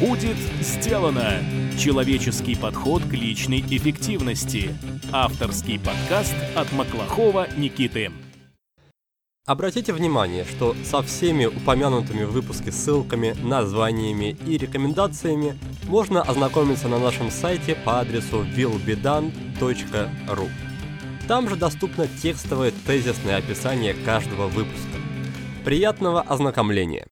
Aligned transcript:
Будет 0.00 0.36
сделано! 0.60 1.42
Человеческий 1.78 2.54
подход 2.54 3.02
к 3.04 3.14
личной 3.14 3.60
эффективности. 3.60 4.76
Авторский 5.10 5.78
подкаст 5.78 6.34
от 6.54 6.70
Маклахова 6.72 7.46
Никиты. 7.56 8.12
Обратите 9.46 9.94
внимание, 9.94 10.44
что 10.44 10.76
со 10.84 11.02
всеми 11.02 11.46
упомянутыми 11.46 12.24
в 12.24 12.32
выпуске 12.32 12.72
ссылками, 12.72 13.34
названиями 13.42 14.36
и 14.46 14.58
рекомендациями 14.58 15.58
можно 15.84 16.20
ознакомиться 16.20 16.88
на 16.88 16.98
нашем 16.98 17.30
сайте 17.30 17.74
по 17.74 18.00
адресу 18.00 18.44
willbedone.ru. 18.54 20.50
Там 21.26 21.48
же 21.48 21.56
доступно 21.56 22.06
текстовое 22.06 22.72
тезисное 22.86 23.38
описание 23.38 23.94
каждого 23.94 24.46
выпуска. 24.48 24.98
Приятного 25.64 26.20
ознакомления! 26.20 27.06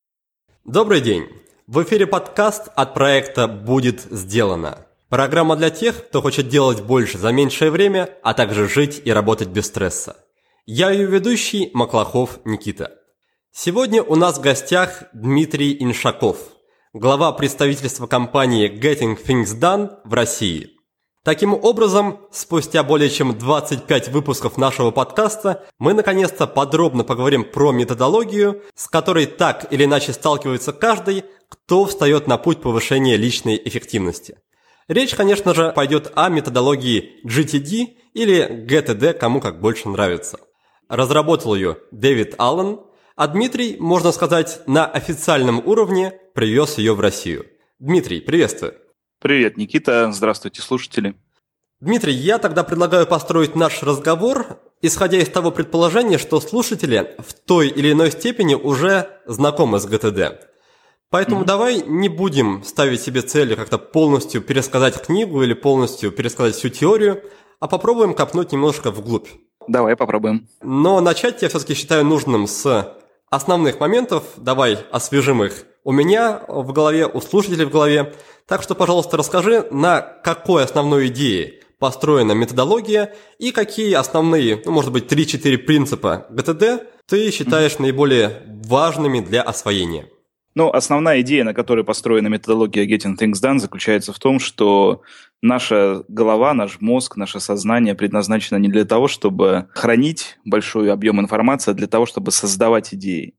Добрый 0.66 1.00
день! 1.00 1.43
В 1.66 1.82
эфире 1.82 2.06
подкаст 2.06 2.68
от 2.76 2.92
проекта 2.92 3.48
«Будет 3.48 4.02
сделано». 4.10 4.86
Программа 5.08 5.56
для 5.56 5.70
тех, 5.70 6.08
кто 6.08 6.20
хочет 6.20 6.48
делать 6.48 6.82
больше 6.82 7.16
за 7.16 7.32
меньшее 7.32 7.70
время, 7.70 8.10
а 8.22 8.34
также 8.34 8.68
жить 8.68 9.00
и 9.02 9.10
работать 9.10 9.48
без 9.48 9.68
стресса. 9.68 10.18
Я 10.66 10.90
ее 10.90 11.06
ведущий 11.06 11.70
Маклахов 11.72 12.40
Никита. 12.44 12.92
Сегодня 13.50 14.02
у 14.02 14.14
нас 14.14 14.36
в 14.36 14.42
гостях 14.42 15.04
Дмитрий 15.14 15.74
Иншаков, 15.82 16.36
глава 16.92 17.32
представительства 17.32 18.06
компании 18.06 18.70
Getting 18.70 19.18
Things 19.18 19.58
Done 19.58 20.00
в 20.04 20.12
России– 20.12 20.68
Таким 21.24 21.54
образом, 21.54 22.20
спустя 22.30 22.82
более 22.82 23.08
чем 23.08 23.38
25 23.38 24.08
выпусков 24.10 24.58
нашего 24.58 24.90
подкаста, 24.90 25.64
мы 25.78 25.94
наконец-то 25.94 26.46
подробно 26.46 27.02
поговорим 27.02 27.44
про 27.44 27.72
методологию, 27.72 28.60
с 28.74 28.88
которой 28.88 29.24
так 29.24 29.72
или 29.72 29.86
иначе 29.86 30.12
сталкивается 30.12 30.74
каждый, 30.74 31.24
кто 31.54 31.84
встает 31.86 32.26
на 32.26 32.36
путь 32.36 32.60
повышения 32.60 33.16
личной 33.16 33.60
эффективности. 33.64 34.38
Речь, 34.88 35.14
конечно 35.14 35.54
же, 35.54 35.72
пойдет 35.72 36.12
о 36.16 36.28
методологии 36.28 37.24
GTD 37.24 37.96
или 38.12 38.66
GTD, 38.66 39.14
кому 39.14 39.40
как 39.40 39.60
больше 39.60 39.88
нравится. 39.88 40.38
Разработал 40.88 41.54
ее 41.54 41.78
Дэвид 41.92 42.34
Аллен, 42.38 42.80
а 43.16 43.28
Дмитрий, 43.28 43.76
можно 43.78 44.10
сказать, 44.10 44.60
на 44.66 44.84
официальном 44.84 45.62
уровне 45.64 46.12
привез 46.34 46.76
ее 46.78 46.94
в 46.94 47.00
Россию. 47.00 47.46
Дмитрий, 47.78 48.20
приветствую. 48.20 48.74
Привет, 49.20 49.56
Никита. 49.56 50.10
Здравствуйте, 50.12 50.60
слушатели. 50.60 51.14
Дмитрий, 51.80 52.14
я 52.14 52.38
тогда 52.38 52.64
предлагаю 52.64 53.06
построить 53.06 53.54
наш 53.54 53.82
разговор, 53.82 54.58
исходя 54.82 55.18
из 55.18 55.28
того 55.28 55.50
предположения, 55.50 56.18
что 56.18 56.40
слушатели 56.40 57.14
в 57.18 57.32
той 57.32 57.68
или 57.68 57.92
иной 57.92 58.10
степени 58.10 58.54
уже 58.54 59.20
знакомы 59.26 59.78
с 59.78 59.86
ГТД. 59.86 60.53
Поэтому 61.14 61.42
mm-hmm. 61.42 61.46
давай 61.46 61.82
не 61.86 62.08
будем 62.08 62.64
ставить 62.64 63.00
себе 63.00 63.22
цели 63.22 63.54
как-то 63.54 63.78
полностью 63.78 64.42
пересказать 64.42 65.00
книгу 65.00 65.44
или 65.44 65.54
полностью 65.54 66.10
пересказать 66.10 66.56
всю 66.56 66.70
теорию, 66.70 67.22
а 67.60 67.68
попробуем 67.68 68.14
копнуть 68.14 68.50
немножко 68.50 68.90
вглубь. 68.90 69.28
Давай 69.68 69.94
попробуем. 69.94 70.48
Но 70.60 71.00
начать 71.00 71.40
я 71.42 71.48
все-таки 71.48 71.74
считаю 71.74 72.04
нужным 72.04 72.48
с 72.48 72.98
основных 73.30 73.78
моментов. 73.78 74.24
Давай 74.38 74.76
освежим 74.90 75.44
их 75.44 75.66
у 75.84 75.92
меня 75.92 76.42
в 76.48 76.72
голове, 76.72 77.06
у 77.06 77.20
слушателей 77.20 77.66
в 77.66 77.70
голове. 77.70 78.12
Так 78.48 78.64
что, 78.64 78.74
пожалуйста, 78.74 79.16
расскажи, 79.16 79.68
на 79.70 80.00
какой 80.00 80.64
основной 80.64 81.06
идее 81.06 81.60
построена 81.78 82.32
методология 82.32 83.14
и 83.38 83.52
какие 83.52 83.94
основные, 83.94 84.60
ну, 84.64 84.72
может 84.72 84.90
быть, 84.90 85.04
3-4 85.12 85.58
принципа 85.58 86.26
ГТД 86.30 86.88
ты 87.06 87.30
считаешь 87.30 87.78
наиболее 87.78 88.42
важными 88.48 89.20
для 89.20 89.42
освоения? 89.42 90.08
Ну, 90.54 90.70
основная 90.70 91.20
идея, 91.22 91.42
на 91.42 91.52
которой 91.52 91.84
построена 91.84 92.28
методология 92.28 92.86
Getting 92.86 93.16
Things 93.18 93.42
Done, 93.42 93.58
заключается 93.58 94.12
в 94.12 94.18
том, 94.18 94.38
что 94.38 95.02
наша 95.42 96.04
голова, 96.08 96.54
наш 96.54 96.80
мозг, 96.80 97.16
наше 97.16 97.40
сознание 97.40 97.94
предназначено 97.94 98.58
не 98.58 98.68
для 98.68 98.84
того, 98.84 99.08
чтобы 99.08 99.68
хранить 99.74 100.38
большой 100.44 100.92
объем 100.92 101.20
информации, 101.20 101.72
а 101.72 101.74
для 101.74 101.88
того, 101.88 102.06
чтобы 102.06 102.30
создавать 102.30 102.94
идеи 102.94 103.34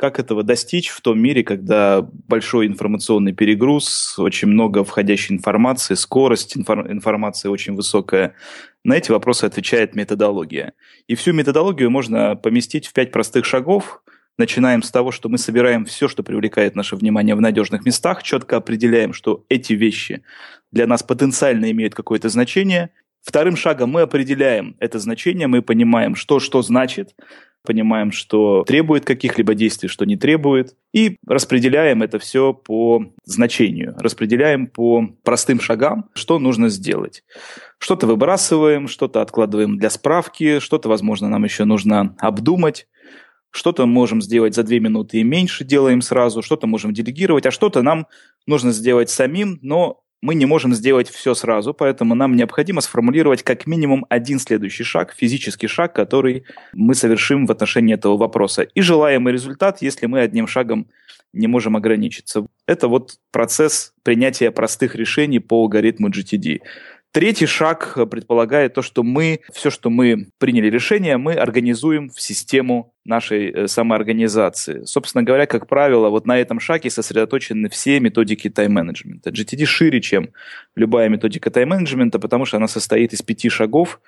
как 0.00 0.18
этого 0.18 0.42
достичь 0.42 0.88
в 0.88 1.02
том 1.02 1.20
мире, 1.20 1.44
когда 1.44 2.00
большой 2.00 2.66
информационный 2.66 3.34
перегруз, 3.34 4.18
очень 4.18 4.48
много 4.48 4.82
входящей 4.82 5.36
информации, 5.36 5.92
скорость 5.92 6.56
инфор- 6.56 6.90
информации 6.90 7.50
очень 7.50 7.74
высокая. 7.74 8.34
На 8.82 8.94
эти 8.94 9.10
вопросы 9.10 9.44
отвечает 9.44 9.94
методология. 9.94 10.72
И 11.06 11.14
всю 11.16 11.34
методологию 11.34 11.90
можно 11.90 12.34
поместить 12.34 12.86
в 12.86 12.94
пять 12.94 13.12
простых 13.12 13.44
шагов. 13.44 14.02
Начинаем 14.38 14.82
с 14.82 14.90
того, 14.90 15.10
что 15.10 15.28
мы 15.28 15.38
собираем 15.38 15.84
все, 15.84 16.08
что 16.08 16.22
привлекает 16.22 16.74
наше 16.74 16.96
внимание 16.96 17.34
в 17.34 17.40
надежных 17.40 17.84
местах, 17.84 18.22
четко 18.22 18.56
определяем, 18.56 19.12
что 19.12 19.44
эти 19.48 19.74
вещи 19.74 20.22
для 20.72 20.86
нас 20.86 21.02
потенциально 21.02 21.70
имеют 21.70 21.94
какое-то 21.94 22.28
значение. 22.28 22.90
Вторым 23.22 23.56
шагом 23.56 23.90
мы 23.90 24.02
определяем 24.02 24.76
это 24.78 24.98
значение, 24.98 25.46
мы 25.46 25.60
понимаем, 25.60 26.14
что 26.14 26.40
что 26.40 26.62
значит, 26.62 27.14
понимаем, 27.64 28.12
что 28.12 28.64
требует 28.66 29.04
каких-либо 29.04 29.54
действий, 29.54 29.88
что 29.88 30.04
не 30.04 30.16
требует, 30.16 30.74
и 30.92 31.18
распределяем 31.26 32.02
это 32.02 32.18
все 32.18 32.54
по 32.54 33.04
значению, 33.24 33.94
распределяем 33.98 34.66
по 34.66 35.06
простым 35.22 35.60
шагам, 35.60 36.08
что 36.14 36.38
нужно 36.38 36.68
сделать. 36.68 37.22
Что-то 37.78 38.06
выбрасываем, 38.06 38.88
что-то 38.88 39.20
откладываем 39.20 39.76
для 39.76 39.90
справки, 39.90 40.58
что-то, 40.60 40.88
возможно, 40.88 41.28
нам 41.28 41.44
еще 41.44 41.64
нужно 41.64 42.16
обдумать, 42.18 42.86
что-то 43.50 43.86
можем 43.86 44.22
сделать 44.22 44.54
за 44.54 44.62
две 44.62 44.80
минуты 44.80 45.18
и 45.18 45.24
меньше 45.24 45.64
делаем 45.64 46.02
сразу, 46.02 46.42
что-то 46.42 46.66
можем 46.66 46.92
делегировать, 46.92 47.46
а 47.46 47.50
что-то 47.50 47.82
нам 47.82 48.06
нужно 48.46 48.72
сделать 48.72 49.10
самим, 49.10 49.58
но 49.62 50.02
мы 50.22 50.34
не 50.34 50.46
можем 50.46 50.74
сделать 50.74 51.08
все 51.08 51.34
сразу, 51.34 51.72
поэтому 51.72 52.14
нам 52.14 52.36
необходимо 52.36 52.80
сформулировать 52.80 53.42
как 53.42 53.66
минимум 53.66 54.04
один 54.10 54.38
следующий 54.38 54.84
шаг, 54.84 55.14
физический 55.16 55.66
шаг, 55.66 55.94
который 55.94 56.44
мы 56.74 56.94
совершим 56.94 57.46
в 57.46 57.50
отношении 57.50 57.94
этого 57.94 58.16
вопроса. 58.16 58.62
И 58.62 58.82
желаемый 58.82 59.32
результат, 59.32 59.80
если 59.80 60.06
мы 60.06 60.20
одним 60.20 60.46
шагом 60.46 60.88
не 61.32 61.46
можем 61.46 61.76
ограничиться. 61.76 62.46
Это 62.66 62.88
вот 62.88 63.18
процесс 63.30 63.94
принятия 64.02 64.50
простых 64.50 64.94
решений 64.94 65.38
по 65.38 65.62
алгоритму 65.62 66.08
GTD. 66.08 66.60
Третий 67.12 67.46
шаг 67.46 67.98
предполагает 68.08 68.74
то, 68.74 68.82
что 68.82 69.02
мы, 69.02 69.40
все, 69.52 69.70
что 69.70 69.90
мы 69.90 70.28
приняли 70.38 70.70
решение, 70.70 71.16
мы 71.16 71.34
организуем 71.34 72.08
в 72.08 72.20
систему 72.20 72.94
нашей 73.04 73.50
э, 73.50 73.66
самоорганизации. 73.66 74.84
Собственно 74.84 75.24
говоря, 75.24 75.46
как 75.46 75.66
правило, 75.66 76.08
вот 76.08 76.26
на 76.26 76.38
этом 76.38 76.60
шаге 76.60 76.88
сосредоточены 76.88 77.68
все 77.68 77.98
методики 77.98 78.48
тайм-менеджмента. 78.48 79.30
GTD 79.30 79.64
шире, 79.64 80.00
чем 80.00 80.30
любая 80.76 81.08
методика 81.08 81.50
тайм-менеджмента, 81.50 82.20
потому 82.20 82.44
что 82.44 82.58
она 82.58 82.68
состоит 82.68 83.12
из 83.12 83.22
пяти 83.22 83.48
шагов 83.48 84.00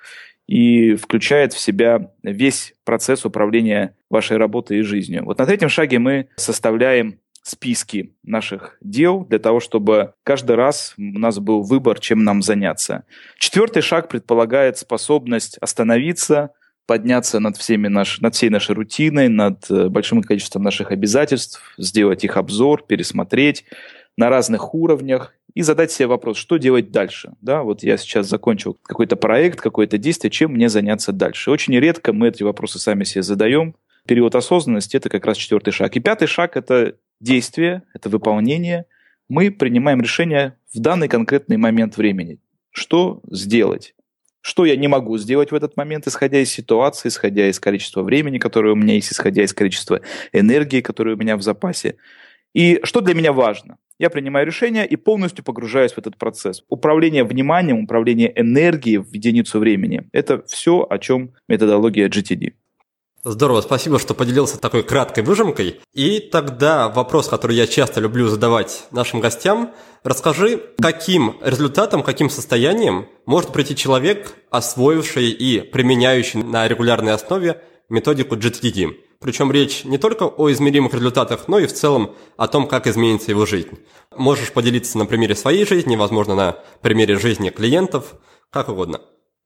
и 0.47 0.95
включает 0.95 1.51
в 1.51 1.59
себя 1.59 2.11
весь 2.21 2.73
процесс 2.85 3.25
управления 3.25 3.95
вашей 4.09 4.37
работой 4.37 4.79
и 4.79 4.81
жизнью. 4.81 5.25
Вот 5.25 5.39
на 5.39 5.45
третьем 5.45 5.69
шаге 5.69 5.99
мы 5.99 6.29
составляем 6.37 7.19
списки 7.43 8.15
наших 8.23 8.77
дел 8.81 9.25
для 9.25 9.37
того, 9.37 9.59
чтобы 9.59 10.13
каждый 10.23 10.55
раз 10.55 10.95
у 10.97 11.19
нас 11.19 11.39
был 11.39 11.61
выбор, 11.61 11.99
чем 11.99 12.23
нам 12.23 12.41
заняться. 12.41 13.03
Четвертый 13.37 13.81
шаг 13.81 14.07
предполагает 14.07 14.77
способность 14.77 15.57
остановиться, 15.59 16.51
подняться 16.87 17.39
над, 17.39 17.57
всеми 17.57 17.89
наш, 17.89 18.21
над 18.21 18.33
всей 18.33 18.49
нашей 18.49 18.75
рутиной, 18.75 19.27
над 19.27 19.69
э, 19.69 19.89
большим 19.89 20.21
количеством 20.23 20.63
наших 20.63 20.91
обязательств, 20.91 21.61
сделать 21.77 22.23
их 22.23 22.37
обзор, 22.37 22.83
пересмотреть 22.87 23.65
на 24.17 24.29
разных 24.29 24.73
уровнях 24.73 25.33
и 25.53 25.61
задать 25.61 25.91
себе 25.91 26.07
вопрос, 26.07 26.37
что 26.37 26.57
делать 26.57 26.91
дальше. 26.91 27.33
Да, 27.41 27.63
вот 27.63 27.83
я 27.83 27.97
сейчас 27.97 28.27
закончил 28.27 28.77
какой-то 28.81 29.15
проект, 29.15 29.61
какое-то 29.61 29.97
действие, 29.97 30.31
чем 30.31 30.53
мне 30.53 30.69
заняться 30.69 31.11
дальше. 31.11 31.51
Очень 31.51 31.77
редко 31.77 32.13
мы 32.13 32.29
эти 32.29 32.43
вопросы 32.43 32.79
сами 32.79 33.03
себе 33.03 33.23
задаем. 33.23 33.75
Период 34.05 34.35
осознанности– 34.35 34.97
это 34.97 35.09
как 35.09 35.25
раз 35.25 35.37
четвертый 35.37 35.71
шаг. 35.71 35.95
И 35.95 36.01
пятый 36.01 36.27
шаг– 36.27 36.55
это 36.57 36.97
действие, 37.21 37.83
это 37.93 38.09
выполнение, 38.09 38.85
мы 39.29 39.49
принимаем 39.49 40.01
решение 40.01 40.57
в 40.73 40.79
данный 40.79 41.07
конкретный 41.07 41.57
момент 41.57 41.95
времени. 41.95 42.39
Что 42.71 43.21
сделать? 43.31 43.95
Что 44.41 44.65
я 44.65 44.75
не 44.75 44.89
могу 44.89 45.17
сделать 45.17 45.51
в 45.51 45.55
этот 45.55 45.77
момент, 45.77 46.05
исходя 46.05 46.39
из 46.39 46.51
ситуации, 46.51 47.07
исходя 47.07 47.47
из 47.47 47.61
количества 47.61 48.03
времени, 48.03 48.39
которое 48.39 48.73
у 48.73 48.75
меня 48.75 48.95
есть, 48.95 49.13
исходя 49.13 49.43
из 49.43 49.53
количества 49.53 50.01
энергии, 50.33 50.81
которая 50.81 51.15
у 51.15 51.17
меня 51.17 51.37
в 51.37 51.41
запасе. 51.41 51.95
И 52.53 52.81
что 52.83 52.99
для 52.99 53.15
меня 53.15 53.31
важно? 53.31 53.77
Я 53.99 54.09
принимаю 54.09 54.45
решение 54.45 54.85
и 54.85 54.97
полностью 54.97 55.45
погружаюсь 55.45 55.93
в 55.93 55.97
этот 55.97 56.17
процесс. 56.17 56.63
Управление 56.67 57.23
вниманием, 57.23 57.83
управление 57.83 58.33
энергией 58.35 58.97
в 58.97 59.13
единицу 59.13 59.59
времени– 59.59 60.09
это 60.11 60.43
все, 60.43 60.85
о 60.89 60.97
чем 60.97 61.33
методология 61.47 62.09
GTD. 62.09 62.53
Здорово, 63.25 63.61
спасибо, 63.61 63.99
что 63.99 64.13
поделился 64.13 64.59
такой 64.59 64.83
краткой 64.83 65.23
выжимкой. 65.23 65.79
И 65.93 66.19
тогда 66.19 66.89
вопрос, 66.89 67.29
который 67.29 67.55
я 67.55 67.67
часто 67.67 68.01
люблю 68.01 68.27
задавать 68.27 68.83
нашим 68.91 69.21
гостям. 69.21 69.73
Расскажи, 70.03 70.61
каким 70.81 71.37
результатом, 71.41 72.03
каким 72.03 72.29
состоянием 72.29 73.07
может 73.25 73.53
прийти 73.53 73.77
человек, 73.77 74.35
освоивший 74.49 75.29
и 75.29 75.61
применяющий 75.61 76.43
на 76.43 76.67
регулярной 76.67 77.13
основе 77.13 77.61
методику 77.87 78.35
GTD. 78.35 78.93
Причем 79.21 79.53
речь 79.53 79.85
не 79.85 79.97
только 79.97 80.23
о 80.23 80.51
измеримых 80.51 80.93
результатах, 80.93 81.47
но 81.47 81.59
и 81.59 81.65
в 81.65 81.71
целом 81.71 82.15
о 82.35 82.49
том, 82.49 82.67
как 82.67 82.87
изменится 82.87 83.31
его 83.31 83.45
жизнь. 83.45 83.79
Можешь 84.17 84.51
поделиться 84.51 84.97
на 84.97 85.05
примере 85.05 85.33
своей 85.33 85.65
жизни, 85.65 85.95
возможно, 85.95 86.35
на 86.35 86.57
примере 86.81 87.17
жизни 87.17 87.51
клиентов, 87.51 88.15
как 88.49 88.67
угодно. 88.67 88.99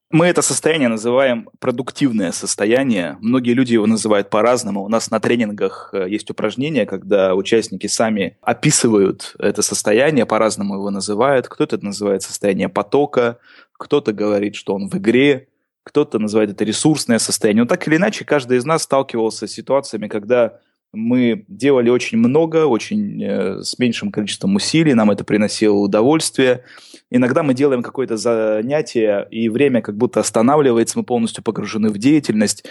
Мы 0.10 0.28
это 0.28 0.42
состояние 0.42 0.88
называем 0.88 1.50
продуктивное 1.60 2.32
состояние. 2.32 3.18
Многие 3.20 3.52
люди 3.52 3.74
его 3.74 3.88
называют 3.88 4.30
по-разному. 4.30 4.84
У 4.84 4.88
нас 4.88 5.12
на 5.12 5.20
тренингах 5.20 5.90
э, 5.92 6.08
есть 6.10 6.32
упражнения, 6.32 6.86
когда 6.86 7.36
участники 7.36 7.88
сами 7.88 8.38
описывают 8.42 9.36
это 9.38 9.62
состояние, 9.62 10.26
по-разному 10.26 10.76
его 10.76 10.90
называют. 10.92 11.50
Кто-то 11.50 11.76
это 11.76 11.84
называет 11.84 12.24
состояние 12.24 12.70
потока, 12.70 13.40
кто-то 13.74 14.14
говорит, 14.14 14.56
что 14.56 14.76
он 14.76 14.88
в 14.88 14.96
игре, 14.98 15.50
кто-то 15.84 16.20
называет 16.20 16.52
это 16.52 16.64
ресурсное 16.64 17.20
состояние. 17.20 17.64
Но 17.64 17.68
так 17.68 17.86
или 17.86 17.98
иначе, 17.98 18.24
каждый 18.24 18.60
из 18.60 18.64
нас 18.66 18.84
сталкивался 18.84 19.46
с 19.46 19.52
ситуациями, 19.52 20.08
когда 20.08 20.62
мы 20.94 21.46
делали 21.48 21.90
очень 21.90 22.18
много, 22.18 22.66
очень 22.66 23.24
э, 23.24 23.62
с 23.62 23.78
меньшим 23.78 24.12
количеством 24.12 24.56
усилий, 24.56 24.94
нам 24.94 25.12
это 25.12 25.24
приносило 25.24 25.76
удовольствие. 25.76 26.64
Иногда 27.10 27.44
мы 27.44 27.54
делаем 27.54 27.84
какое-то 27.84 28.18
занятие, 28.18 29.28
и 29.32 29.50
время 29.50 29.82
как 29.82 29.98
будто 29.98 30.20
останавливается, 30.20 30.98
мы 30.98 31.06
полностью 31.06 31.44
погружены 31.44 31.90
в 31.90 31.98
деятельность. 31.98 32.66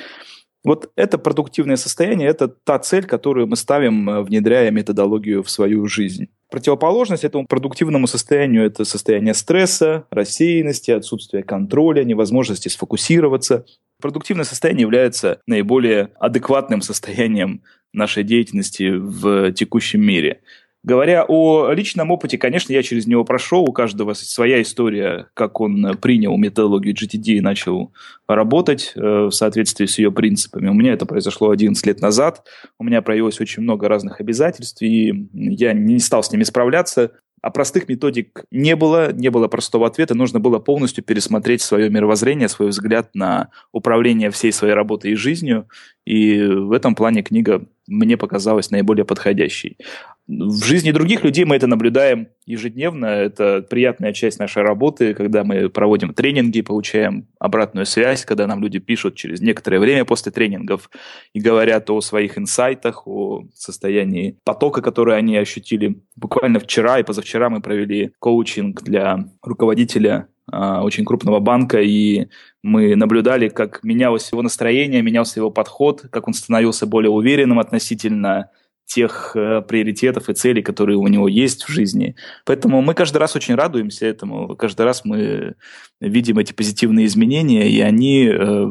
Вот 0.64 0.90
это 0.96 1.16
продуктивное 1.16 1.76
состояние, 1.76 2.28
это 2.28 2.48
та 2.48 2.80
цель, 2.80 3.04
которую 3.04 3.46
мы 3.46 3.56
ставим, 3.56 4.10
э, 4.10 4.22
внедряя 4.22 4.70
методологию 4.70 5.42
в 5.42 5.50
свою 5.50 5.86
жизнь. 5.86 6.28
Противоположность 6.50 7.24
этому 7.24 7.46
продуктивному 7.46 8.06
состоянию– 8.06 8.64
это 8.66 8.84
состояние 8.84 9.34
стресса, 9.34 10.06
рассеянности, 10.10 10.90
отсутствия 10.90 11.42
контроля, 11.42 12.02
невозможности 12.04 12.68
сфокусироваться. 12.68 13.64
Продуктивное 14.00 14.44
состояние 14.44 14.82
является 14.82 15.40
наиболее 15.46 16.10
адекватным 16.20 16.82
состоянием 16.82 17.62
нашей 17.92 18.24
деятельности 18.24 18.90
в 18.90 19.52
текущем 19.52 20.02
мире. 20.02 20.42
Говоря 20.86 21.24
о 21.26 21.72
личном 21.72 22.12
опыте, 22.12 22.38
конечно, 22.38 22.72
я 22.72 22.80
через 22.84 23.08
него 23.08 23.24
прошел, 23.24 23.62
у 23.62 23.72
каждого 23.72 24.12
своя 24.12 24.62
история, 24.62 25.26
как 25.34 25.60
он 25.60 25.96
принял 26.00 26.36
методологию 26.36 26.94
GTD 26.94 27.38
и 27.38 27.40
начал 27.40 27.92
работать 28.28 28.92
э, 28.94 29.00
в 29.00 29.32
соответствии 29.32 29.86
с 29.86 29.98
ее 29.98 30.12
принципами. 30.12 30.68
У 30.68 30.74
меня 30.74 30.92
это 30.92 31.04
произошло 31.04 31.50
11 31.50 31.84
лет 31.86 32.00
назад, 32.00 32.46
у 32.78 32.84
меня 32.84 33.02
проявилось 33.02 33.40
очень 33.40 33.64
много 33.64 33.88
разных 33.88 34.20
обязательств, 34.20 34.80
и 34.80 35.28
я 35.32 35.72
не 35.72 35.98
стал 35.98 36.22
с 36.22 36.30
ними 36.30 36.44
справляться, 36.44 37.10
а 37.46 37.50
простых 37.50 37.88
методик 37.88 38.44
не 38.50 38.74
было, 38.74 39.12
не 39.12 39.28
было 39.28 39.46
простого 39.46 39.86
ответа. 39.86 40.16
Нужно 40.16 40.40
было 40.40 40.58
полностью 40.58 41.04
пересмотреть 41.04 41.62
свое 41.62 41.88
мировоззрение, 41.88 42.48
свой 42.48 42.70
взгляд 42.70 43.14
на 43.14 43.50
управление 43.70 44.32
всей 44.32 44.50
своей 44.52 44.74
работой 44.74 45.12
и 45.12 45.14
жизнью. 45.14 45.68
И 46.04 46.42
в 46.42 46.72
этом 46.72 46.96
плане 46.96 47.22
книга 47.22 47.64
мне 47.86 48.16
показалась 48.16 48.70
наиболее 48.70 49.04
подходящей. 49.04 49.78
В 50.26 50.64
жизни 50.64 50.90
других 50.90 51.22
людей 51.22 51.44
мы 51.44 51.54
это 51.54 51.68
наблюдаем 51.68 52.28
ежедневно. 52.46 53.06
Это 53.06 53.62
приятная 53.62 54.12
часть 54.12 54.40
нашей 54.40 54.62
работы, 54.62 55.14
когда 55.14 55.44
мы 55.44 55.68
проводим 55.68 56.12
тренинги, 56.14 56.62
получаем 56.62 57.28
обратную 57.38 57.86
связь, 57.86 58.24
когда 58.24 58.48
нам 58.48 58.60
люди 58.60 58.80
пишут 58.80 59.14
через 59.14 59.40
некоторое 59.40 59.78
время 59.78 60.04
после 60.04 60.32
тренингов 60.32 60.90
и 61.32 61.40
говорят 61.40 61.88
о 61.90 62.00
своих 62.00 62.38
инсайтах, 62.38 63.06
о 63.06 63.44
состоянии 63.54 64.38
потока, 64.44 64.82
который 64.82 65.16
они 65.16 65.36
ощутили. 65.36 66.02
Буквально 66.16 66.58
вчера 66.58 66.98
и 66.98 67.04
позавчера 67.04 67.48
мы 67.48 67.60
провели 67.60 68.12
коучинг 68.18 68.82
для 68.82 69.28
руководителя 69.42 70.26
очень 70.50 71.04
крупного 71.04 71.40
банка, 71.40 71.80
и 71.80 72.28
мы 72.62 72.94
наблюдали, 72.94 73.48
как 73.48 73.82
менялось 73.82 74.30
его 74.30 74.42
настроение, 74.42 75.02
менялся 75.02 75.40
его 75.40 75.50
подход, 75.50 76.02
как 76.10 76.28
он 76.28 76.34
становился 76.34 76.86
более 76.86 77.10
уверенным 77.10 77.58
относительно 77.58 78.50
тех 78.86 79.32
э, 79.34 79.62
приоритетов 79.62 80.28
и 80.28 80.34
целей, 80.34 80.62
которые 80.62 80.96
у 80.96 81.06
него 81.08 81.28
есть 81.28 81.64
в 81.64 81.68
жизни. 81.68 82.14
Поэтому 82.44 82.80
мы 82.80 82.94
каждый 82.94 83.18
раз 83.18 83.36
очень 83.36 83.56
радуемся 83.56 84.06
этому, 84.06 84.56
каждый 84.56 84.82
раз 84.82 85.04
мы 85.04 85.56
видим 86.00 86.38
эти 86.38 86.52
позитивные 86.52 87.06
изменения, 87.06 87.68
и 87.68 87.80
они 87.80 88.28
э, 88.28 88.66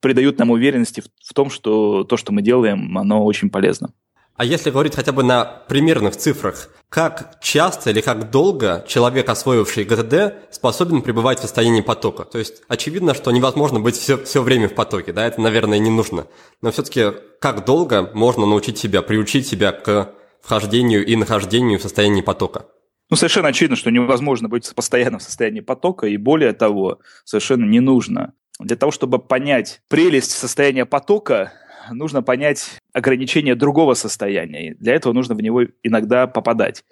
придают 0.00 0.38
нам 0.38 0.50
уверенности 0.50 1.00
в, 1.00 1.06
в 1.24 1.34
том, 1.34 1.50
что 1.50 2.04
то, 2.04 2.16
что 2.16 2.32
мы 2.32 2.42
делаем, 2.42 2.96
оно 2.98 3.24
очень 3.24 3.50
полезно. 3.50 3.92
А 4.36 4.44
если 4.44 4.70
говорить 4.70 4.94
хотя 4.94 5.12
бы 5.12 5.22
на 5.22 5.44
примерных 5.44 6.16
цифрах, 6.16 6.68
как 6.90 7.38
часто 7.40 7.90
или 7.90 8.02
как 8.02 8.30
долго 8.30 8.84
человек, 8.86 9.28
освоивший 9.28 9.84
ГТД, 9.84 10.52
способен 10.54 11.00
пребывать 11.00 11.38
в 11.38 11.42
состоянии 11.42 11.80
потока? 11.80 12.24
То 12.24 12.38
есть 12.38 12.62
очевидно, 12.68 13.14
что 13.14 13.30
невозможно 13.30 13.80
быть 13.80 13.96
все, 13.96 14.22
все 14.22 14.42
время 14.42 14.68
в 14.68 14.74
потоке, 14.74 15.12
да, 15.12 15.26
это, 15.26 15.40
наверное, 15.40 15.78
не 15.78 15.90
нужно. 15.90 16.26
Но 16.60 16.70
все-таки 16.70 17.12
как 17.40 17.64
долго 17.64 18.10
можно 18.12 18.44
научить 18.44 18.76
себя, 18.76 19.00
приучить 19.00 19.46
себя 19.46 19.72
к 19.72 20.12
вхождению 20.42 21.04
и 21.06 21.16
нахождению 21.16 21.78
в 21.78 21.82
состоянии 21.82 22.20
потока? 22.20 22.66
Ну, 23.08 23.16
совершенно 23.16 23.48
очевидно, 23.48 23.76
что 23.76 23.90
невозможно 23.90 24.48
быть 24.48 24.70
постоянно 24.74 25.18
в 25.18 25.22
состоянии 25.22 25.60
потока, 25.60 26.08
и 26.08 26.16
более 26.16 26.52
того, 26.52 26.98
совершенно 27.24 27.64
не 27.64 27.80
нужно. 27.80 28.34
Для 28.58 28.76
того, 28.76 28.90
чтобы 28.90 29.18
понять 29.18 29.80
прелесть 29.88 30.32
состояния 30.32 30.86
потока, 30.86 31.52
нужно 31.90 32.22
понять 32.22 32.78
ограничение 32.92 33.54
другого 33.54 33.94
состояния. 33.94 34.74
Для 34.78 34.94
этого 34.94 35.12
нужно 35.12 35.34
в 35.34 35.42
него 35.42 35.64
иногда 35.82 36.26
попадать. 36.26 36.84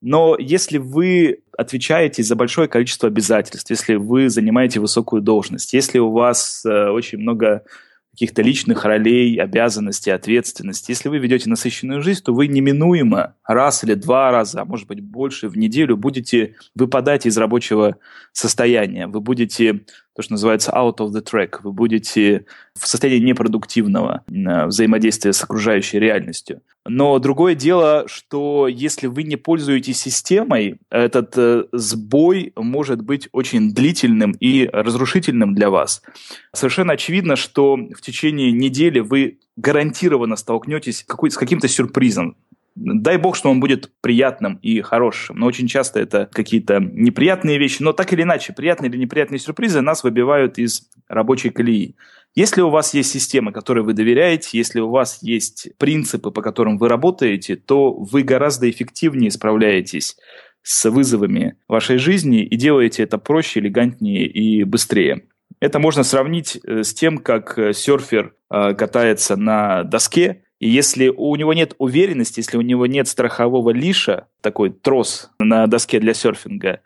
Но 0.00 0.36
если 0.38 0.78
вы 0.78 1.40
отвечаете 1.56 2.22
за 2.22 2.36
большое 2.36 2.68
количество 2.68 3.08
обязательств, 3.08 3.70
если 3.70 3.94
вы 3.94 4.28
занимаете 4.28 4.80
высокую 4.80 5.22
должность, 5.22 5.72
если 5.72 5.98
у 5.98 6.10
вас 6.10 6.64
э, 6.66 6.90
очень 6.90 7.18
много 7.18 7.64
каких-то 8.14 8.42
личных 8.42 8.84
ролей, 8.84 9.36
обязанностей, 9.40 10.12
ответственности. 10.12 10.92
Если 10.92 11.08
вы 11.08 11.18
ведете 11.18 11.50
насыщенную 11.50 12.00
жизнь, 12.00 12.22
то 12.22 12.32
вы 12.32 12.46
неминуемо 12.46 13.34
раз 13.44 13.82
или 13.82 13.94
два 13.94 14.30
раза, 14.30 14.60
а 14.60 14.64
может 14.64 14.86
быть 14.86 15.00
больше 15.00 15.48
в 15.48 15.56
неделю 15.56 15.96
будете 15.96 16.54
выпадать 16.76 17.26
из 17.26 17.36
рабочего 17.36 17.96
состояния. 18.32 19.08
Вы 19.08 19.20
будете 19.20 19.80
то, 20.14 20.22
что 20.22 20.32
называется 20.34 20.70
out 20.72 20.98
of 20.98 21.10
the 21.10 21.22
track. 21.22 21.60
Вы 21.62 21.72
будете 21.72 22.46
в 22.74 22.86
состоянии 22.86 23.30
непродуктивного 23.30 24.22
э, 24.26 24.66
взаимодействия 24.66 25.32
с 25.32 25.42
окружающей 25.42 25.98
реальностью. 25.98 26.62
Но 26.86 27.18
другое 27.18 27.54
дело, 27.54 28.04
что 28.06 28.68
если 28.68 29.06
вы 29.06 29.22
не 29.22 29.36
пользуетесь 29.36 30.00
системой, 30.00 30.78
этот 30.90 31.32
э, 31.36 31.64
сбой 31.72 32.52
может 32.56 33.02
быть 33.02 33.28
очень 33.32 33.72
длительным 33.72 34.32
и 34.32 34.68
разрушительным 34.72 35.54
для 35.54 35.70
вас. 35.70 36.02
Совершенно 36.52 36.92
очевидно, 36.92 37.36
что 37.36 37.76
в 37.76 38.00
течение 38.00 38.52
недели 38.52 39.00
вы 39.00 39.38
гарантированно 39.56 40.36
столкнетесь 40.36 41.04
с 41.08 41.36
каким-то 41.36 41.68
сюрпризом. 41.68 42.36
Дай 42.76 43.18
бог, 43.18 43.36
что 43.36 43.50
он 43.50 43.60
будет 43.60 43.92
приятным 44.00 44.56
и 44.56 44.80
хорошим. 44.80 45.36
Но 45.38 45.46
очень 45.46 45.68
часто 45.68 46.00
это 46.00 46.28
какие-то 46.32 46.80
неприятные 46.80 47.58
вещи. 47.58 47.82
Но 47.82 47.92
так 47.92 48.12
или 48.12 48.22
иначе, 48.22 48.52
приятные 48.52 48.90
или 48.90 48.98
неприятные 48.98 49.38
сюрпризы 49.38 49.80
нас 49.80 50.02
выбивают 50.02 50.58
из 50.58 50.88
рабочей 51.08 51.50
колеи. 51.50 51.96
Если 52.34 52.62
у 52.62 52.70
вас 52.70 52.92
есть 52.94 53.12
система, 53.12 53.52
которой 53.52 53.84
вы 53.84 53.92
доверяете, 53.92 54.58
если 54.58 54.80
у 54.80 54.90
вас 54.90 55.22
есть 55.22 55.68
принципы, 55.78 56.32
по 56.32 56.42
которым 56.42 56.78
вы 56.78 56.88
работаете, 56.88 57.54
то 57.54 57.92
вы 57.92 58.22
гораздо 58.22 58.68
эффективнее 58.68 59.30
справляетесь 59.30 60.16
с 60.62 60.90
вызовами 60.90 61.56
вашей 61.68 61.98
жизни 61.98 62.42
и 62.42 62.56
делаете 62.56 63.04
это 63.04 63.18
проще, 63.18 63.60
элегантнее 63.60 64.26
и 64.26 64.64
быстрее. 64.64 65.26
Это 65.60 65.78
можно 65.78 66.02
сравнить 66.02 66.58
э, 66.64 66.82
с 66.82 66.92
тем, 66.92 67.18
как 67.18 67.56
э, 67.58 67.72
серфер 67.72 68.34
э, 68.50 68.74
катается 68.74 69.36
на 69.36 69.84
доске, 69.84 70.42
и 70.64 70.68
если 70.68 71.08
у 71.08 71.36
него 71.36 71.52
нет 71.52 71.74
уверенности, 71.76 72.40
если 72.40 72.56
у 72.56 72.62
него 72.62 72.86
нет 72.86 73.06
страхового 73.06 73.68
лиша, 73.68 74.28
такой 74.40 74.70
трос 74.70 75.30
на 75.38 75.66
доске 75.66 76.00
для 76.00 76.14
серфинга, 76.14 76.80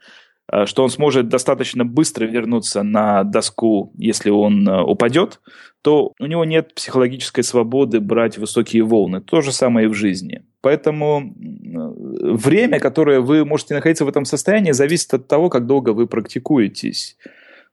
э, 0.53 0.67
что 0.67 0.83
он 0.83 0.91
сможет 0.91 1.29
достаточно 1.29 1.85
быстро 1.85 2.25
вернуться 2.25 2.83
на 2.83 3.23
доску, 3.23 3.93
если 3.97 4.31
он 4.31 4.69
э, 4.69 4.83
упадет, 4.83 5.41
то 5.83 6.13
у 6.19 6.27
него 6.27 6.45
нет 6.45 6.75
психологической 6.75 7.45
свободы 7.45 8.01
брать 8.01 8.37
высокие 8.37 8.83
волны. 8.83 9.21
То 9.21 9.43
же 9.43 9.53
самое 9.53 9.87
и 9.87 9.89
в 9.89 9.95
жизни. 9.95 10.43
Поэтому 10.61 11.33
время, 11.37 12.81
которое 12.81 13.21
вы 13.21 13.45
можете 13.45 13.75
находиться 13.75 14.05
в 14.05 14.09
этом 14.09 14.25
состоянии, 14.25 14.73
зависит 14.73 15.15
от 15.15 15.29
того, 15.29 15.51
как 15.51 15.67
долго 15.67 15.91
вы 15.91 16.09
практикуетесь. 16.09 17.17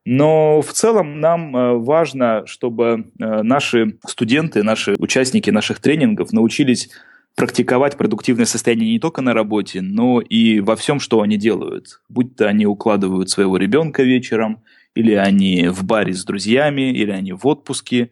Но 0.05 0.61
в 0.61 0.71
целом 0.71 1.19
нам 1.19 1.55
э, 1.55 1.73
важно, 1.77 2.45
чтобы 2.45 3.11
э, 3.19 3.41
наши 3.41 3.97
студенты, 4.05 4.61
наши 4.61 4.95
участники 4.99 5.49
наших 5.49 5.79
тренингов 5.79 6.31
научились 6.31 6.89
практиковать 7.35 7.97
продуктивное 7.97 8.45
состояние 8.45 8.93
не 8.93 8.99
только 8.99 9.21
на 9.21 9.33
работе, 9.33 9.81
но 9.81 10.21
и 10.21 10.59
во 10.59 10.75
всем, 10.75 10.99
что 10.99 11.21
они 11.21 11.37
делают. 11.37 12.01
Будь 12.07 12.35
то 12.35 12.47
они 12.47 12.67
укладывают 12.67 13.29
своего 13.31 13.57
ребенка 13.57 14.03
вечером, 14.03 14.61
или 14.93 15.13
они 15.13 15.67
в 15.67 15.83
баре 15.83 16.13
с 16.13 16.23
друзьями, 16.23 16.93
или 16.93 17.11
они 17.11 17.33
в 17.33 17.45
отпуске, 17.45 18.11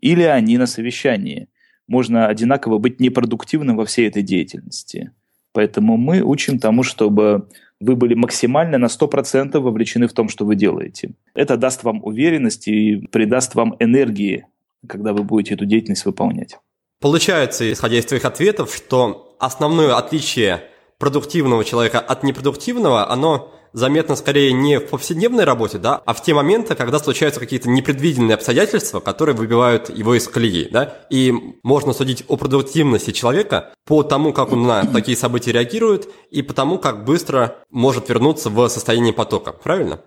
или 0.00 0.22
они 0.22 0.58
на 0.58 0.66
совещании. 0.66 1.48
Можно 1.88 2.28
одинаково 2.28 2.78
быть 2.78 3.00
непродуктивным 3.00 3.76
во 3.76 3.86
всей 3.86 4.06
этой 4.06 4.22
деятельности. 4.22 5.12
Поэтому 5.52 5.96
мы 5.96 6.20
учим 6.20 6.58
тому, 6.58 6.82
чтобы 6.82 7.48
вы 7.82 7.96
были 7.96 8.14
максимально 8.14 8.78
на 8.78 8.86
100% 8.86 9.58
вовлечены 9.58 10.06
в 10.06 10.12
том, 10.12 10.28
что 10.28 10.44
вы 10.44 10.54
делаете. 10.54 11.10
Это 11.34 11.56
даст 11.56 11.82
вам 11.82 12.02
уверенность 12.04 12.68
и 12.68 13.06
придаст 13.10 13.54
вам 13.54 13.74
энергии, 13.80 14.46
когда 14.86 15.12
вы 15.12 15.24
будете 15.24 15.54
эту 15.54 15.66
деятельность 15.66 16.04
выполнять. 16.04 16.58
Получается, 17.00 17.70
исходя 17.70 17.98
из 17.98 18.06
твоих 18.06 18.24
ответов, 18.24 18.72
что 18.74 19.36
основное 19.40 19.96
отличие 19.96 20.62
продуктивного 20.98 21.64
человека 21.64 21.98
от 21.98 22.22
непродуктивного, 22.22 23.10
оно 23.10 23.52
заметно 23.72 24.16
скорее 24.16 24.52
не 24.52 24.78
в 24.78 24.88
повседневной 24.88 25.44
работе, 25.44 25.78
да, 25.78 26.00
а 26.04 26.14
в 26.14 26.22
те 26.22 26.34
моменты, 26.34 26.74
когда 26.74 26.98
случаются 26.98 27.40
какие-то 27.40 27.68
непредвиденные 27.68 28.34
обстоятельства, 28.34 29.00
которые 29.00 29.34
выбивают 29.34 29.88
его 29.88 30.14
из 30.14 30.28
колеи, 30.28 30.68
да, 30.70 30.98
и 31.10 31.32
можно 31.62 31.92
судить 31.92 32.24
о 32.28 32.36
продуктивности 32.36 33.10
человека 33.10 33.72
по 33.86 34.02
тому, 34.02 34.32
как 34.32 34.52
он 34.52 34.64
на 34.64 34.84
такие 34.84 35.16
события 35.16 35.52
реагирует, 35.52 36.08
и 36.30 36.42
по 36.42 36.54
тому, 36.54 36.78
как 36.78 37.04
быстро 37.04 37.56
может 37.70 38.08
вернуться 38.08 38.50
в 38.50 38.68
состояние 38.68 39.12
потока, 39.12 39.52
правильно? 39.52 40.00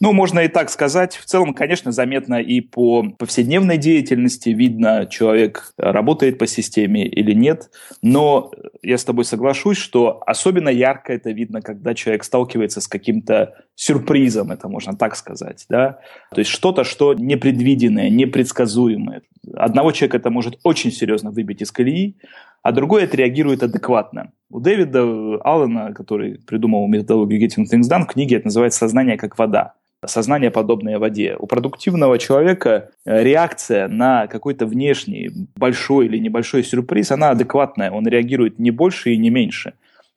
Ну, 0.00 0.12
можно 0.12 0.40
и 0.40 0.48
так 0.48 0.70
сказать. 0.70 1.14
В 1.14 1.24
целом, 1.24 1.54
конечно, 1.54 1.92
заметно 1.92 2.40
и 2.40 2.60
по 2.60 3.04
повседневной 3.16 3.78
деятельности. 3.78 4.48
Видно, 4.48 5.06
человек 5.06 5.72
работает 5.76 6.36
по 6.38 6.46
системе 6.48 7.06
или 7.06 7.32
нет. 7.32 7.70
Но 8.02 8.50
я 8.82 8.98
с 8.98 9.04
тобой 9.04 9.24
соглашусь, 9.24 9.78
что 9.78 10.20
особенно 10.26 10.68
ярко 10.68 11.12
это 11.12 11.30
видно, 11.30 11.62
когда 11.62 11.94
человек 11.94 12.24
сталкивается 12.24 12.80
с 12.80 12.88
каким-то 12.88 13.54
сюрпризом, 13.76 14.50
это 14.50 14.68
можно 14.68 14.96
так 14.96 15.14
сказать. 15.14 15.64
Да? 15.68 16.00
То 16.32 16.40
есть 16.40 16.50
что-то, 16.50 16.82
что 16.82 17.14
непредвиденное, 17.14 18.10
непредсказуемое. 18.10 19.22
Одного 19.54 19.92
человека 19.92 20.16
это 20.16 20.30
может 20.30 20.58
очень 20.64 20.90
серьезно 20.90 21.30
выбить 21.30 21.62
из 21.62 21.70
колеи, 21.70 22.16
а 22.64 22.72
другой 22.72 23.04
отреагирует 23.04 23.62
адекватно. 23.62 24.32
У 24.50 24.58
Дэвида 24.58 25.38
Аллена, 25.44 25.92
который 25.92 26.40
придумал 26.46 26.88
методологию 26.88 27.40
Getting 27.40 27.66
Things 27.70 27.88
Done, 27.90 28.04
в 28.04 28.06
книге 28.06 28.36
это 28.36 28.46
называется 28.46 28.80
«Сознание 28.80 29.16
как 29.16 29.38
вода» 29.38 29.74
сознание 30.06 30.50
подобное 30.50 30.98
воде. 30.98 31.34
У 31.38 31.46
продуктивного 31.46 32.18
человека 32.18 32.90
э, 33.06 33.22
реакция 33.22 33.88
на 33.88 34.26
какой-то 34.26 34.66
внешний 34.66 35.30
большой 35.56 36.04
или 36.04 36.18
небольшой 36.18 36.62
сюрприз, 36.62 37.10
она 37.10 37.30
адекватная, 37.30 37.90
он 37.90 38.06
реагирует 38.06 38.58
не 38.58 38.70
больше 38.70 39.14
и 39.14 39.16
не 39.16 39.30
меньше. 39.30 39.72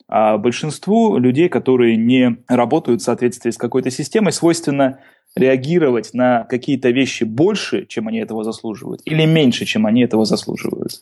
А 0.10 0.38
большинству 0.38 1.18
людей, 1.18 1.48
которые 1.48 1.96
не 1.96 2.36
работают 2.50 3.00
в 3.00 3.06
соответствии 3.06 3.52
с 3.52 3.58
какой-то 3.58 3.90
системой, 3.90 4.34
свойственно 4.34 5.00
реагировать 5.38 6.14
на 6.14 6.44
какие-то 6.44 6.90
вещи 6.90 7.24
больше, 7.24 7.86
чем 7.86 8.10
они 8.10 8.20
этого 8.20 8.44
заслуживают, 8.44 9.02
или 9.06 9.26
меньше, 9.26 9.64
чем 9.64 9.86
они 9.86 10.02
этого 10.02 10.26
заслуживают. 10.26 11.02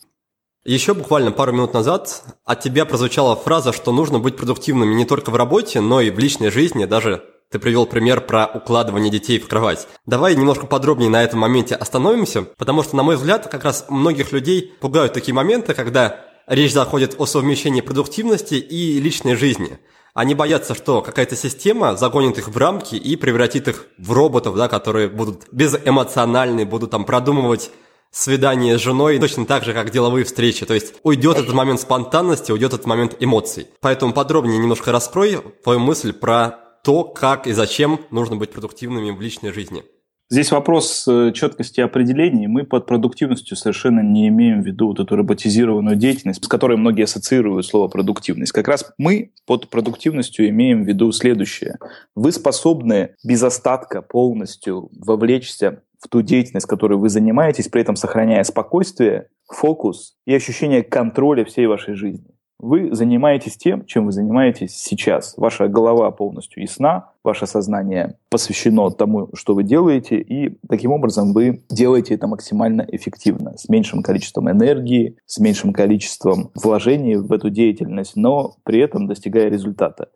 Еще 0.66 0.96
буквально 0.96 1.32
пару 1.32 1.52
минут 1.52 1.76
назад 1.76 2.24
от 2.44 2.60
тебя 2.62 2.86
прозвучала 2.86 3.36
фраза, 3.36 3.72
что 3.72 3.92
нужно 3.92 4.18
быть 4.18 4.36
продуктивными 4.36 4.96
не 4.96 5.06
только 5.06 5.30
в 5.30 5.36
работе, 5.36 5.80
но 5.80 6.02
и 6.02 6.10
в 6.10 6.18
личной 6.18 6.50
жизни, 6.50 6.86
даже 6.86 7.24
ты 7.52 7.60
привел 7.60 7.86
пример 7.86 8.22
про 8.22 8.48
укладывание 8.48 9.12
детей 9.12 9.38
в 9.38 9.48
кровать. 9.48 9.88
Давай 10.08 10.36
немножко 10.36 10.66
подробнее 10.66 11.12
на 11.12 11.24
этом 11.24 11.42
моменте 11.42 11.76
остановимся, 11.76 12.42
потому 12.58 12.82
что, 12.82 12.96
на 12.96 13.04
мой 13.04 13.16
взгляд, 13.16 13.48
как 13.48 13.64
раз 13.64 13.86
многих 13.90 14.32
людей 14.32 14.74
пугают 14.82 15.14
такие 15.14 15.36
моменты, 15.36 15.76
когда 15.76 16.22
речь 16.48 16.74
заходит 16.74 17.14
о 17.20 17.28
совмещении 17.28 17.82
продуктивности 17.82 18.56
и 18.56 19.00
личной 19.00 19.36
жизни. 19.36 19.78
Они 20.16 20.34
боятся, 20.34 20.74
что 20.74 21.04
какая-то 21.04 21.36
система 21.36 21.96
загонит 21.96 22.40
их 22.40 22.48
в 22.48 22.58
рамки 22.58 22.96
и 22.96 23.16
превратит 23.18 23.68
их 23.68 23.86
в 24.00 24.12
роботов, 24.14 24.56
да, 24.56 24.68
которые 24.68 25.10
будут 25.10 25.44
безэмоциональны, 25.52 26.66
будут 26.66 26.90
там 26.90 27.06
продумывать 27.06 27.70
свидание 28.16 28.78
с 28.78 28.82
женой 28.82 29.20
точно 29.20 29.46
так 29.46 29.66
же, 29.66 29.74
как 29.74 29.92
деловые 29.92 30.24
встречи. 30.24 30.66
То 30.66 30.74
есть 30.74 30.96
уйдет 31.04 31.38
этот 31.38 31.54
момент 31.54 31.82
спонтанности, 31.82 32.52
уйдет 32.52 32.74
этот 32.74 32.86
момент 32.86 33.18
эмоций. 33.20 33.68
Поэтому 33.82 34.14
подробнее 34.14 34.58
немножко 34.58 34.92
раскрой 34.92 35.40
твою 35.64 35.80
мысль 35.80 36.14
про 36.14 36.60
то, 36.84 37.04
как 37.04 37.46
и 37.46 37.52
зачем 37.52 38.00
нужно 38.12 38.38
быть 38.38 38.52
продуктивными 38.52 39.12
в 39.12 39.20
личной 39.20 39.52
жизни. 39.52 39.84
Здесь 40.28 40.52
вопрос 40.52 41.08
э, 41.08 41.34
четкости 41.36 41.82
определений. 41.82 42.48
Мы 42.48 42.64
под 42.64 42.88
продуктивностью 42.88 43.56
совершенно 43.56 44.00
не 44.00 44.28
имеем 44.30 44.64
в 44.64 44.66
виду 44.66 44.88
вот 44.88 45.00
эту 45.00 45.16
роботизированную 45.16 45.98
деятельность, 45.98 46.44
с 46.44 46.48
которой 46.48 46.78
многие 46.78 47.04
ассоциируют 47.04 47.68
слово 47.68 47.90
продуктивность. 47.90 48.52
Как 48.52 48.68
раз 48.68 48.92
мы 48.98 49.34
под 49.46 49.70
продуктивностью 49.70 50.50
имеем 50.50 50.84
в 50.84 50.88
виду 50.88 51.12
следующее. 51.12 51.78
Вы 52.16 52.32
способны 52.32 53.12
без 53.24 53.44
остатка 53.44 54.02
полностью 54.02 54.90
вовлечься 54.94 55.84
в 56.00 56.08
ту 56.10 56.22
деятельность, 56.22 56.68
которой 56.68 56.98
вы 56.98 57.10
занимаетесь, 57.10 57.68
при 57.68 57.82
этом 57.82 57.96
сохраняя 57.96 58.44
спокойствие, 58.44 59.30
фокус 59.48 60.16
и 60.25 60.34
ощущение 60.34 60.84
контроля 60.84 61.46
всей 61.46 61.68
вашей 61.68 61.96
жизни. 61.96 62.36
Вы 62.58 62.96
занимаетесь 62.96 63.58
тем, 63.58 63.86
чем 63.86 64.06
вы 64.06 64.14
занимаетесь 64.14 64.75
сейчас. 64.75 65.36
Ваша 65.38 65.68
голова 65.68 66.10
полностью 66.12 66.64
ясна, 66.64 67.12
ваше 67.24 67.48
сознание 67.48 68.18
посвящено 68.30 68.90
тому, 68.92 69.30
что 69.34 69.54
вы 69.54 69.64
делаете, 69.64 70.18
и 70.18 70.58
таким 70.70 70.92
образом 70.92 71.34
вы 71.34 71.64
делаете 71.70 72.16
это 72.16 72.28
максимально 72.28 72.86
эффективно, 72.88 73.58
с 73.58 73.68
меньшим 73.68 74.02
количеством 74.02 74.50
энергии, 74.50 75.18
с 75.25 75.38
меньшим 75.40 75.74
количеством 75.74 76.52
вложений 76.56 77.18
в 77.18 77.34
эту 77.34 77.50
деятельность, 77.50 78.16
но 78.16 78.56
при 78.64 78.80
этом 78.80 79.08
достигая 79.08 79.50
результата. 79.50 80.08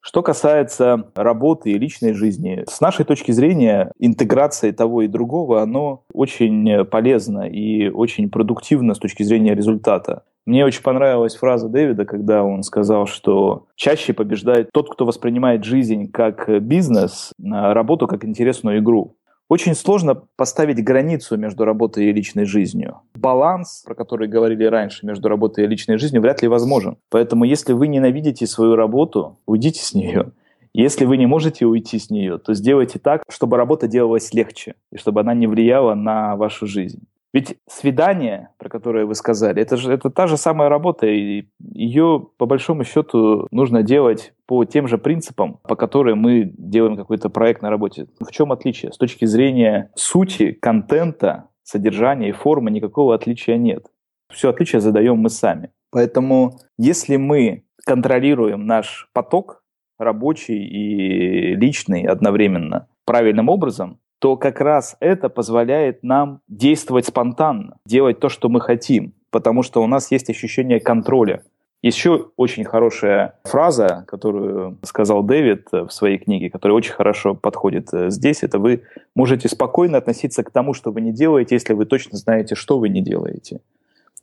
Что 0.00 0.22
касается 0.22 1.10
работы 1.14 1.72
и 1.72 1.78
личной 1.78 2.14
жизни, 2.14 2.64
с 2.66 2.80
нашей 2.80 3.04
точки 3.04 3.32
зрения 3.32 3.92
интеграция 3.98 4.72
того 4.72 5.02
и 5.02 5.08
другого, 5.08 5.60
оно 5.60 6.04
очень 6.12 6.84
полезно 6.86 7.42
и 7.48 7.88
очень 7.88 8.30
продуктивно 8.30 8.94
с 8.94 8.98
точки 8.98 9.22
зрения 9.22 9.54
результата. 9.54 10.24
Мне 10.46 10.64
очень 10.64 10.82
понравилась 10.82 11.36
фраза 11.36 11.68
Дэвида, 11.68 12.06
когда 12.06 12.42
он 12.42 12.62
сказал, 12.62 13.06
что 13.06 13.66
чаще 13.76 14.14
побеждает 14.14 14.70
тот, 14.72 14.90
кто 14.90 15.04
воспринимает 15.04 15.64
жизнь 15.64 16.10
как 16.10 16.48
бизнес, 16.62 17.32
а 17.44 17.74
работу 17.74 18.08
как 18.08 18.24
интересную 18.24 18.78
игру. 18.78 19.16
Очень 19.50 19.74
сложно 19.74 20.14
поставить 20.36 20.82
границу 20.84 21.36
между 21.36 21.64
работой 21.64 22.06
и 22.06 22.12
личной 22.12 22.44
жизнью. 22.44 23.00
Баланс, 23.16 23.82
про 23.84 23.96
который 23.96 24.28
говорили 24.28 24.62
раньше, 24.62 25.04
между 25.04 25.28
работой 25.28 25.64
и 25.64 25.66
личной 25.66 25.98
жизнью, 25.98 26.22
вряд 26.22 26.40
ли 26.40 26.46
возможен. 26.46 26.98
Поэтому 27.08 27.42
если 27.42 27.72
вы 27.72 27.88
ненавидите 27.88 28.46
свою 28.46 28.76
работу, 28.76 29.40
уйдите 29.46 29.82
с 29.82 29.92
нее. 29.92 30.30
Если 30.72 31.04
вы 31.04 31.16
не 31.16 31.26
можете 31.26 31.66
уйти 31.66 31.98
с 31.98 32.10
нее, 32.10 32.38
то 32.38 32.54
сделайте 32.54 33.00
так, 33.00 33.24
чтобы 33.28 33.56
работа 33.56 33.88
делалась 33.88 34.32
легче, 34.32 34.76
и 34.92 34.98
чтобы 34.98 35.20
она 35.20 35.34
не 35.34 35.48
влияла 35.48 35.94
на 35.94 36.36
вашу 36.36 36.68
жизнь. 36.68 37.02
Ведь 37.32 37.56
свидание, 37.68 38.48
про 38.58 38.68
которое 38.68 39.06
вы 39.06 39.14
сказали, 39.14 39.62
это 39.62 39.76
же 39.76 39.92
это 39.92 40.10
та 40.10 40.26
же 40.26 40.36
самая 40.36 40.68
работа, 40.68 41.06
и 41.06 41.46
ее 41.60 42.26
по 42.36 42.46
большому 42.46 42.84
счету 42.84 43.46
нужно 43.52 43.84
делать 43.84 44.32
по 44.46 44.64
тем 44.64 44.88
же 44.88 44.98
принципам, 44.98 45.60
по 45.62 45.76
которым 45.76 46.18
мы 46.18 46.52
делаем 46.58 46.96
какой-то 46.96 47.30
проект 47.30 47.62
на 47.62 47.70
работе. 47.70 48.08
В 48.18 48.32
чем 48.32 48.50
отличие? 48.50 48.92
С 48.92 48.96
точки 48.96 49.26
зрения 49.26 49.92
сути, 49.94 50.50
контента, 50.52 51.50
содержания 51.62 52.30
и 52.30 52.32
формы 52.32 52.72
никакого 52.72 53.14
отличия 53.14 53.56
нет. 53.56 53.86
Все 54.32 54.50
отличие 54.50 54.80
задаем 54.80 55.18
мы 55.18 55.30
сами. 55.30 55.70
Поэтому 55.92 56.58
если 56.78 57.16
мы 57.16 57.64
контролируем 57.86 58.66
наш 58.66 59.08
поток 59.12 59.62
рабочий 59.98 60.64
и 60.64 61.54
личный 61.54 62.02
одновременно 62.02 62.88
правильным 63.04 63.48
образом, 63.48 63.99
то 64.20 64.36
как 64.36 64.60
раз 64.60 64.96
это 65.00 65.30
позволяет 65.30 66.02
нам 66.02 66.42
действовать 66.46 67.06
спонтанно, 67.06 67.78
делать 67.86 68.20
то, 68.20 68.28
что 68.28 68.48
мы 68.50 68.60
хотим, 68.60 69.14
потому 69.30 69.62
что 69.62 69.82
у 69.82 69.86
нас 69.86 70.10
есть 70.10 70.28
ощущение 70.28 70.78
контроля. 70.78 71.42
Еще 71.82 72.28
очень 72.36 72.64
хорошая 72.64 73.38
фраза, 73.44 74.04
которую 74.06 74.78
сказал 74.82 75.22
Дэвид 75.22 75.68
в 75.72 75.88
своей 75.88 76.18
книге, 76.18 76.50
которая 76.50 76.76
очень 76.76 76.92
хорошо 76.92 77.34
подходит 77.34 77.88
э, 77.94 78.10
здесь, 78.10 78.42
это 78.42 78.58
вы 78.58 78.82
можете 79.14 79.48
спокойно 79.48 79.96
относиться 79.96 80.44
к 80.44 80.50
тому, 80.50 80.74
что 80.74 80.92
вы 80.92 81.00
не 81.00 81.12
делаете, 81.12 81.54
если 81.54 81.72
вы 81.72 81.86
точно 81.86 82.18
знаете, 82.18 82.54
что 82.54 82.78
вы 82.78 82.90
не 82.90 83.00
делаете. 83.00 83.62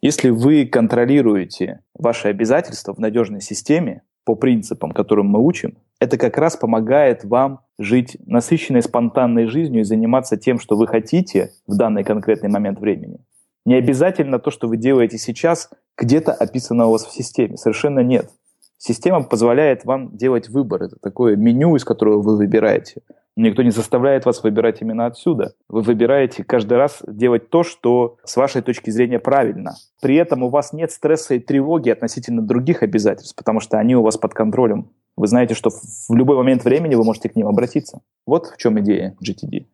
Если 0.03 0.29
вы 0.29 0.67
контролируете 0.67 1.79
ваши 1.95 2.27
обязательства 2.27 2.93
в 2.93 2.99
надежной 2.99 3.41
системе 3.41 4.03
по 4.23 4.35
принципам, 4.35 4.91
которым 4.91 5.25
мы 5.25 5.43
учим, 5.43 5.77
это 5.99 6.17
как 6.17 6.37
раз 6.37 6.55
помогает 6.55 7.23
вам 7.23 7.61
жить 7.77 8.17
насыщенной 8.25 8.81
спонтанной 8.81 9.47
жизнью 9.47 9.81
и 9.81 9.85
заниматься 9.85 10.37
тем, 10.37 10.59
что 10.59 10.75
вы 10.75 10.87
хотите 10.87 11.51
в 11.67 11.75
данный 11.75 12.03
конкретный 12.03 12.49
момент 12.49 12.79
времени. 12.79 13.19
Не 13.65 13.75
обязательно 13.75 14.39
то, 14.39 14.49
что 14.49 14.67
вы 14.67 14.77
делаете 14.77 15.17
сейчас, 15.17 15.69
где-то 15.97 16.31
описано 16.31 16.87
у 16.87 16.91
вас 16.91 17.05
в 17.05 17.11
системе. 17.11 17.57
Совершенно 17.57 17.99
нет. 17.99 18.29
Система 18.77 19.23
позволяет 19.23 19.85
вам 19.85 20.15
делать 20.15 20.49
выбор. 20.49 20.83
Это 20.83 20.97
такое 21.01 21.35
меню, 21.35 21.75
из 21.75 21.83
которого 21.83 22.21
вы 22.21 22.37
выбираете. 22.37 23.01
Никто 23.35 23.61
не 23.61 23.71
заставляет 23.71 24.25
вас 24.25 24.41
выбирать 24.43 24.81
именно 24.81 25.05
отсюда. 25.05 25.53
Вы 25.67 25.81
выбираете 25.81 26.43
каждый 26.43 26.77
раз 26.77 27.03
делать 27.07 27.49
то, 27.49 27.63
что 27.63 28.17
с 28.23 28.35
вашей 28.35 28.61
точки 28.61 28.89
зрения 28.89 29.19
правильно. 29.19 29.75
При 30.01 30.15
этом 30.15 30.43
у 30.43 30.49
вас 30.49 30.73
нет 30.73 30.91
стресса 30.91 31.35
и 31.35 31.39
тревоги 31.39 31.89
относительно 31.89 32.41
других 32.41 32.83
обязательств, 32.83 33.35
потому 33.35 33.59
что 33.59 33.77
они 33.77 33.95
у 33.95 34.01
вас 34.01 34.17
под 34.17 34.33
контролем. 34.33 34.89
Вы 35.17 35.27
знаете, 35.27 35.55
что 35.55 35.71
в 35.71 36.13
любой 36.15 36.37
момент 36.37 36.63
времени 36.63 36.95
вы 36.95 37.03
можете 37.03 37.27
к 37.27 37.35
ним 37.35 37.47
обратиться. 37.47 38.01
Вот 38.25 38.47
в 38.47 38.57
чем 38.57 38.79
идея 38.79 39.17
GTD. 39.21 39.65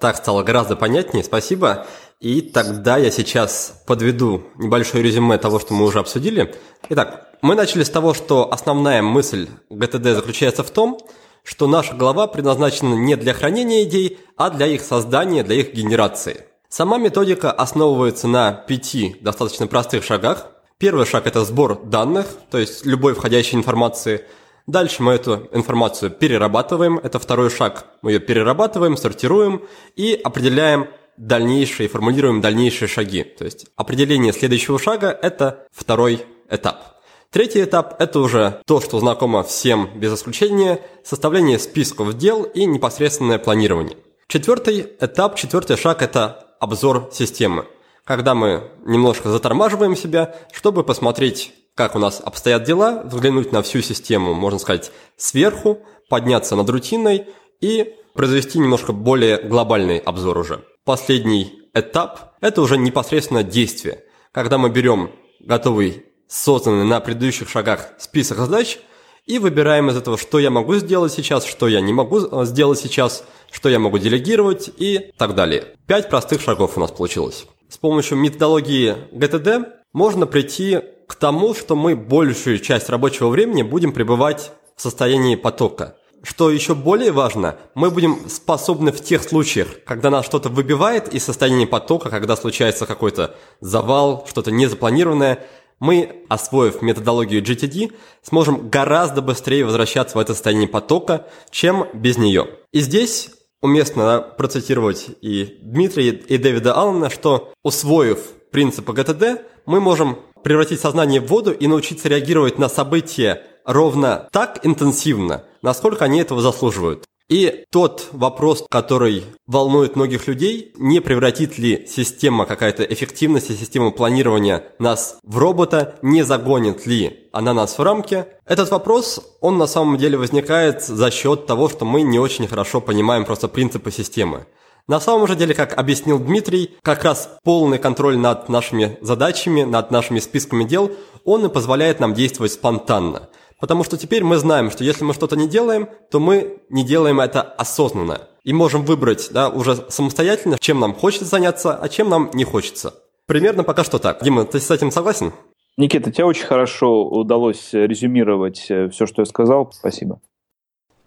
Так 0.00 0.16
стало 0.16 0.42
гораздо 0.42 0.76
понятнее, 0.76 1.24
спасибо. 1.24 1.86
И 2.20 2.40
тогда 2.40 2.96
я 2.96 3.10
сейчас 3.10 3.82
подведу 3.86 4.44
небольшое 4.56 5.02
резюме 5.02 5.38
того, 5.38 5.58
что 5.58 5.74
мы 5.74 5.84
уже 5.84 5.98
обсудили. 5.98 6.54
Итак, 6.88 7.30
мы 7.42 7.54
начали 7.54 7.82
с 7.82 7.90
того, 7.90 8.14
что 8.14 8.52
основная 8.52 9.02
мысль 9.02 9.48
ГТД 9.70 10.04
заключается 10.04 10.62
в 10.62 10.70
том, 10.70 11.00
что 11.42 11.66
наша 11.66 11.94
голова 11.94 12.26
предназначена 12.26 12.94
не 12.94 13.16
для 13.16 13.32
хранения 13.32 13.84
идей, 13.84 14.18
а 14.36 14.50
для 14.50 14.66
их 14.66 14.82
создания, 14.82 15.42
для 15.42 15.56
их 15.56 15.74
генерации. 15.74 16.44
Сама 16.68 16.98
методика 16.98 17.50
основывается 17.50 18.28
на 18.28 18.52
пяти 18.52 19.16
достаточно 19.20 19.66
простых 19.66 20.04
шагах. 20.04 20.50
Первый 20.78 21.06
шаг– 21.06 21.26
это 21.28 21.44
сбор 21.44 21.82
данных, 21.84 22.26
то 22.50 22.58
есть 22.58 22.84
любой 22.84 23.14
входящей 23.14 23.56
информации. 23.56 24.24
Дальше 24.66 25.02
мы 25.02 25.12
эту 25.12 25.48
информацию 25.52 26.10
перерабатываем. 26.10 26.98
Это 26.98 27.18
второй 27.20 27.50
шаг. 27.50 27.86
Мы 28.02 28.12
ее 28.12 28.18
перерабатываем, 28.18 28.96
сортируем 28.96 29.62
и 29.94 30.20
определяем 30.22 30.88
дальнейшие, 31.16 31.88
формулируем 31.88 32.40
дальнейшие 32.40 32.88
шаги. 32.88 33.22
То 33.22 33.44
есть 33.44 33.66
определение 33.76 34.32
следующего 34.32 34.78
шага– 34.78 35.16
это 35.22 35.66
второй 35.72 36.26
этап. 36.50 36.96
Третий 37.30 37.62
этап– 37.62 37.96
это 38.00 38.20
уже 38.20 38.60
то, 38.66 38.80
что 38.80 38.98
знакомо 38.98 39.42
всем 39.42 39.88
без 39.94 40.14
исключения– 40.14 40.80
составление 41.04 41.58
списков 41.58 42.16
дел 42.16 42.42
и 42.42 42.64
непосредственное 42.66 43.38
планирование. 43.38 43.96
Четвертый 44.26 44.88
этап, 45.00 45.36
четвертый 45.36 45.76
шаг– 45.76 46.02
это 46.02 46.54
обзор 46.58 47.10
системы, 47.12 47.66
когда 48.04 48.34
мы 48.34 48.70
немножко 48.84 49.28
затормаживаем 49.30 49.94
себя, 49.96 50.34
чтобы 50.52 50.82
посмотреть, 50.82 51.54
как 51.76 51.94
у 51.94 51.98
нас 51.98 52.20
обстоят 52.24 52.64
дела, 52.64 53.02
взглянуть 53.04 53.52
на 53.52 53.62
всю 53.62 53.82
систему, 53.82 54.32
можно 54.32 54.58
сказать, 54.58 54.90
сверху, 55.16 55.78
подняться 56.08 56.56
над 56.56 56.68
рутиной 56.70 57.26
и 57.60 57.94
произвести 58.14 58.58
немножко 58.58 58.92
более 58.92 59.42
глобальный 59.42 59.98
обзор 59.98 60.38
уже. 60.38 60.64
Последний 60.84 61.60
этап– 61.74 62.32
это 62.40 62.62
уже 62.62 62.78
непосредственно 62.78 63.42
действие, 63.42 64.04
когда 64.32 64.56
мы 64.56 64.70
берем 64.70 65.10
готовый, 65.40 66.06
созданный 66.26 66.86
на 66.86 66.98
предыдущих 67.00 67.50
шагах 67.50 67.90
список 67.98 68.38
задач 68.38 68.78
и 69.26 69.38
выбираем 69.38 69.90
из 69.90 69.96
этого, 69.98 70.16
что 70.16 70.38
я 70.38 70.50
могу 70.50 70.76
сделать 70.76 71.12
сейчас, 71.12 71.44
что 71.44 71.68
я 71.68 71.82
не 71.82 71.92
могу 71.92 72.20
э, 72.20 72.46
сделать 72.46 72.78
сейчас, 72.78 73.24
что 73.50 73.68
я 73.68 73.78
могу 73.78 73.98
делегировать 73.98 74.70
и 74.78 75.12
так 75.18 75.34
далее. 75.34 75.74
Пять 75.86 76.08
простых 76.08 76.40
шагов 76.40 76.78
у 76.78 76.80
нас 76.80 76.90
получилось. 76.90 77.46
С 77.68 77.76
помощью 77.76 78.16
методологии 78.16 78.96
GTD 79.12 79.66
можно 79.92 80.26
прийти 80.26 80.80
к 81.06 81.14
тому, 81.14 81.54
что 81.54 81.76
мы 81.76 81.96
большую 81.96 82.58
часть 82.58 82.88
рабочего 82.88 83.28
времени 83.28 83.62
будем 83.62 83.92
пребывать 83.92 84.52
в 84.76 84.82
состоянии 84.82 85.36
потока– 85.36 85.96
что 86.26 86.50
еще 86.50 86.74
более 86.74 87.12
важно, 87.12 87.56
мы 87.74 87.90
будем 87.90 88.28
способны 88.28 88.90
в 88.90 89.00
тех 89.00 89.22
случаях, 89.22 89.68
когда 89.84 90.10
нас 90.10 90.26
что-то 90.26 90.48
выбивает 90.48 91.14
из 91.14 91.22
состояния 91.24 91.68
потока, 91.68 92.10
когда 92.10 92.34
случается 92.34 92.84
какой-то 92.84 93.36
завал, 93.60 94.26
что-то 94.28 94.50
незапланированное, 94.50 95.46
мы, 95.78 96.24
освоив 96.28 96.82
методологию 96.82 97.42
GTD, 97.42 97.92
сможем 98.22 98.68
гораздо 98.68 99.22
быстрее 99.22 99.64
возвращаться 99.64 100.18
в 100.18 100.20
это 100.20 100.34
состояние 100.34 100.68
потока, 100.68 101.26
чем 101.50 101.86
без 101.92 102.18
нее. 102.18 102.48
И 102.72 102.80
здесь 102.80 103.30
уместно 103.62 104.20
процитировать 104.36 105.10
и 105.20 105.58
Дмитрия, 105.62 106.08
и 106.08 106.38
Дэвида 106.38 106.74
Аллена, 106.74 107.08
что 107.08 107.52
усвоив 107.62 108.18
принципы 108.50 108.92
ГТД, 108.92 109.42
мы 109.66 109.80
можем 109.80 110.18
превратить 110.46 110.78
сознание 110.78 111.20
в 111.20 111.26
воду 111.26 111.50
и 111.50 111.66
научиться 111.66 112.08
реагировать 112.08 112.56
на 112.56 112.68
события 112.68 113.42
ровно 113.64 114.28
так 114.30 114.64
интенсивно, 114.64 115.42
насколько 115.60 116.04
они 116.04 116.20
этого 116.20 116.40
заслуживают. 116.40 117.02
И 117.28 117.64
тот 117.72 118.06
вопрос, 118.12 118.64
который 118.70 119.24
волнует 119.48 119.96
многих 119.96 120.28
людей, 120.28 120.72
не 120.76 121.00
превратит 121.00 121.58
ли 121.58 121.84
система 121.88 122.46
какая-то 122.46 122.84
эффективности, 122.84 123.58
система 123.60 123.90
планирования 123.90 124.62
нас 124.78 125.18
в 125.24 125.36
робота, 125.36 125.96
не 126.02 126.22
загонит 126.22 126.86
ли 126.86 127.28
она 127.32 127.52
нас 127.52 127.76
в 127.76 127.82
рамки, 127.82 128.26
этот 128.44 128.70
вопрос, 128.70 129.20
он 129.40 129.58
на 129.58 129.66
самом 129.66 129.98
деле 129.98 130.16
возникает 130.16 130.80
за 130.80 131.10
счет 131.10 131.46
того, 131.46 131.68
что 131.68 131.84
мы 131.84 132.02
не 132.02 132.20
очень 132.20 132.46
хорошо 132.46 132.80
понимаем 132.80 133.24
просто 133.24 133.48
принципы 133.48 133.90
системы. 133.90 134.46
На 134.88 135.00
самом 135.00 135.26
же 135.26 135.34
деле, 135.34 135.52
как 135.52 135.76
объяснил 135.76 136.20
Дмитрий, 136.20 136.76
как 136.82 137.02
раз 137.02 137.38
полный 137.42 137.78
контроль 137.78 138.16
над 138.16 138.48
нашими 138.48 138.98
задачами, 139.00 139.62
над 139.62 139.90
нашими 139.90 140.20
списками 140.20 140.62
дел, 140.62 140.92
он 141.24 141.44
и 141.44 141.48
позволяет 141.48 141.98
нам 141.98 142.14
действовать 142.14 142.52
спонтанно. 142.52 143.28
Потому 143.58 143.82
что 143.82 143.96
теперь 143.96 144.22
мы 144.22 144.36
знаем, 144.36 144.70
что 144.70 144.84
если 144.84 145.02
мы 145.02 145.12
что-то 145.12 145.36
не 145.36 145.48
делаем, 145.48 145.88
то 146.10 146.20
мы 146.20 146.58
не 146.68 146.84
делаем 146.84 147.18
это 147.18 147.42
осознанно. 147.42 148.28
И 148.44 148.52
можем 148.52 148.84
выбрать 148.84 149.30
да, 149.32 149.48
уже 149.48 149.76
самостоятельно, 149.88 150.56
чем 150.60 150.78
нам 150.78 150.94
хочется 150.94 151.24
заняться, 151.24 151.74
а 151.74 151.88
чем 151.88 152.08
нам 152.08 152.30
не 152.32 152.44
хочется. 152.44 152.94
Примерно 153.26 153.64
пока 153.64 153.82
что 153.82 153.98
так. 153.98 154.22
Дима, 154.22 154.44
ты 154.44 154.60
с 154.60 154.70
этим 154.70 154.92
согласен? 154.92 155.32
Никита, 155.76 156.12
тебе 156.12 156.26
очень 156.26 156.46
хорошо 156.46 157.04
удалось 157.08 157.70
резюмировать 157.72 158.66
э, 158.70 158.88
все, 158.90 159.06
что 159.06 159.22
я 159.22 159.26
сказал. 159.26 159.72
Спасибо. 159.72 160.20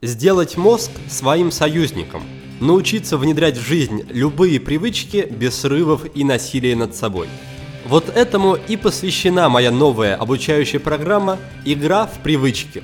Сделать 0.02 0.58
мозг 0.58 0.92
своим 1.08 1.50
союзником. 1.50 2.24
Научиться 2.60 3.18
внедрять 3.18 3.58
в 3.58 3.66
жизнь 3.66 4.04
любые 4.10 4.60
привычки 4.60 5.28
без 5.30 5.56
срывов 5.56 6.06
и 6.14 6.24
насилия 6.24 6.76
над 6.76 6.96
собой– 6.96 7.28
вот 7.86 8.10
этому 8.10 8.56
и 8.56 8.78
посвящена 8.78 9.50
моя 9.50 9.72
новая 9.72 10.16
обучающая 10.16 10.80
программа 10.80 11.40
«Игра 11.66 12.06
в 12.06 12.20
привычки». 12.20 12.84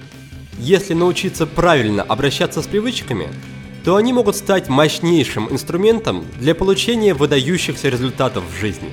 Если 0.58 0.94
научиться 0.94 1.46
правильно 1.46 2.02
обращаться 2.02 2.62
с 2.62 2.68
привычками, 2.68 3.30
то 3.84 3.98
они 3.98 4.14
могут 4.14 4.36
стать 4.36 4.68
мощнейшим 4.68 5.52
инструментом 5.52 6.26
для 6.40 6.56
получения 6.56 7.14
выдающихся 7.14 7.90
результатов 7.90 8.46
в 8.50 8.60
жизни. 8.60 8.92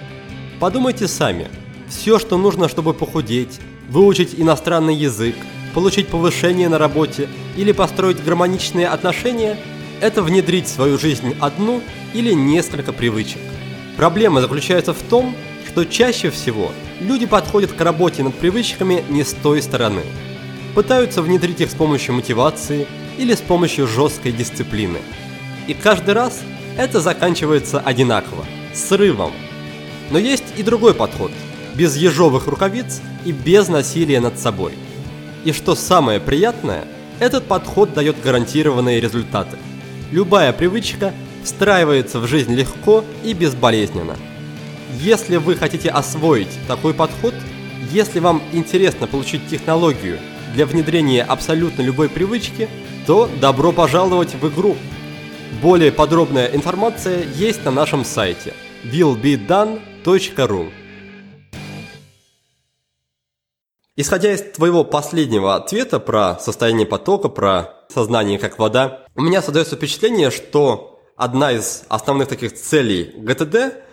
Подумайте 0.61 1.09
сами. 1.09 1.49
Все, 1.89 2.19
что 2.19 2.37
нужно, 2.37 2.69
чтобы 2.69 2.93
похудеть, 2.93 3.61
выучить 3.89 4.35
иностранный 4.37 4.95
язык, 4.95 5.37
получить 5.73 6.09
повышение 6.09 6.69
на 6.69 6.79
работе 6.79 7.29
или 7.57 7.73
построить 7.73 8.23
гармоничные 8.23 8.89
отношения– 8.89 9.57
это 10.03 10.21
внедрить 10.21 10.67
в 10.67 10.75
свою 10.75 10.99
жизнь 10.99 11.35
одну 11.41 11.81
или 12.13 12.33
несколько 12.33 12.93
привычек. 12.93 13.41
Проблема 13.97 14.41
заключается 14.41 14.93
в 14.93 15.03
том, 15.03 15.35
что 15.67 15.85
чаще 15.85 16.31
всего 16.31 16.73
люди 17.01 17.25
подходят 17.25 17.73
к 17.73 17.81
работе 17.81 18.25
над 18.25 18.35
привычками 18.35 19.05
не 19.09 19.23
с 19.23 19.33
той 19.33 19.63
стороны. 19.63 20.03
Пытаются 20.75 21.23
внедрить 21.23 21.61
их 21.61 21.71
с 21.71 21.75
помощью 21.75 22.15
мотивации 22.15 22.89
или 23.17 23.35
с 23.35 23.41
помощью 23.41 23.87
жесткой 23.87 24.33
дисциплины. 24.33 24.99
И 25.69 25.75
каждый 25.75 26.15
раз 26.15 26.41
это 26.77 27.01
заканчивается 27.01 27.79
одинаково– 27.79 28.45
срывом. 28.75 29.33
Но 30.11 30.19
есть 30.19 30.53
и 30.57 30.65
другой 30.65 30.95
подход– 30.95 31.31
без 31.75 31.97
ежовых 31.97 32.49
рукавиц 32.49 33.01
и 33.25 33.31
без 33.31 33.69
насилия 33.69 34.21
над 34.21 34.39
собой. 34.39 34.73
И 35.45 35.53
что 35.53 35.75
самое 35.75 36.19
приятное, 36.19 36.85
этот 37.21 37.45
подход 37.45 37.95
дает 37.95 38.21
гарантированные 38.21 39.01
результаты. 39.01 39.57
Любая 40.13 40.53
привычка 40.53 41.13
встраивается 41.43 42.21
в 42.21 42.29
жизнь 42.29 42.55
легко 42.55 43.05
и 43.25 43.33
безболезненно– 43.33 44.17
если 45.01 45.37
вы 45.37 45.57
хотите 45.57 45.89
освоить 45.89 46.59
такой 46.69 46.93
подход, 46.93 47.35
если 47.91 48.21
вам 48.21 48.43
интересно 48.53 49.07
получить 49.07 49.49
технологию 49.49 50.19
для 50.55 50.67
внедрения 50.67 51.23
абсолютно 51.23 51.83
любой 51.83 52.09
привычки, 52.09 52.69
то 53.07 53.29
добро 53.41 53.73
пожаловать 53.73 54.35
в 54.35 54.49
игру. 54.49 54.77
Более 55.63 55.93
подробная 55.93 56.47
информация 56.47 57.25
есть 57.35 57.65
на 57.65 57.71
нашем 57.71 58.05
сайте 58.05 58.55
willbedone.ru 58.85 60.71
Исходя 63.95 64.33
из 64.33 64.41
твоего 64.41 64.85
последнего 64.85 65.55
ответа 65.55 66.01
про 66.01 66.39
состояние 66.39 66.87
потока, 66.87 67.29
про 67.29 67.85
сознание 67.91 68.39
как 68.39 68.59
вода, 68.59 69.05
у 69.15 69.21
меня 69.21 69.43
создается 69.43 69.77
впечатление, 69.77 70.31
что 70.31 70.99
одна 71.15 71.53
из 71.53 71.85
основных 71.91 72.29
таких 72.29 72.55
целей 72.55 73.13
ГТД 73.19 73.85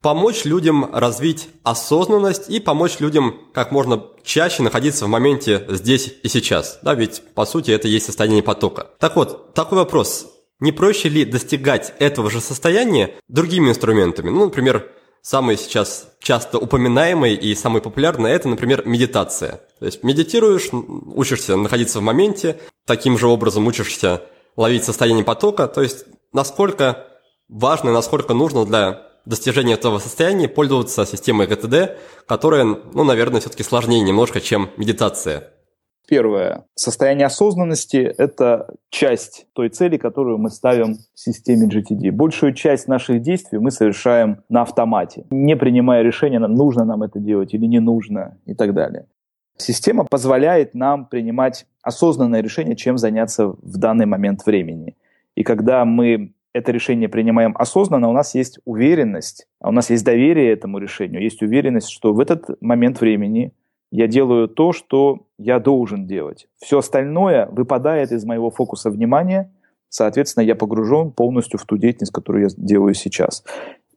помочь 0.00 0.44
людям 0.44 0.88
развить 0.94 1.48
осознанность 1.64 2.48
и 2.48 2.60
помочь 2.60 3.00
людям 3.00 3.40
как 3.52 3.72
можно 3.72 4.06
чаще 4.22 4.62
находиться 4.62 5.06
в 5.06 5.08
моменте 5.08 5.66
здесь 5.68 6.14
и 6.22 6.28
сейчас. 6.28 6.78
Да, 6.82 6.94
ведь 6.94 7.20
по 7.34 7.44
сути 7.44 7.72
это 7.72 7.88
и 7.88 7.90
есть 7.90 8.06
состояние 8.06 8.44
потока. 8.44 8.90
Так 9.00 9.16
вот, 9.16 9.52
такой 9.54 9.78
вопрос. 9.78 10.28
Не 10.60 10.70
проще 10.70 11.08
ли 11.08 11.24
достигать 11.24 11.92
этого 11.98 12.30
же 12.30 12.40
состояния 12.40 13.16
другими 13.26 13.70
инструментами? 13.70 14.30
Ну, 14.30 14.44
например, 14.44 14.92
самый 15.22 15.56
сейчас 15.56 16.08
часто 16.20 16.58
упоминаемый 16.58 17.34
и 17.34 17.54
самый 17.54 17.80
популярный– 17.82 18.30
это, 18.32 18.48
например, 18.48 18.86
медитация. 18.86 19.60
То 19.78 19.86
есть 19.86 20.02
медитируешь, 20.02 20.68
учишься 20.72 21.56
находиться 21.56 22.00
в 22.00 22.02
моменте, 22.02 22.58
таким 22.86 23.18
же 23.18 23.26
образом 23.26 23.66
учишься 23.66 24.22
ловить 24.56 24.84
состояние 24.84 25.24
потока. 25.24 25.66
То 25.68 25.82
есть 25.82 26.04
насколько 26.32 27.06
важно 27.48 27.92
насколько 27.92 28.34
нужно 28.34 28.64
для 28.64 29.06
достижения 29.26 29.74
этого 29.74 29.98
состояния 29.98 30.48
пользоваться 30.48 31.06
системой 31.06 31.46
ГТД, 31.46 31.98
которая, 32.26 32.64
ну, 32.64 33.04
наверное, 33.04 33.40
все-таки 33.40 33.62
сложнее 33.62 34.00
немножко, 34.00 34.40
чем 34.40 34.70
медитация. 34.76 35.52
Первое. 36.10 36.64
Состояние 36.74 37.26
осознанности– 37.26 37.98
это 38.18 38.74
часть 38.88 39.46
той 39.52 39.68
цели, 39.68 39.96
которую 39.96 40.38
мы 40.38 40.50
ставим 40.50 40.96
в 41.14 41.20
системе 41.20 41.68
GTD. 41.68 42.10
Большую 42.10 42.52
часть 42.52 42.88
наших 42.88 43.22
действий 43.22 43.60
мы 43.60 43.70
совершаем 43.70 44.42
на 44.48 44.62
автомате, 44.62 45.26
не 45.30 45.54
принимая 45.54 46.02
решения, 46.02 46.40
нужно 46.40 46.84
нам 46.84 47.04
это 47.04 47.20
делать 47.20 47.54
или 47.54 47.64
не 47.64 47.78
нужно 47.78 48.36
и 48.44 48.54
так 48.54 48.74
далее. 48.74 49.06
Система 49.56 50.04
позволяет 50.04 50.74
нам 50.74 51.06
принимать 51.06 51.66
осознанное 51.80 52.42
решение, 52.42 52.74
чем 52.74 52.98
заняться 52.98 53.46
в 53.46 53.78
данный 53.78 54.06
момент 54.06 54.44
времени. 54.44 54.96
И 55.36 55.44
когда 55.44 55.84
мы 55.84 56.32
это 56.52 56.72
решение 56.72 57.08
принимаем 57.08 57.54
осознанно, 57.56 58.08
у 58.08 58.12
нас 58.12 58.34
есть 58.34 58.58
уверенность, 58.64 59.46
а 59.60 59.68
у 59.68 59.72
нас 59.72 59.90
есть 59.90 60.04
доверие 60.04 60.52
этому 60.52 60.78
решению, 60.78 61.22
есть 61.22 61.40
уверенность, 61.40 61.88
что 61.88 62.12
в 62.12 62.18
этот 62.18 62.60
момент 62.60 63.00
времени 63.00 63.52
я 63.90 64.06
делаю 64.06 64.48
то, 64.48 64.72
что 64.72 65.26
я 65.38 65.58
должен 65.58 66.06
делать. 66.06 66.46
Все 66.58 66.78
остальное 66.78 67.46
выпадает 67.46 68.12
из 68.12 68.24
моего 68.24 68.50
фокуса 68.50 68.90
внимания, 68.90 69.52
соответственно, 69.88 70.44
я 70.44 70.54
погружен 70.54 71.12
полностью 71.12 71.58
в 71.58 71.64
ту 71.64 71.76
деятельность, 71.76 72.12
которую 72.12 72.44
я 72.44 72.48
делаю 72.56 72.94
сейчас. 72.94 73.44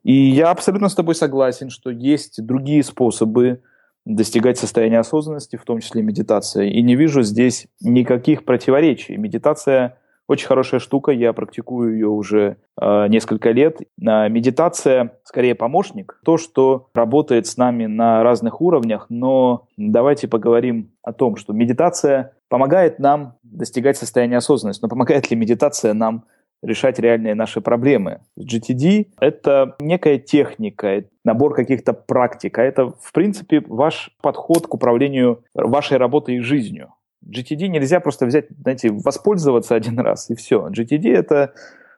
И 0.03 0.13
я 0.13 0.51
абсолютно 0.51 0.89
с 0.89 0.95
тобой 0.95 1.15
согласен, 1.15 1.69
что 1.69 1.89
есть 1.89 2.43
другие 2.43 2.83
способы 2.83 3.61
достигать 4.05 4.57
состояния 4.57 4.99
осознанности, 4.99 5.55
в 5.55 5.63
том 5.63 5.79
числе 5.79 6.01
медитация. 6.01 6.65
И 6.65 6.81
не 6.81 6.95
вижу 6.95 7.21
здесь 7.21 7.67
никаких 7.79 8.43
противоречий. 8.43 9.15
Медитация 9.15 9.97
очень 10.27 10.47
хорошая 10.47 10.79
штука, 10.79 11.11
я 11.11 11.33
практикую 11.33 11.93
ее 11.93 12.07
уже 12.07 12.57
э, 12.79 13.07
несколько 13.07 13.51
лет. 13.51 13.79
А, 14.05 14.27
медитация 14.29 15.19
скорее 15.23 15.55
помощник, 15.55 16.19
то, 16.23 16.37
что 16.37 16.87
работает 16.93 17.47
с 17.47 17.57
нами 17.57 17.85
на 17.85 18.23
разных 18.23 18.61
уровнях, 18.61 19.07
но 19.09 19.67
давайте 19.77 20.27
поговорим 20.27 20.91
о 21.03 21.13
том, 21.13 21.35
что 21.35 21.53
медитация 21.53 22.33
помогает 22.47 22.99
нам 22.99 23.37
достигать 23.43 23.97
состояния 23.97 24.37
осознанности, 24.37 24.81
но 24.81 24.89
помогает 24.89 25.29
ли 25.29 25.35
медитация 25.35 25.93
нам 25.93 26.25
решать 26.63 26.97
реальные 26.97 27.35
наши 27.35 27.61
проблемы. 27.61 28.21
GTD— 28.39 29.07
это 29.19 29.75
некая 29.79 30.17
техника, 30.17 31.03
набор 31.25 31.53
каких-то 31.53 31.93
практик, 31.93 32.57
а 32.57 32.63
это, 32.63 32.87
в 32.87 33.11
принципе, 33.11 33.61
ваш 33.67 34.15
подход 34.21 34.67
к 34.67 34.73
управлению 34.73 35.43
вашей 35.53 35.97
работой 35.97 36.37
и 36.37 36.39
жизнью. 36.39 36.93
GTD 37.29 37.67
нельзя 37.67 37.99
просто 37.99 38.25
взять, 38.25 38.47
знаете, 38.61 38.91
воспользоваться 38.91 39.75
один 39.75 39.99
раз 39.99 40.29
и 40.29 40.35
все. 40.35 40.67
GTD— 40.67 41.13
это 41.13 41.53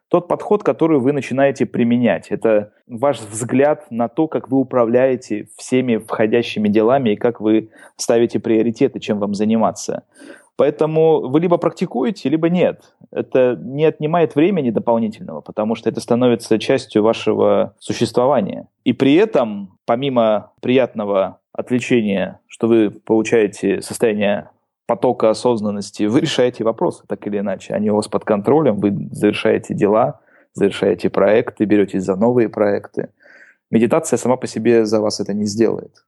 тот 0.07 0.27
подход, 0.27 0.63
который 0.63 0.99
вы 0.99 1.13
начинаете 1.13 1.65
применять. 1.65 2.27
Это 2.29 2.71
ваш 2.87 3.19
взгляд 3.19 3.89
на 3.89 4.07
то, 4.07 4.27
как 4.27 4.49
вы 4.49 4.59
управляете 4.59 5.49
всеми 5.57 5.97
входящими 5.97 6.67
делами 6.69 7.11
и 7.11 7.15
как 7.15 7.41
вы 7.41 7.69
ставите 7.97 8.39
приоритеты, 8.39 8.99
чем 8.99 9.19
вам 9.19 9.33
заниматься. 9.33 10.03
Поэтому 10.57 11.27
вы 11.27 11.41
либо 11.41 11.57
практикуете, 11.57 12.29
либо 12.29 12.49
нет. 12.49 12.93
Это 13.11 13.59
не 13.61 13.83
отнимает 13.83 14.35
времени 14.35 14.69
дополнительного, 14.69 15.41
потому 15.41 15.75
что 15.75 15.89
это 15.89 15.99
становится 15.99 16.59
частью 16.59 17.03
вашего 17.03 17.75
существования. 17.79 18.67
И 18.85 18.93
при 18.93 19.15
этом, 19.15 19.77
помимо 19.85 20.53
приятного 20.61 21.39
отвлечения, 21.51 22.39
что 22.47 22.67
вы 22.67 22.89
получаете 22.89 23.81
состояние 23.81 24.49
потока 24.85 25.29
осознанности, 25.29 26.03
вы 26.03 26.21
решаете 26.21 26.63
вопросы 26.63 27.03
так 27.07 27.25
или 27.27 27.39
иначе. 27.39 27.73
Они 27.73 27.89
у 27.89 27.95
вас 27.95 28.07
под 28.07 28.23
контролем, 28.23 28.79
вы 28.79 29.09
завершаете 29.11 29.73
дела, 29.73 30.19
завершаете 30.53 31.09
проекты, 31.09 31.65
беретесь 31.65 32.03
за 32.03 32.15
новые 32.15 32.49
проекты. 32.49 33.09
Медитация 33.71 34.17
сама 34.17 34.37
по 34.37 34.47
себе 34.47 34.85
за 34.85 35.01
вас 35.01 35.19
это 35.19 35.33
не 35.33 35.45
сделает. 35.45 36.05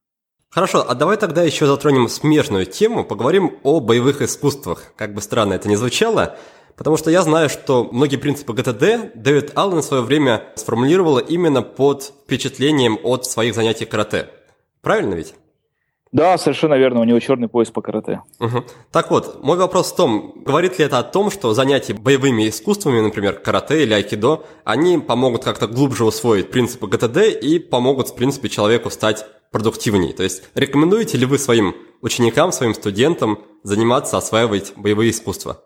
Хорошо, 0.50 0.86
а 0.88 0.96
давай 0.96 1.18
тогда 1.18 1.44
еще 1.44 1.66
затронем 1.66 2.08
смежную 2.08 2.66
тему, 2.66 3.04
поговорим 3.04 3.58
о 3.64 3.80
боевых 3.80 4.22
искусствах. 4.22 4.94
Как 4.96 5.14
бы 5.14 5.22
странно 5.22 5.54
это 5.54 5.68
ни 5.68 5.76
звучало, 5.76 6.38
потому 6.78 6.96
что 6.96 7.12
я 7.12 7.22
знаю, 7.22 7.50
что 7.50 7.90
многие 7.92 8.16
принципы 8.16 8.54
ГТД 8.54 9.14
Дэвид 9.16 9.52
Аллен 9.56 9.80
в 9.80 9.84
свое 9.84 10.04
время 10.04 10.44
сформулировал 10.56 11.18
именно 11.18 11.62
под 11.62 12.14
впечатлением 12.24 12.98
от 13.04 13.26
своих 13.26 13.56
занятий 13.56 13.86
карате. 13.86 14.30
Правильно 14.82 15.16
ведь? 15.16 15.34
Да, 16.12 16.38
совершенно 16.38 16.76
верно, 16.76 17.02
у 17.02 17.04
него 17.04 17.20
черный 17.20 17.48
пояс 17.48 17.70
по 17.70 17.82
карате. 17.82 18.22
Угу. 18.40 18.64
Так 18.92 19.12
вот, 19.12 19.44
мой 19.44 19.58
вопрос 19.58 19.92
в 19.92 19.96
том, 19.96 20.34
говорит 20.46 20.80
ли 20.80 20.86
это 20.86 21.00
о 21.00 21.04
том, 21.04 21.32
что 21.32 21.54
занятия 21.54 21.94
боевыми 21.94 22.48
искусствами, 22.48 23.02
например, 23.02 23.40
карате 23.40 23.84
или 23.84 23.94
айкидо, 23.94 24.44
они 24.64 24.98
помогут 25.00 25.44
как-то 25.44 25.68
глубже 25.68 26.06
усвоить 26.06 26.50
принципы 26.50 26.88
ГТД 26.88 27.18
и 27.42 27.60
помогут, 27.60 28.10
в 28.10 28.16
принципе, 28.16 28.50
человеку 28.50 28.90
стать 28.90 29.26
продуктивнее? 29.52 30.14
То 30.14 30.24
есть 30.24 30.44
рекомендуете 30.56 31.18
ли 31.18 31.26
вы 31.26 31.38
своим 31.38 31.76
ученикам, 32.02 32.52
своим 32.52 32.74
студентам 32.74 33.40
заниматься, 33.64 34.18
осваивать 34.18 34.74
боевые 34.76 35.12
искусства? 35.12 35.62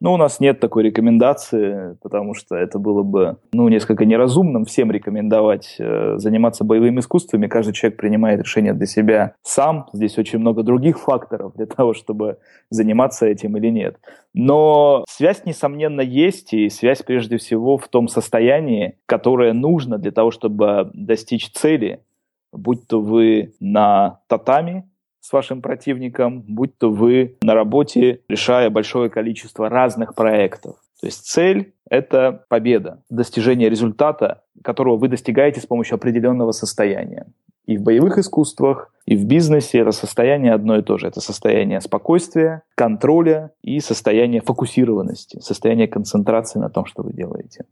Ну, 0.00 0.12
у 0.12 0.16
нас 0.16 0.38
нет 0.38 0.60
такой 0.60 0.84
рекомендации, 0.84 1.96
потому 2.02 2.34
что 2.34 2.54
это 2.54 2.78
было 2.78 3.02
бы, 3.02 3.38
ну, 3.52 3.68
несколько 3.68 4.04
неразумным 4.04 4.64
всем 4.64 4.92
рекомендовать 4.92 5.74
э, 5.80 6.18
заниматься 6.18 6.62
боевыми 6.62 7.00
искусствами. 7.00 7.48
Каждый 7.48 7.72
человек 7.72 7.98
принимает 7.98 8.40
решение 8.40 8.74
для 8.74 8.86
себя 8.86 9.34
сам. 9.42 9.88
Здесь 9.92 10.16
очень 10.16 10.38
много 10.38 10.62
других 10.62 11.00
факторов 11.00 11.54
для 11.56 11.66
того, 11.66 11.94
чтобы 11.94 12.38
заниматься 12.70 13.26
этим 13.26 13.56
или 13.56 13.70
нет. 13.70 13.96
Но 14.34 15.04
связь, 15.08 15.44
несомненно, 15.44 16.00
есть, 16.00 16.52
и 16.52 16.68
связь 16.68 17.02
прежде 17.02 17.36
всего 17.36 17.76
в 17.76 17.88
том 17.88 18.06
состоянии, 18.06 18.98
которое 19.06 19.52
нужно 19.52 19.98
для 19.98 20.12
того, 20.12 20.30
чтобы 20.30 20.92
достичь 20.94 21.50
цели, 21.50 22.04
будь 22.52 22.86
то 22.86 23.00
вы 23.00 23.54
на 23.58 24.20
татами, 24.28 24.88
с 25.20 25.32
вашим 25.32 25.62
противником, 25.62 26.42
будь 26.46 26.76
то 26.78 26.90
вы 26.90 27.36
на 27.42 27.54
работе, 27.54 28.20
решая 28.28 28.70
большое 28.70 29.10
количество 29.10 29.68
разных 29.68 30.14
проектов. 30.14 30.76
То 31.00 31.06
есть 31.06 31.26
цель— 31.26 31.74
это 31.90 32.44
победа, 32.48 33.02
достижение 33.08 33.68
результата, 33.68 34.42
которого 34.62 34.96
вы 34.96 35.08
достигаете 35.08 35.60
с 35.60 35.66
помощью 35.66 35.94
определенного 35.94 36.52
состояния. 36.52 37.26
И 37.66 37.76
в 37.76 37.82
боевых 37.82 38.16
искусствах, 38.16 38.90
и 39.04 39.14
в 39.14 39.26
бизнесе 39.26 39.78
это 39.80 39.92
состояние 39.92 40.54
одно 40.54 40.78
и 40.78 40.82
то 40.82 40.96
же. 40.96 41.06
Это 41.06 41.20
состояние 41.20 41.82
спокойствия, 41.82 42.62
контроля 42.74 43.50
и 43.62 43.78
состояние 43.80 44.40
фокусированности, 44.40 45.38
состояние 45.40 45.86
концентрации 45.86 46.58
на 46.58 46.70
том, 46.70 46.86
что 46.86 47.02
вы 47.02 47.12
делаете. 47.12 47.66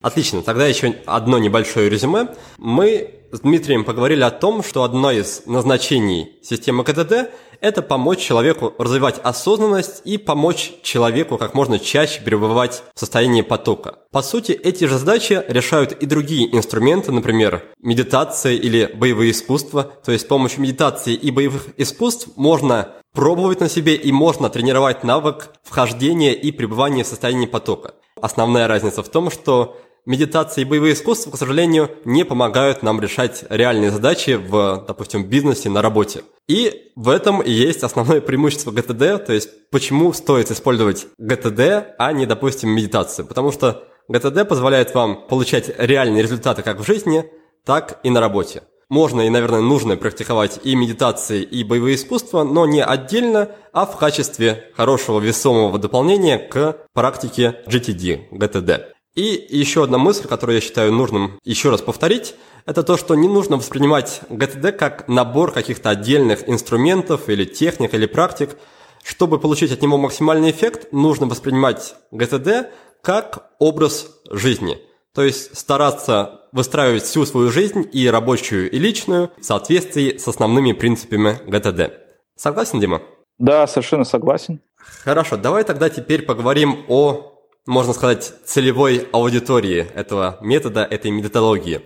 Отлично, 0.00 0.42
тогда 0.42 0.66
еще 0.66 0.94
одно 1.06 1.38
небольшое 1.38 1.90
резюме. 1.90 2.28
Мы 2.56 3.14
с 3.32 3.40
Дмитрием 3.40 3.84
поговорили 3.84 4.22
о 4.22 4.30
том, 4.30 4.62
что 4.62 4.84
одно 4.84 5.10
из 5.10 5.42
назначений 5.46 6.38
системы 6.42 6.84
КТД– 6.84 7.30
это 7.60 7.82
помочь 7.82 8.20
человеку 8.20 8.72
развивать 8.78 9.18
осознанность 9.24 10.02
и 10.04 10.16
помочь 10.16 10.74
человеку 10.84 11.36
как 11.36 11.54
можно 11.54 11.80
чаще 11.80 12.20
пребывать 12.22 12.84
в 12.94 13.00
состоянии 13.00 13.42
потока. 13.42 13.98
По 14.12 14.22
сути, 14.22 14.52
эти 14.52 14.84
же 14.84 14.98
задачи 14.98 15.42
решают 15.48 15.92
и 15.92 16.06
другие 16.06 16.54
инструменты, 16.56 17.10
например, 17.10 17.64
медитация 17.80 18.52
или 18.52 18.88
боевые 18.94 19.32
искусства. 19.32 19.82
То 20.04 20.12
есть 20.12 20.26
с 20.26 20.28
помощью 20.28 20.60
медитации 20.60 21.14
и 21.14 21.32
боевых 21.32 21.70
искусств 21.76 22.28
можно 22.36 22.94
пробовать 23.12 23.58
на 23.58 23.68
себе 23.68 23.96
и 23.96 24.12
можно 24.12 24.48
тренировать 24.48 25.02
навык 25.02 25.50
вхождения 25.64 26.34
и 26.34 26.52
пребывания 26.52 27.02
в 27.02 27.08
состоянии 27.08 27.46
потока. 27.46 27.94
Основная 28.20 28.68
разница 28.68 29.02
в 29.02 29.08
том, 29.08 29.30
что 29.30 29.76
медитация 30.08 30.62
и 30.62 30.64
боевые 30.64 30.94
искусства, 30.94 31.30
к 31.30 31.36
сожалению, 31.36 31.90
не 32.06 32.24
помогают 32.24 32.82
нам 32.82 32.98
решать 33.00 33.44
реальные 33.50 33.90
задачи 33.90 34.36
в, 34.36 34.84
допустим, 34.88 35.24
бизнесе, 35.24 35.68
на 35.68 35.82
работе. 35.82 36.22
И 36.48 36.90
в 36.96 37.10
этом 37.10 37.42
и 37.42 37.52
есть 37.52 37.82
основное 37.82 38.22
преимущество 38.22 38.70
ГТД, 38.70 39.24
то 39.26 39.32
есть 39.34 39.50
почему 39.70 40.12
стоит 40.14 40.50
использовать 40.50 41.06
ГТД, 41.18 41.94
а 41.98 42.12
не, 42.12 42.24
допустим, 42.24 42.70
медитацию. 42.70 43.26
Потому 43.26 43.52
что 43.52 43.84
ГТД 44.08 44.48
позволяет 44.48 44.94
вам 44.94 45.26
получать 45.28 45.70
реальные 45.76 46.22
результаты 46.22 46.62
как 46.62 46.80
в 46.80 46.86
жизни, 46.86 47.30
так 47.66 48.00
и 48.02 48.08
на 48.08 48.20
работе. 48.20 48.62
Можно 48.88 49.26
и, 49.26 49.28
наверное, 49.28 49.60
нужно 49.60 49.98
практиковать 49.98 50.60
и 50.64 50.74
медитации, 50.74 51.42
и 51.42 51.62
боевые 51.62 51.96
искусства, 51.96 52.44
но 52.44 52.64
не 52.64 52.82
отдельно, 52.82 53.50
а 53.74 53.84
в 53.84 53.98
качестве 53.98 54.72
хорошего 54.74 55.20
весомого 55.20 55.78
дополнения 55.78 56.38
к 56.38 56.78
практике 56.94 57.60
GTD, 57.66 58.30
GTD. 58.32 58.86
И 59.18 59.46
еще 59.48 59.82
одна 59.82 59.98
мысль, 59.98 60.28
которую 60.28 60.54
я 60.54 60.60
считаю 60.60 60.92
нужным 60.92 61.40
еще 61.42 61.70
раз 61.70 61.80
повторить, 61.80 62.36
это 62.66 62.84
то, 62.84 62.96
что 62.96 63.16
не 63.16 63.26
нужно 63.26 63.56
воспринимать 63.56 64.20
GTD 64.30 64.70
как 64.70 65.08
набор 65.08 65.50
каких-то 65.50 65.90
отдельных 65.90 66.48
инструментов 66.48 67.28
или 67.28 67.44
техник 67.44 67.94
или 67.94 68.06
практик. 68.06 68.56
Чтобы 69.02 69.40
получить 69.40 69.72
от 69.72 69.82
него 69.82 69.98
максимальный 69.98 70.52
эффект, 70.52 70.92
нужно 70.92 71.26
воспринимать 71.26 71.96
GTD 72.12 72.68
как 73.02 73.50
образ 73.58 74.06
жизни. 74.30 74.78
То 75.12 75.24
есть 75.24 75.58
стараться 75.58 76.42
выстраивать 76.52 77.02
всю 77.02 77.26
свою 77.26 77.50
жизнь 77.50 77.88
и 77.92 78.08
рабочую, 78.08 78.70
и 78.70 78.78
личную 78.78 79.32
в 79.36 79.44
соответствии 79.44 80.16
с 80.16 80.28
основными 80.28 80.70
принципами 80.70 81.40
GTD. 81.44 81.90
Согласен, 82.36 82.78
Дима? 82.78 83.02
Да, 83.36 83.66
совершенно 83.66 84.04
согласен. 84.04 84.60
Хорошо, 85.02 85.36
давай 85.36 85.64
тогда 85.64 85.90
теперь 85.90 86.22
поговорим 86.22 86.84
о 86.86 87.37
можно 87.68 87.92
сказать, 87.92 88.32
целевой 88.46 89.06
аудитории 89.12 89.86
этого 89.94 90.38
метода, 90.40 90.84
этой 90.84 91.10
методологии. 91.10 91.82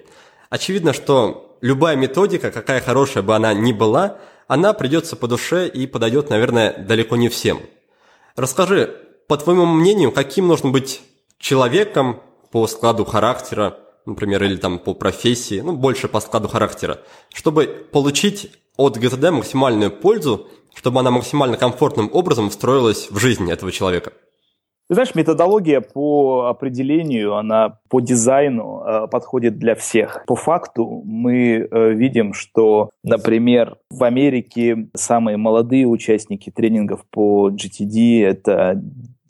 Очевидно, 0.49 0.92
что 0.92 1.57
любая 1.61 1.97
методика, 1.97 2.53
какая 2.53 2.81
хорошая 2.81 3.25
бы 3.25 3.35
она 3.35 3.53
ни 3.53 3.73
была, 3.73 4.18
она 4.47 4.75
придется 4.75 5.16
по 5.16 5.27
душе 5.27 5.66
и 5.66 5.88
подойдет, 5.88 6.31
наверное, 6.31 6.85
далеко 6.87 7.16
не 7.16 7.29
всем. 7.29 7.61
Расскажи, 8.37 8.97
по 9.27 9.37
твоему 9.37 9.66
мнению, 9.66 10.12
каким 10.12 10.47
нужно 10.47 10.71
быть 10.71 11.03
человеком 11.38 12.23
по 12.53 12.68
складу 12.68 13.05
характера, 13.05 13.77
например, 14.07 14.45
или 14.45 14.55
там 14.55 14.79
по 14.79 14.95
профессии, 14.95 15.62
ну, 15.62 15.73
больше 15.73 16.07
по 16.07 16.21
складу 16.21 16.47
характера, 16.47 17.01
чтобы 17.35 17.66
получить 17.90 18.53
от 18.77 18.99
ГТД 18.99 19.33
максимальную 19.33 19.90
пользу, 19.90 20.49
чтобы 20.77 21.01
она 21.01 21.11
максимально 21.11 21.57
комфортным 21.57 22.09
образом 22.12 22.51
встроилась 22.51 23.11
в 23.11 23.18
жизнь 23.18 23.51
этого 23.51 23.73
человека? 23.73 24.12
Ты 24.92 24.96
знаешь, 24.96 25.14
методология 25.14 25.81
по 25.81 26.48
определению, 26.50 27.37
она 27.37 27.78
по 27.88 28.00
дизайну 28.00 28.83
э, 28.85 29.07
подходит 29.11 29.57
для 29.57 29.74
всех. 29.74 30.22
По 30.26 30.37
факту 30.37 31.00
мы 31.07 31.66
э, 31.66 31.92
видим, 31.94 32.35
что, 32.35 32.90
например, 33.02 33.78
в 33.88 34.05
Америке 34.05 34.88
самые 34.94 35.38
молодые 35.38 35.87
участники 35.87 36.50
тренингов 36.50 37.07
по 37.11 37.48
GTD– 37.48 38.22
это 38.22 38.83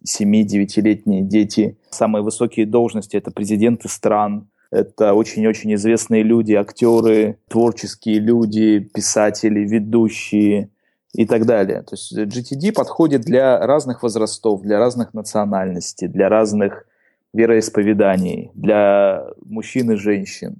7-9-летние 0.04 1.22
дети. 1.22 1.78
Самые 1.90 2.24
высокие 2.24 2.66
должности– 2.66 3.16
это 3.18 3.30
президенты 3.30 3.88
стран, 3.88 4.48
это 4.72 5.14
очень-очень 5.14 5.74
известные 5.74 6.24
люди, 6.24 6.54
актеры, 6.54 7.38
творческие 7.48 8.18
люди, 8.18 8.80
писатели, 8.80 9.60
ведущие 9.60 10.70
и 11.14 11.26
так 11.26 11.44
далее. 11.46 11.82
То 11.82 11.94
есть 11.94 12.16
GTD 12.16 12.72
подходит 12.72 13.22
для 13.22 13.58
разных 13.58 14.02
возрастов, 14.02 14.62
для 14.62 14.78
разных 14.78 15.14
национальностей, 15.14 16.08
для 16.08 16.28
разных 16.28 16.86
вероисповеданий, 17.32 18.50
для 18.54 19.26
мужчин 19.44 19.90
и 19.92 19.96
женщин. 19.96 20.56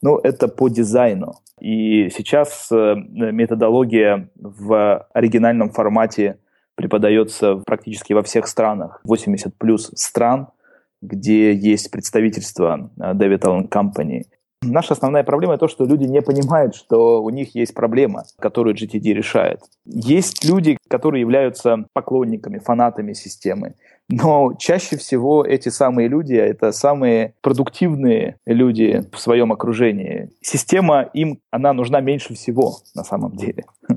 Но 0.00 0.18
это 0.22 0.48
по 0.48 0.68
дизайну. 0.68 1.34
И 1.60 2.10
сейчас 2.10 2.68
э, 2.72 2.94
методология 2.96 4.28
в 4.34 5.06
оригинальном 5.12 5.70
формате 5.70 6.38
преподается 6.74 7.56
практически 7.56 8.12
во 8.12 8.22
всех 8.22 8.48
странах. 8.48 9.00
80 9.04 9.54
плюс 9.56 9.90
стран– 9.94 10.48
где 11.02 11.52
есть 11.52 11.90
представительство 11.90 12.90
э, 12.96 13.12
David 13.12 13.40
Allen 13.40 13.68
Company. 13.68 14.22
Наша 14.62 14.94
основная 14.94 15.24
проблема 15.24 15.58
то, 15.58 15.66
что 15.68 15.84
люди 15.84 16.04
не 16.04 16.22
понимают, 16.22 16.74
что 16.76 17.22
у 17.22 17.30
них 17.30 17.54
есть 17.54 17.74
проблема, 17.74 18.24
которую 18.38 18.76
GTD 18.76 19.12
решает. 19.12 19.60
Есть 19.84 20.44
люди, 20.44 20.78
которые 20.88 21.20
являются 21.20 21.86
поклонниками, 21.92 22.58
фанатами 22.58 23.12
системы. 23.12 23.74
Но 24.08 24.54
чаще 24.58 24.96
всего 24.96 25.44
эти 25.44 25.68
самые 25.68 26.08
люди– 26.08 26.34
это 26.34 26.72
самые 26.72 27.34
продуктивные 27.40 28.36
люди 28.46 29.02
в 29.12 29.18
своем 29.18 29.52
окружении. 29.52 30.30
Система 30.40 31.02
им, 31.14 31.40
она 31.50 31.72
нужна 31.72 32.00
меньше 32.00 32.34
всего 32.34 32.78
на 32.94 33.04
самом 33.04 33.36
деле. 33.36 33.64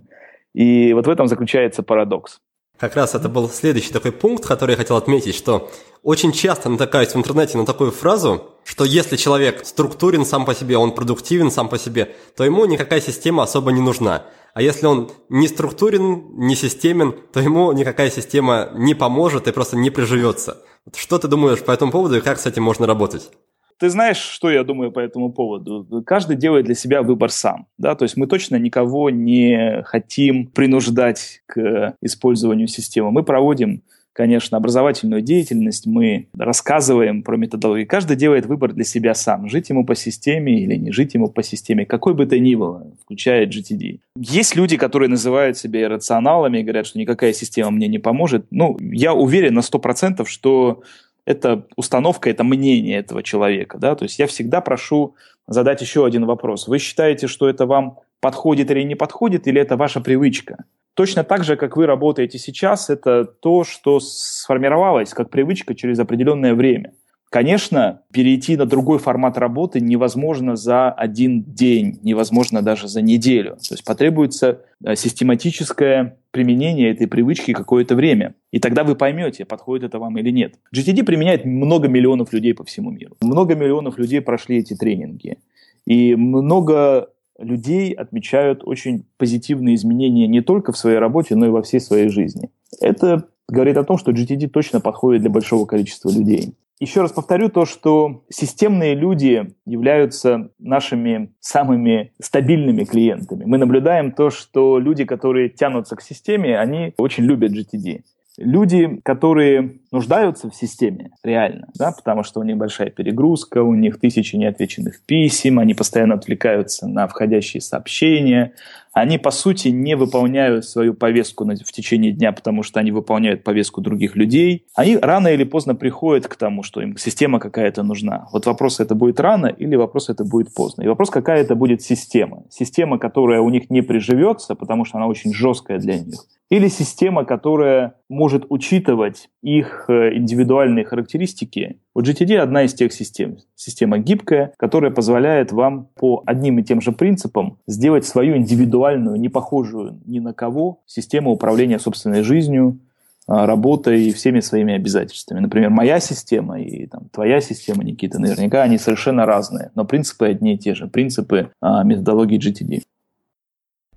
И 0.53 0.93
вот 0.93 1.05
в 1.05 1.09
этом 1.09 1.27
заключается 1.27 1.83
парадокс. 1.83 2.39
Как 2.79 2.95
раз 2.95 3.15
это 3.15 3.29
был 3.29 3.49
следующий 3.49 3.93
такой 3.93 4.11
пункт, 4.11 4.45
который 4.45 4.71
я 4.71 4.77
хотел 4.77 4.97
отметить, 4.97 5.35
что 5.35 5.69
очень 6.03 6.31
часто 6.31 6.69
натыкаюсь 6.69 7.13
в 7.13 7.17
интернете 7.17 7.57
на 7.57 7.65
такую 7.65 7.91
фразу, 7.91 8.54
что 8.65 8.83
если 8.83 9.15
человек 9.15 9.63
структурен 9.63 10.25
сам 10.25 10.43
по 10.43 10.55
себе, 10.55 10.75
он 10.77 10.93
продуктивен 10.93 11.51
сам 11.51 11.69
по 11.69 11.77
себе, 11.77 12.15
то 12.35 12.43
ему 12.43 12.65
никакая 12.65 12.99
система 12.99 13.43
особо 13.43 13.71
не 13.71 13.79
нужна. 13.79 14.25
А 14.55 14.61
если 14.61 14.87
он 14.87 15.11
не 15.29 15.47
структурен, 15.47 16.35
не 16.35 16.55
системен, 16.55 17.13
то 17.31 17.39
ему 17.39 17.71
никакая 17.73 18.09
система 18.09 18.71
не 18.73 18.95
поможет 18.95 19.47
и 19.47 19.51
просто 19.51 19.77
не 19.77 19.91
приживется. 19.91 20.57
Что 20.95 21.19
ты 21.19 21.27
думаешь 21.27 21.63
по 21.63 21.71
этому 21.71 21.91
поводу 21.91 22.17
и 22.17 22.21
как 22.21 22.39
с 22.39 22.47
этим 22.47 22.63
можно 22.63 22.87
работать? 22.87 23.29
Ты 23.77 23.89
знаешь, 23.89 24.17
что 24.17 24.49
я 24.49 24.63
думаю 24.63 24.91
по 24.91 24.99
этому 24.99 25.31
поводу? 25.31 26.03
Каждый 26.05 26.35
делает 26.35 26.65
для 26.65 26.75
себя 26.75 27.03
выбор 27.03 27.29
сам. 27.29 27.67
Да? 27.77 27.93
То 27.95 28.03
есть 28.03 28.17
мы 28.17 28.25
точно 28.25 28.55
никого 28.55 29.09
не 29.09 29.83
хотим 29.83 30.47
принуждать 30.47 31.43
к 31.45 31.95
использованию 32.01 32.67
системы. 32.67 33.11
Мы 33.11 33.23
проводим 33.23 33.83
конечно, 34.15 34.57
образовательную 34.57 35.21
деятельность, 35.21 35.85
мы 35.85 36.29
рассказываем 36.37 37.21
про 37.21 37.35
методологию. 37.35 37.85
Каждый 37.85 38.15
делает 38.15 38.45
выбор 38.45 38.71
для 38.71 38.85
себя 38.85 39.13
сам, 39.13 39.49
жить 39.49 39.69
ему 39.69 39.85
по 39.85 39.93
системе 39.93 40.57
или 40.61 40.75
не 40.75 40.91
жить 40.91 41.13
ему 41.15 41.27
по 41.27 41.43
системе, 41.43 41.85
какой 41.85 42.13
бы 42.13 42.25
то 42.25 42.39
ни 42.39 42.55
было, 42.55 42.87
включая 43.03 43.45
GTD. 43.45 43.99
Есть 44.17 44.55
люди, 44.55 44.77
которые 44.77 45.09
называют 45.09 45.57
себя 45.57 45.81
иррационалами 45.81 46.59
и 46.59 46.63
говорят, 46.63 46.87
что 46.87 46.97
никакая 46.97 47.33
система 47.33 47.71
мне 47.71 47.89
не 47.89 47.99
поможет. 47.99 48.45
Ну, 48.51 48.77
я 48.79 49.13
уверен 49.13 49.55
на 49.55 49.59
100%, 49.59 50.25
что 50.25 50.81
это 51.25 51.65
установка, 51.75 52.29
это 52.29 52.45
мнение 52.45 52.99
этого 52.99 53.21
человека. 53.21 53.77
Да? 53.77 53.95
То 53.95 54.03
есть 54.03 54.17
я 54.17 54.27
всегда 54.27 54.61
прошу 54.61 55.15
задать 55.45 55.81
еще 55.81 56.05
один 56.05 56.25
вопрос. 56.25 56.69
Вы 56.69 56.79
считаете, 56.79 57.27
что 57.27 57.49
это 57.49 57.65
вам 57.65 57.99
подходит 58.21 58.71
или 58.71 58.83
не 58.83 58.95
подходит, 58.95 59.45
или 59.45 59.59
это 59.59 59.75
ваша 59.75 59.99
привычка? 59.99 60.63
Точно 60.95 61.23
так 61.23 61.43
же, 61.43 61.55
как 61.55 61.77
вы 61.77 61.85
работаете 61.85 62.39
сейчас, 62.39 62.89
это 62.89 63.25
то, 63.25 63.63
что 63.63 63.99
сформировалось 63.99 65.13
как 65.13 65.29
привычка 65.29 65.75
через 65.75 65.99
определенное 65.99 66.55
время– 66.55 66.93
Конечно, 67.35 68.01
перейти 68.13 68.55
на 68.55 68.65
другой 68.65 68.97
формат 68.97 69.37
работы 69.37 69.81
невозможно 69.81 70.55
за 70.55 70.89
один 70.89 71.43
день, 71.43 71.99
невозможно 72.01 72.61
даже 72.61 72.87
за 72.87 73.01
неделю. 73.01 73.57
То 73.57 73.73
есть 73.73 73.83
потребуется 73.83 74.61
э, 74.81 74.95
систематическое 74.95 76.17
применение 76.31 76.91
этой 76.91 77.07
привычки 77.07 77.51
какое-то 77.51 77.95
время. 77.95 78.35
И 78.51 78.59
тогда 78.59 78.85
вы 78.85 78.95
поймете, 78.95 79.43
подходит 79.43 79.87
это 79.87 79.99
вам 79.99 80.17
или 80.17 80.29
нет. 80.29 80.55
GTD 80.73 81.03
применяет 81.03 81.43
много 81.43 81.89
миллионов 81.89 82.31
людей 82.31 82.53
по 82.53 82.63
всему 82.63 82.91
миру. 82.91 83.17
Много 83.21 83.53
миллионов 83.55 83.97
людей 83.97 84.21
прошли 84.21 84.59
эти 84.59 84.73
тренинги. 84.73 85.37
И 85.85 86.15
много 86.15 87.09
людей 87.39 87.91
отмечают 87.93 88.61
очень 88.63 89.05
позитивные 89.17 89.75
изменения 89.75 90.27
не 90.27 90.41
только 90.41 90.71
в 90.71 90.77
своей 90.77 90.97
работе, 90.97 91.35
но 91.35 91.47
и 91.47 91.49
во 91.49 91.61
всей 91.61 91.79
своей 91.79 92.09
жизни. 92.09 92.49
Это 92.79 93.27
говорит 93.47 93.77
о 93.77 93.83
том, 93.83 93.97
что 93.97 94.11
GTD 94.11 94.47
точно 94.47 94.79
подходит 94.81 95.21
для 95.21 95.29
большого 95.29 95.65
количества 95.65 96.09
людей. 96.09 96.55
Еще 96.79 97.01
раз 97.01 97.13
повторю 97.13 97.47
то, 97.49 97.65
что 97.65 98.23
системные 98.29 98.95
люди 98.95 99.53
являются 99.65 100.51
нашими 100.59 101.31
самыми 101.39 102.11
стабильными 102.21 102.83
клиентами. 102.83 103.45
Мы 103.45 103.57
наблюдаем 103.57 104.11
то, 104.11 104.29
что 104.29 104.77
люди, 104.77 105.05
которые 105.05 105.47
тянутся 105.47 105.95
к 105.95 106.01
системе, 106.01 106.59
они 106.59 106.93
очень 106.97 107.23
любят 107.23 107.53
GTD 107.53 108.01
люди, 108.37 108.99
которые 109.03 109.75
нуждаются 109.91 110.49
в 110.49 110.55
системе 110.55 111.11
реально, 111.23 111.67
да, 111.75 111.91
потому 111.91 112.23
что 112.23 112.39
у 112.39 112.43
них 112.43 112.57
большая 112.57 112.89
перегрузка, 112.89 113.61
у 113.63 113.73
них 113.73 113.99
тысячи 113.99 114.35
неотвеченных 114.35 115.01
писем, 115.01 115.59
они 115.59 115.73
постоянно 115.73 116.15
отвлекаются 116.15 116.87
на 116.87 117.07
входящие 117.07 117.61
сообщения, 117.61 118.53
они, 118.95 119.17
по 119.17 119.31
сути, 119.31 119.67
не 119.67 119.95
выполняют 119.95 120.63
свою 120.63 120.93
повестку 120.93 121.43
в 121.43 121.71
течение 121.73 122.13
дня, 122.13 122.31
потому 122.31 122.63
что 122.63 122.79
они 122.79 122.91
выполняют 122.91 123.43
повестку 123.43 123.81
других 123.81 124.15
людей. 124.15 124.67
Они 124.73 124.95
рано 124.95 125.27
или 125.27 125.43
поздно 125.43 125.75
приходят 125.75 126.29
к 126.29 126.37
тому, 126.37 126.63
что 126.63 126.81
им 126.81 126.95
система 126.97 127.39
какая-то 127.39 127.83
нужна. 127.83 128.29
Вот 128.31 128.45
вопрос, 128.45 128.79
это 128.79 128.95
будет 128.95 129.19
рано 129.19 129.47
или 129.47 129.75
вопрос, 129.75 130.07
это 130.07 130.23
будет 130.23 130.53
поздно. 130.53 130.83
И 130.83 130.87
вопрос, 130.87 131.09
какая 131.09 131.41
это 131.41 131.55
будет 131.55 131.81
система. 131.81 132.45
Система, 132.49 132.97
которая 132.97 133.41
у 133.41 133.49
них 133.49 133.69
не 133.69 133.81
приживется, 133.81 134.55
потому 134.55 134.85
что 134.85 134.97
она 134.97 135.07
очень 135.07 135.33
жесткая 135.33 135.79
для 135.79 135.99
них 135.99 136.25
или 136.49 136.67
система, 136.67 137.25
которая 137.25 137.95
может 138.07 138.45
учитывать 138.49 139.29
их 139.41 139.85
э, 139.87 140.15
индивидуальные 140.15 140.85
характеристики. 140.85 141.79
Вот 141.95 142.05
GTD 142.05 142.35
одна 142.35 142.63
из 142.63 142.73
тех 142.73 142.91
систем. 142.91 143.37
Система 143.55 143.97
гибкая, 143.99 144.53
которая 144.57 144.91
позволяет 144.91 145.53
вам 145.53 145.87
по 145.95 146.21
одним 146.25 146.59
и 146.59 146.63
тем 146.63 146.81
же 146.81 146.91
принципам 146.91 147.57
сделать 147.67 148.05
свою 148.05 148.35
индивидуальную, 148.35 149.15
не 149.15 149.29
похожую 149.29 150.01
ни 150.05 150.19
на 150.19 150.33
кого, 150.33 150.81
систему 150.85 151.31
управления 151.31 151.79
собственной 151.79 152.21
жизнью, 152.21 152.79
а, 153.27 153.45
работой 153.45 154.03
и 154.03 154.13
всеми 154.13 154.41
своими 154.41 154.73
обязательствами. 154.73 155.39
Например, 155.39 155.69
моя 155.69 156.01
система 156.01 156.59
и 156.59 156.85
там, 156.85 157.07
твоя 157.13 157.39
система, 157.39 157.85
Никита, 157.85 158.19
наверняка 158.19 158.61
они 158.61 158.77
совершенно 158.77 159.25
разные, 159.25 159.71
но 159.73 159.85
принципы 159.85 160.27
одни 160.27 160.55
и 160.55 160.57
те 160.57 160.75
же, 160.75 160.87
принципы 160.87 161.49
а, 161.61 161.83
методологии 161.83 162.37
GTD. 162.37 162.81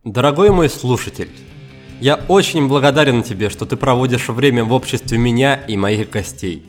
Дорогой 0.05 0.51
мой 0.51 0.69
слушатель, 0.69 1.31
я 2.01 2.21
очень 2.29 2.69
благодарен 2.69 3.25
тебе, 3.25 3.51
что 3.51 3.67
ты 3.67 3.77
проводишь 3.77 4.29
время 4.29 4.65
в 4.65 4.73
обществе 4.73 5.19
меня 5.19 5.57
и 5.57 5.77
моих 5.77 6.11
гостей. 6.11 6.65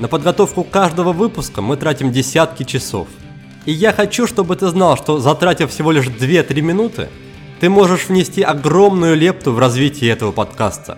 На 0.00 0.08
подготовку 0.08 0.64
каждого 0.64 1.12
выпуска 1.12 1.60
мы 1.60 1.76
тратим 1.76 2.10
десятки 2.10 2.62
часов. 2.62 3.06
И 3.66 3.72
я 3.72 3.92
хочу, 3.92 4.26
чтобы 4.26 4.56
ты 4.56 4.66
знал, 4.68 4.96
что 4.96 5.20
затратив 5.20 5.70
всего 5.70 5.92
лишь 5.92 6.06
2-3 6.06 6.60
минуты, 6.62 7.08
ты 7.60 7.68
можешь 7.68 8.08
внести 8.08 8.40
огромную 8.40 9.14
лепту 9.14 9.52
в 9.52 9.58
развитие 9.58 10.10
этого 10.10 10.32
подкаста. 10.32 10.96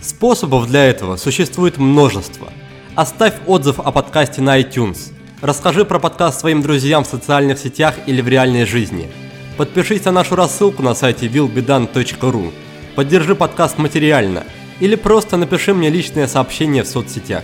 Способов 0.00 0.68
для 0.68 0.84
этого 0.84 1.16
существует 1.16 1.78
множество. 1.78 2.52
Оставь 2.94 3.34
отзыв 3.46 3.80
о 3.80 3.90
подкасте 3.90 4.42
на 4.42 4.60
iTunes. 4.60 5.12
Расскажи 5.40 5.86
про 5.86 5.98
подкаст 5.98 6.38
своим 6.38 6.60
друзьям 6.60 7.04
в 7.04 7.08
социальных 7.08 7.58
сетях 7.58 7.94
или 8.06 8.20
в 8.20 8.28
реальной 8.28 8.66
жизни. 8.66 9.10
Подпишись 9.56 10.04
на 10.04 10.12
нашу 10.12 10.36
рассылку 10.36 10.82
на 10.82 10.94
сайте 10.94 11.26
willbedan.ru 11.26 12.52
поддержи 12.94 13.34
подкаст 13.34 13.78
материально 13.78 14.44
или 14.80 14.94
просто 14.94 15.38
напиши 15.38 15.72
мне 15.72 15.88
личное 15.88 16.26
сообщение 16.26 16.82
в 16.82 16.88
соцсетях. 16.88 17.42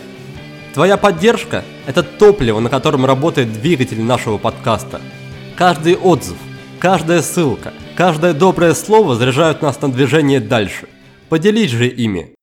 Твоя 0.75 0.97
поддержка– 0.97 1.65
это 1.87 2.03
топливо, 2.03 2.61
на 2.61 2.69
котором 2.71 3.07
работает 3.07 3.53
двигатель 3.53 4.03
нашего 4.03 4.39
подкаста. 4.39 5.01
Каждый 5.57 5.97
отзыв, 5.97 6.37
каждая 6.79 7.23
ссылка, 7.23 7.73
каждое 7.97 8.35
доброе 8.35 8.75
слово 8.75 9.17
заряжают 9.17 9.63
нас 9.63 9.81
на 9.81 9.91
движение 9.91 10.41
дальше. 10.41 10.89
Поделись 11.29 11.71
же 11.71 11.89
ими. 11.89 12.35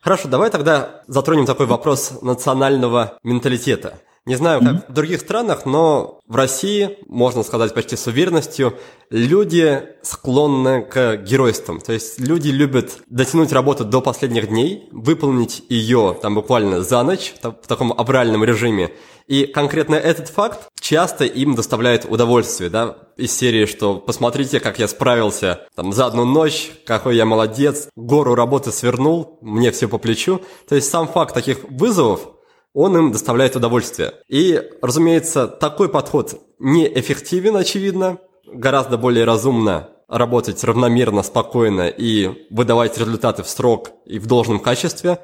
Хорошо, 0.00 0.28
давай 0.28 0.50
тогда 0.50 1.02
затронем 1.06 1.46
такой 1.46 1.66
вопрос 1.66 2.22
национального 2.22 3.18
менталитета. 3.22 4.00
Не 4.30 4.36
знаю, 4.36 4.60
как 4.60 4.68
mm-hmm. 4.68 4.84
в 4.90 4.92
других 4.92 5.20
странах, 5.20 5.66
но 5.66 6.20
в 6.28 6.36
России, 6.36 6.98
можно 7.08 7.42
сказать 7.42 7.74
почти 7.74 7.96
с 7.96 8.06
уверенностью, 8.06 8.74
люди 9.10 9.82
склонны 10.02 10.82
к 10.82 11.16
геройствам. 11.16 11.80
То 11.80 11.92
есть 11.92 12.20
люди 12.20 12.50
любят 12.50 12.98
дотянуть 13.08 13.50
работу 13.50 13.84
до 13.84 14.00
последних 14.00 14.46
дней, 14.46 14.88
выполнить 14.92 15.64
ее 15.68 16.16
там 16.22 16.36
буквально 16.36 16.84
за 16.84 17.02
ночь 17.02 17.34
в 17.42 17.66
таком 17.66 17.92
авральном 17.92 18.44
режиме. 18.44 18.92
И 19.26 19.46
конкретно 19.46 19.96
этот 19.96 20.28
факт 20.28 20.68
часто 20.80 21.24
им 21.24 21.56
доставляет 21.56 22.06
удовольствие, 22.08 22.70
да, 22.70 22.98
из 23.16 23.36
серии, 23.36 23.66
что 23.66 23.96
посмотрите, 23.96 24.60
как 24.60 24.78
я 24.78 24.86
справился 24.86 25.66
там 25.74 25.92
за 25.92 26.06
одну 26.06 26.24
ночь, 26.24 26.70
какой 26.86 27.16
я 27.16 27.24
молодец, 27.24 27.88
гору 27.96 28.36
работы 28.36 28.70
свернул, 28.70 29.40
мне 29.40 29.72
все 29.72 29.88
по 29.88 29.98
плечу. 29.98 30.40
То 30.68 30.76
есть 30.76 30.88
сам 30.88 31.08
факт 31.08 31.34
таких 31.34 31.64
вызовов 31.68 32.28
он 32.72 32.96
им 32.96 33.12
доставляет 33.12 33.56
удовольствие. 33.56 34.12
И, 34.28 34.62
разумеется, 34.82 35.46
такой 35.46 35.88
подход 35.88 36.40
неэффективен, 36.58 37.56
очевидно, 37.56 38.18
гораздо 38.46 38.98
более 38.98 39.24
разумно 39.24 39.90
работать 40.08 40.62
равномерно, 40.64 41.22
спокойно 41.22 41.88
и 41.88 42.46
выдавать 42.50 42.98
результаты 42.98 43.42
в 43.42 43.48
срок 43.48 43.90
и 44.06 44.18
в 44.18 44.26
должном 44.26 44.58
качестве. 44.58 45.20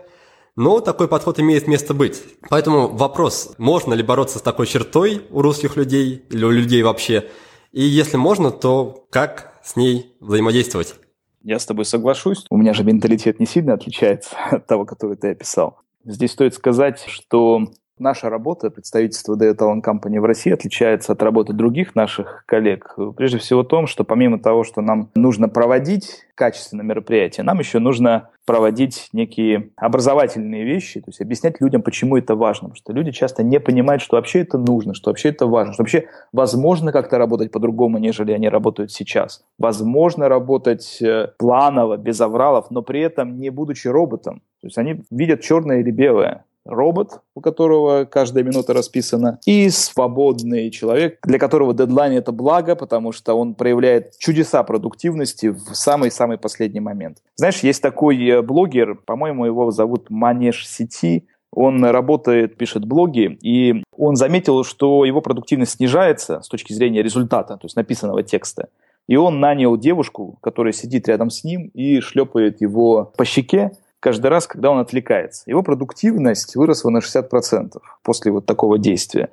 Но 0.54 0.80
такой 0.80 1.08
подход 1.08 1.38
имеет 1.38 1.66
место 1.66 1.92
быть. 1.92 2.22
Поэтому 2.48 2.88
вопрос, 2.88 3.54
можно 3.58 3.92
ли 3.94 4.02
бороться 4.02 4.38
с 4.38 4.42
такой 4.42 4.66
чертой 4.66 5.22
у 5.30 5.42
русских 5.42 5.76
людей 5.76 6.24
или 6.30 6.44
у 6.44 6.50
людей 6.50 6.82
вообще, 6.82 7.28
и 7.72 7.82
если 7.82 8.16
можно, 8.16 8.50
то 8.50 9.06
как 9.10 9.60
с 9.62 9.76
ней 9.76 10.16
взаимодействовать? 10.20 10.94
Я 11.42 11.58
с 11.58 11.66
тобой 11.66 11.84
соглашусь. 11.84 12.46
У 12.48 12.56
меня 12.56 12.72
же 12.72 12.84
менталитет 12.84 13.38
не 13.38 13.44
сильно 13.44 13.74
отличается 13.74 14.34
от 14.50 14.66
того, 14.66 14.86
который 14.86 15.16
ты 15.16 15.32
описал. 15.32 15.80
Здесь 16.08 16.30
стоит 16.32 16.54
сказать, 16.54 17.04
что 17.08 17.72
Наша 17.98 18.28
работа, 18.28 18.70
представительство 18.70 19.36
The 19.36 19.56
Talent 19.56 19.82
Company 19.82 20.20
в 20.20 20.24
России 20.26 20.52
отличается 20.52 21.12
от 21.12 21.22
работы 21.22 21.54
других 21.54 21.94
наших 21.94 22.44
коллег. 22.44 22.94
Прежде 23.16 23.38
всего 23.38 23.62
том, 23.62 23.86
что 23.86 24.04
помимо 24.04 24.38
того, 24.38 24.64
что 24.64 24.82
нам 24.82 25.08
нужно 25.14 25.48
проводить 25.48 26.26
качественные 26.34 26.84
мероприятия, 26.84 27.42
нам 27.42 27.58
еще 27.58 27.78
нужно 27.78 28.28
проводить 28.44 29.08
некие 29.14 29.70
образовательные 29.76 30.64
вещи, 30.64 31.00
то 31.00 31.08
есть 31.08 31.22
объяснять 31.22 31.58
людям, 31.62 31.80
почему 31.80 32.18
это 32.18 32.34
важно. 32.34 32.68
Потому 32.68 32.76
что 32.76 32.92
люди 32.92 33.12
часто 33.12 33.42
не 33.42 33.58
понимают, 33.60 34.02
что 34.02 34.16
вообще 34.16 34.40
это 34.40 34.58
нужно, 34.58 34.92
что 34.92 35.08
вообще 35.08 35.30
это 35.30 35.46
важно, 35.46 35.72
что 35.72 35.82
вообще 35.82 36.06
возможно 36.34 36.92
как-то 36.92 37.16
работать 37.16 37.50
по-другому, 37.50 37.96
нежели 37.96 38.32
они 38.32 38.50
работают 38.50 38.92
сейчас. 38.92 39.42
Возможно 39.58 40.28
работать 40.28 41.00
э, 41.00 41.28
планово, 41.38 41.96
без 41.96 42.20
авралов, 42.20 42.70
но 42.70 42.82
при 42.82 43.00
этом 43.00 43.40
не 43.40 43.48
будучи 43.48 43.88
роботом. 43.88 44.42
То 44.60 44.66
есть 44.66 44.76
они 44.76 45.00
видят 45.10 45.40
черное 45.40 45.80
или 45.80 45.90
белое 45.90 46.44
робот, 46.66 47.20
у 47.34 47.40
которого 47.40 48.04
каждая 48.04 48.44
минута 48.44 48.74
расписана, 48.74 49.38
и 49.46 49.70
свободный 49.70 50.70
человек, 50.70 51.18
для 51.24 51.38
которого 51.38 51.74
дедлайн 51.74 52.12
это 52.12 52.32
благо, 52.32 52.74
потому 52.74 53.12
что 53.12 53.34
он 53.34 53.54
проявляет 53.54 54.18
чудеса 54.18 54.62
продуктивности 54.62 55.48
в 55.48 55.74
самый-самый 55.74 56.38
последний 56.38 56.80
момент. 56.80 57.18
Знаешь, 57.36 57.60
есть 57.60 57.82
такой 57.82 58.22
э, 58.28 58.42
блогер, 58.42 58.96
по-моему, 58.96 59.46
его 59.46 59.70
зовут 59.70 60.10
Манеж 60.10 60.66
Сети, 60.66 61.26
он 61.52 61.82
работает, 61.84 62.56
пишет 62.58 62.84
блоги, 62.84 63.38
и 63.40 63.82
он 63.96 64.16
заметил, 64.16 64.62
что 64.62 65.04
его 65.04 65.22
продуктивность 65.22 65.72
снижается 65.72 66.42
с 66.42 66.48
точки 66.48 66.72
зрения 66.72 67.02
результата, 67.02 67.56
то 67.56 67.64
есть 67.64 67.76
написанного 67.76 68.22
текста. 68.22 68.68
И 69.08 69.16
он 69.16 69.40
нанял 69.40 69.76
девушку, 69.76 70.38
которая 70.42 70.72
сидит 70.72 71.08
рядом 71.08 71.30
с 71.30 71.44
ним 71.44 71.70
и 71.74 72.00
шлепает 72.00 72.60
его 72.60 73.12
по 73.16 73.24
щеке, 73.24 73.72
каждый 74.06 74.28
раз, 74.28 74.46
когда 74.46 74.70
он 74.70 74.78
отвлекается. 74.78 75.42
Его 75.46 75.64
продуктивность 75.64 76.54
выросла 76.54 76.90
на 76.90 76.98
60% 76.98 77.72
после 78.04 78.30
вот 78.30 78.46
такого 78.46 78.78
действия. 78.78 79.30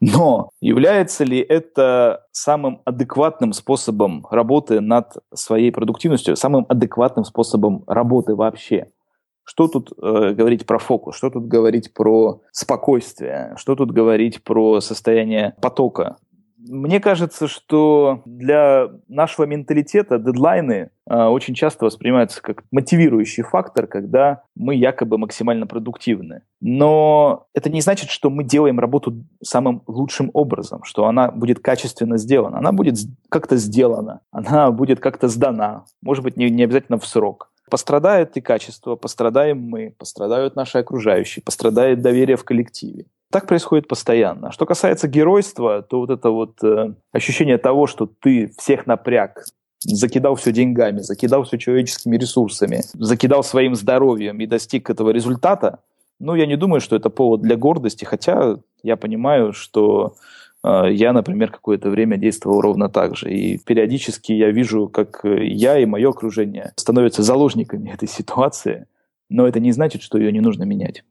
Но 0.00 0.48
является 0.62 1.24
ли 1.24 1.40
это 1.40 2.24
самым 2.32 2.80
адекватным 2.86 3.52
способом 3.52 4.26
работы 4.30 4.80
над 4.80 5.12
своей 5.34 5.70
продуктивностью, 5.70 6.36
самым 6.36 6.64
адекватным 6.70 7.26
способом 7.26 7.84
работы 7.86 8.34
вообще? 8.34 8.86
Что 9.44 9.68
тут 9.68 9.92
э, 9.92 10.30
говорить 10.30 10.64
про 10.64 10.78
фокус, 10.78 11.16
что 11.16 11.28
тут 11.28 11.46
говорить 11.46 11.92
про 11.92 12.40
спокойствие, 12.50 13.52
что 13.58 13.76
тут 13.76 13.90
говорить 13.90 14.42
про 14.42 14.80
состояние 14.80 15.54
потока 15.60 16.16
мне 16.66 16.98
кажется, 16.98 17.46
что 17.46 18.22
для 18.24 18.88
нашего 19.08 19.44
менталитета 19.44 20.18
дедлайны 20.18 20.90
э, 21.08 21.24
очень 21.24 21.54
часто 21.54 21.84
воспринимаются 21.84 22.40
как 22.40 22.64
мотивирующий 22.70 23.42
фактор, 23.42 23.86
когда 23.86 24.42
мы 24.54 24.74
якобы 24.74 25.18
максимально 25.18 25.66
продуктивны. 25.66 26.42
Но 26.60 27.46
это 27.54 27.68
не 27.68 27.80
значит, 27.80 28.08
что 28.08 28.30
мы 28.30 28.44
делаем 28.44 28.80
работу 28.80 29.24
самым 29.42 29.82
лучшим 29.86 30.30
образом, 30.32 30.84
что 30.84 31.06
она 31.06 31.30
будет 31.30 31.58
качественно 31.58 32.16
сделана. 32.16 32.58
Она 32.58 32.72
будет 32.72 32.96
как-то 33.28 33.56
сделана, 33.56 34.20
она 34.30 34.70
будет 34.70 35.00
как-то 35.00 35.28
сдана, 35.28 35.84
может 36.02 36.24
быть, 36.24 36.36
не, 36.36 36.48
не 36.48 36.64
обязательно 36.64 36.98
в 36.98 37.06
срок. 37.06 37.50
Пострадает 37.70 38.36
и 38.36 38.40
качество, 38.40 38.96
пострадаем 38.96 39.58
мы, 39.58 39.94
пострадают 39.98 40.54
наши 40.54 40.78
окружающие, 40.78 41.42
пострадает 41.42 42.02
доверие 42.02 42.36
в 42.36 42.44
коллективе. 42.44 43.06
Так 43.34 43.48
происходит 43.48 43.88
постоянно. 43.88 44.52
Что 44.52 44.64
касается 44.64 45.08
геройства, 45.08 45.82
то 45.82 45.98
вот 45.98 46.10
это 46.10 46.30
вот 46.30 46.62
э, 46.62 46.94
ощущение 47.10 47.58
того, 47.58 47.88
что 47.88 48.06
ты 48.06 48.52
всех 48.56 48.86
напряг, 48.86 49.44
закидал 49.80 50.36
все 50.36 50.52
деньгами, 50.52 51.00
закидал 51.00 51.42
все 51.42 51.58
человеческими 51.58 52.16
ресурсами, 52.16 52.82
закидал 52.92 53.42
своим 53.42 53.74
здоровьем 53.74 54.38
и 54.38 54.46
достиг 54.46 54.88
этого 54.88 55.10
результата, 55.10 55.80
ну, 56.20 56.36
я 56.36 56.46
не 56.46 56.54
думаю, 56.54 56.80
что 56.80 56.94
это 56.94 57.10
повод 57.10 57.40
для 57.40 57.56
гордости, 57.56 58.04
хотя 58.04 58.58
я 58.84 58.96
понимаю, 58.96 59.52
что 59.52 60.14
э, 60.62 60.92
я, 60.92 61.12
например, 61.12 61.50
какое-то 61.50 61.90
время 61.90 62.16
действовал 62.16 62.60
ровно 62.60 62.88
так 62.88 63.16
же. 63.16 63.32
И 63.34 63.58
периодически 63.58 64.30
я 64.30 64.52
вижу, 64.52 64.86
как 64.86 65.22
я 65.24 65.80
и 65.80 65.86
мое 65.86 66.10
окружение 66.10 66.72
становятся 66.76 67.24
заложниками 67.24 67.90
этой 67.94 68.06
ситуации, 68.06 68.86
но 69.28 69.48
это 69.48 69.58
не 69.58 69.72
значит, 69.72 70.02
что 70.02 70.18
ее 70.18 70.30
не 70.30 70.40
нужно 70.40 70.62
менять. 70.62 71.02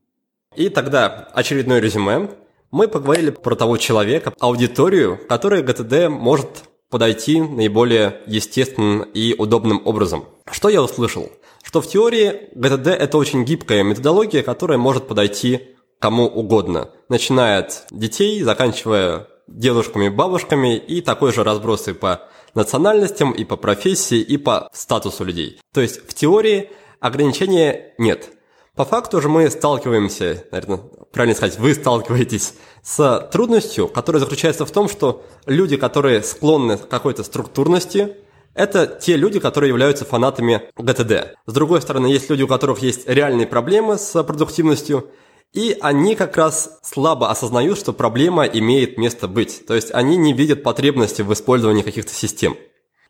И 0.56 0.68
тогда 0.68 1.28
очередное 1.32 1.80
резюме. 1.80 2.30
Мы 2.70 2.88
поговорили 2.88 3.30
про 3.30 3.54
того 3.54 3.76
человека, 3.76 4.32
аудиторию, 4.40 5.20
которой 5.28 5.62
ГТД 5.62 6.08
может 6.08 6.64
подойти 6.90 7.40
наиболее 7.40 8.20
естественным 8.26 9.02
и 9.02 9.34
удобным 9.34 9.82
образом. 9.84 10.24
Что 10.50 10.68
я 10.68 10.82
услышал? 10.82 11.30
Что 11.62 11.80
в 11.80 11.88
теории 11.88 12.50
ГТД 12.54 12.88
это 12.88 13.18
очень 13.18 13.44
гибкая 13.44 13.82
методология, 13.82 14.42
которая 14.42 14.78
может 14.78 15.08
подойти 15.08 15.74
кому 15.98 16.26
угодно, 16.26 16.90
начиная 17.08 17.60
от 17.60 17.86
детей, 17.90 18.42
заканчивая 18.42 19.28
дедушками, 19.46 20.08
бабушками 20.08 20.76
и 20.76 21.00
такой 21.00 21.32
же 21.32 21.44
разброс 21.44 21.88
и 21.88 21.92
по 21.92 22.28
национальностям, 22.54 23.32
и 23.32 23.44
по 23.44 23.56
профессии, 23.56 24.20
и 24.20 24.36
по 24.36 24.68
статусу 24.72 25.24
людей. 25.24 25.58
То 25.72 25.80
есть 25.80 26.06
в 26.08 26.14
теории 26.14 26.70
ограничения 27.00 27.94
нет. 27.98 28.30
По 28.76 28.84
факту 28.84 29.20
же 29.20 29.28
мы 29.28 29.48
сталкиваемся, 29.50 30.44
наверное, 30.50 30.80
правильно 31.12 31.36
сказать, 31.36 31.60
вы 31.60 31.74
сталкиваетесь 31.74 32.54
с 32.82 33.28
трудностью, 33.32 33.86
которая 33.86 34.18
заключается 34.18 34.66
в 34.66 34.70
том, 34.72 34.88
что 34.88 35.24
люди, 35.46 35.76
которые 35.76 36.24
склонны 36.24 36.76
к 36.76 36.88
какой-то 36.88 37.22
структурности, 37.22 38.16
это 38.52 38.86
те 38.86 39.16
люди, 39.16 39.38
которые 39.38 39.68
являются 39.68 40.04
фанатами 40.04 40.62
ГТД. 40.76 41.36
С 41.46 41.52
другой 41.52 41.82
стороны, 41.82 42.08
есть 42.08 42.28
люди, 42.30 42.42
у 42.42 42.48
которых 42.48 42.80
есть 42.80 43.08
реальные 43.08 43.46
проблемы 43.46 43.96
с 43.96 44.22
продуктивностью, 44.24 45.08
и 45.52 45.76
они 45.80 46.16
как 46.16 46.36
раз 46.36 46.80
слабо 46.82 47.30
осознают, 47.30 47.78
что 47.78 47.92
проблема 47.92 48.44
имеет 48.44 48.98
место 48.98 49.28
быть. 49.28 49.66
То 49.66 49.74
есть 49.74 49.94
они 49.94 50.16
не 50.16 50.32
видят 50.32 50.64
потребности 50.64 51.22
в 51.22 51.32
использовании 51.32 51.82
каких-то 51.82 52.12
систем. 52.12 52.56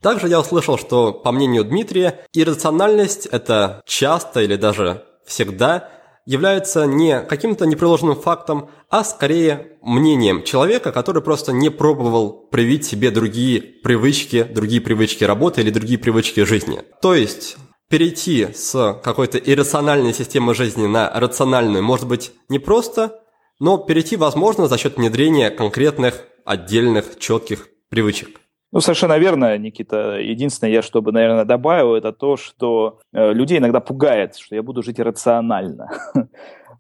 Также 0.03 0.29
я 0.29 0.41
услышал, 0.41 0.77
что, 0.77 1.15
по 1.15 1.33
мнению 1.33 1.65
Дмитрия, 1.65 2.27
иррациональность– 2.35 3.25
это 3.33 3.83
часто 3.87 4.43
или 4.43 4.57
даже 4.57 5.05
всегда 5.27 5.91
является 6.27 6.87
не 6.87 7.21
каким-то 7.21 7.67
непреложным 7.67 8.17
фактом, 8.17 8.71
а 8.89 9.05
скорее 9.05 9.77
мнением 9.83 10.43
человека, 10.43 10.93
который 10.93 11.23
просто 11.23 11.53
не 11.53 11.71
пробовал 11.71 12.49
привить 12.51 12.87
себе 12.87 13.11
другие 13.11 13.61
привычки, 13.61 14.43
другие 14.43 14.81
привычки 14.81 15.25
работы 15.25 15.61
или 15.61 15.71
другие 15.71 15.99
привычки 15.99 16.45
жизни. 16.45 16.83
То 17.03 17.15
есть 17.15 17.57
перейти 17.89 18.49
с 18.55 18.99
какой-то 19.03 19.39
иррациональной 19.39 20.15
системы 20.15 20.55
жизни 20.55 20.87
на 20.87 21.11
рациональную 21.11 21.85
может 21.85 22.09
быть 22.09 22.33
непросто, 22.49 23.21
но 23.61 23.79
перейти 23.79 24.17
возможно 24.17 24.67
за 24.67 24.79
счет 24.79 24.97
внедрения 24.97 25.51
конкретных, 25.51 26.25
отдельных, 26.45 27.19
четких 27.19 27.69
привычек. 27.91 28.41
Ну, 28.75 28.81
совершенно 28.81 29.19
верно, 29.19 29.57
Никита. 29.57 30.19
Единственное, 30.19 30.73
я 30.73 30.83
что 30.83 31.01
бы, 31.01 31.13
наверное, 31.13 31.45
добавил, 31.45 31.95
это 31.95 32.13
то, 32.13 32.37
что 32.37 32.99
э, 33.13 33.33
людей 33.33 33.59
иногда 33.59 33.79
пугает, 33.79 34.35
что 34.35 34.57
я 34.57 34.65
буду 34.65 34.83
жить 34.83 34.99
рационально. 34.99 35.89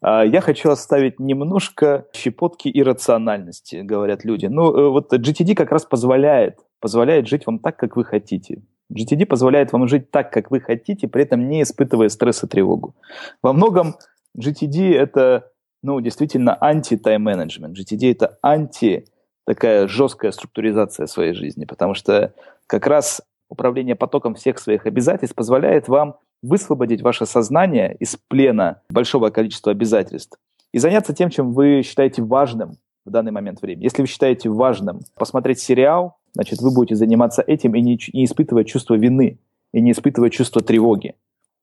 А 0.06 0.22
я 0.22 0.42
хочу 0.42 0.68
оставить 0.68 1.18
немножко 1.18 2.04
щепотки 2.12 2.68
иррациональности, 2.68 3.76
говорят 3.76 4.22
люди. 4.22 4.44
Ну, 4.44 4.76
э, 4.76 4.88
вот 4.90 5.10
GTD 5.14 5.54
как 5.54 5.70
раз 5.72 5.86
позволяет, 5.86 6.58
позволяет 6.78 7.26
жить 7.26 7.46
вам 7.46 7.58
так, 7.58 7.78
как 7.78 7.96
вы 7.96 8.04
хотите. 8.04 8.60
GTD 8.92 9.24
позволяет 9.24 9.72
вам 9.72 9.88
жить 9.88 10.10
так, 10.10 10.30
как 10.30 10.50
вы 10.50 10.60
хотите, 10.60 11.08
при 11.08 11.22
этом 11.22 11.48
не 11.48 11.62
испытывая 11.62 12.10
стресс 12.10 12.44
и 12.44 12.46
тревогу. 12.46 12.96
Во 13.40 13.54
многом 13.54 13.94
GTD– 14.36 14.94
это 14.94 15.52
ну, 15.82 16.00
действительно 16.00 16.58
анти-тайм-менеджмент. 16.60 17.78
GTD– 17.78 18.10
это 18.12 18.36
анти 18.42 19.06
такая 19.44 19.86
жесткая 19.86 20.32
структуризация 20.32 21.06
своей 21.06 21.34
жизни, 21.34 21.64
потому 21.64 21.94
что 21.94 22.32
как 22.66 22.86
раз 22.86 23.22
управление 23.48 23.94
потоком 23.94 24.34
всех 24.34 24.58
своих 24.58 24.86
обязательств 24.86 25.36
позволяет 25.36 25.88
вам 25.88 26.16
высвободить 26.42 27.02
ваше 27.02 27.26
сознание 27.26 27.94
из 27.98 28.16
плена 28.28 28.82
большого 28.90 29.30
количества 29.30 29.72
обязательств 29.72 30.38
и 30.72 30.78
заняться 30.78 31.14
тем, 31.14 31.30
чем 31.30 31.52
вы 31.52 31.82
считаете 31.82 32.22
важным 32.22 32.78
в 33.04 33.10
данный 33.10 33.32
момент 33.32 33.62
времени. 33.62 33.84
Если 33.84 34.02
вы 34.02 34.08
считаете 34.08 34.48
важным 34.48 35.00
посмотреть 35.14 35.60
сериал, 35.60 36.16
значит, 36.32 36.60
вы 36.60 36.74
будете 36.74 36.96
заниматься 36.96 37.42
этим 37.46 37.74
и 37.74 37.80
не, 37.80 37.98
не 38.12 38.24
испытывать 38.24 38.66
чувство 38.66 38.94
вины, 38.94 39.38
и 39.72 39.80
не 39.80 39.90
испытывать 39.90 40.32
чувство 40.32 40.62
тревоги. 40.62 41.14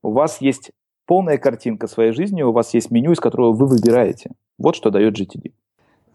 У 0.04 0.12
вас 0.12 0.42
есть 0.42 0.72
полная 1.06 1.38
картинка 1.38 1.88
своей 1.88 2.12
жизни, 2.12 2.42
у 2.42 2.52
вас 2.52 2.74
есть 2.74 2.92
меню, 2.92 3.14
из 3.14 3.20
которого 3.20 3.54
вы 3.54 3.68
выбираете. 3.68 4.32
Вот 4.58 4.76
что 4.76 4.90
дает 4.90 5.18
GTD. 5.18 5.54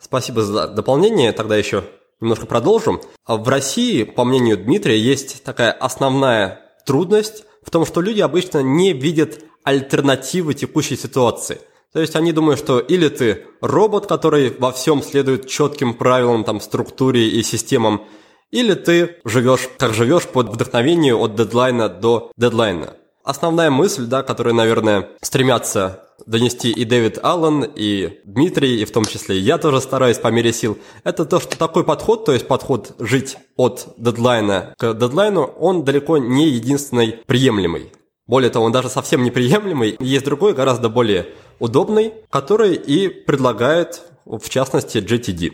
Спасибо 0.01 0.43
за 0.43 0.69
дополнение. 0.69 1.33
Тогда 1.33 1.57
еще 1.57 1.85
немножко 2.21 2.47
продолжим. 2.47 3.01
В 3.27 3.49
России, 3.49 4.05
по 4.05 4.25
мнению 4.25 4.57
Дмитрия, 4.57 4.99
есть 4.99 5.43
такая 5.43 5.73
основная 5.73 6.61
трудность 6.85 7.45
в 7.63 7.71
том, 7.71 7.85
что 7.85 8.01
люди 8.01 8.21
обычно 8.21 8.63
не 8.63 8.93
видят 8.93 9.41
альтернативы 9.65 10.55
текущей 10.55 10.97
ситуации. 10.97 11.61
То 11.93 12.01
есть 12.01 12.15
они 12.15 12.33
думают, 12.33 12.61
что 12.61 12.79
или 12.79 13.09
ты 13.09 13.47
робот, 13.61 14.07
который 14.07 14.55
во 14.59 14.71
всем 14.71 15.03
следует 15.03 15.49
четким 15.49 15.95
правилам, 15.95 16.45
там, 16.45 16.61
структуре 16.61 17.29
и 17.29 17.43
системам, 17.43 18.05
или 18.51 18.75
ты 18.75 19.17
живешь, 19.25 19.69
как 19.79 19.95
живешь, 19.95 20.27
под 20.27 20.51
вдохновением 20.51 21.19
от 21.19 21.35
дедлайна 21.35 21.89
до 21.89 22.31
дедлайна. 22.37 22.97
Основная 23.27 23.71
мысль, 23.73 24.07
да, 24.07 24.23
которую, 24.23 24.55
наверное, 24.55 25.09
стремятся 25.21 26.05
донести 26.27 26.71
и 26.71 26.85
Дэвид 26.85 27.19
Аллен, 27.25 27.65
и 27.75 28.21
Дмитрий, 28.25 28.81
и 28.81 28.85
в 28.85 28.93
том 28.93 29.05
числе 29.05 29.37
и 29.37 29.41
я 29.41 29.59
тоже 29.59 29.81
стараюсь 29.81 30.19
по 30.19 30.29
мере 30.29 30.53
сил, 30.53 30.79
это 31.03 31.25
то, 31.25 31.41
что 31.41 31.59
такой 31.59 31.83
подход, 31.83 32.25
то 32.25 32.33
есть 32.33 32.47
подход 32.47 32.95
жить 33.01 33.37
от 33.57 33.89
дедлайна 33.97 34.77
к 34.79 34.95
дедлайну, 34.95 35.43
он 35.43 35.83
далеко 35.83 36.19
не 36.19 36.51
единственный 36.51 37.19
приемлемый. 37.27 37.93
Более 38.29 38.51
того, 38.51 38.67
он 38.67 38.71
даже 38.73 38.89
совсем 38.89 39.25
неприемлемый. 39.25 39.97
Есть 39.99 40.25
другой, 40.25 40.55
гораздо 40.55 40.89
более 40.89 41.27
удобный, 41.59 42.13
который 42.31 42.75
и 42.75 43.09
предлагает, 43.09 44.03
в 44.25 44.49
частности, 44.49 44.99
GTD. 44.99 45.51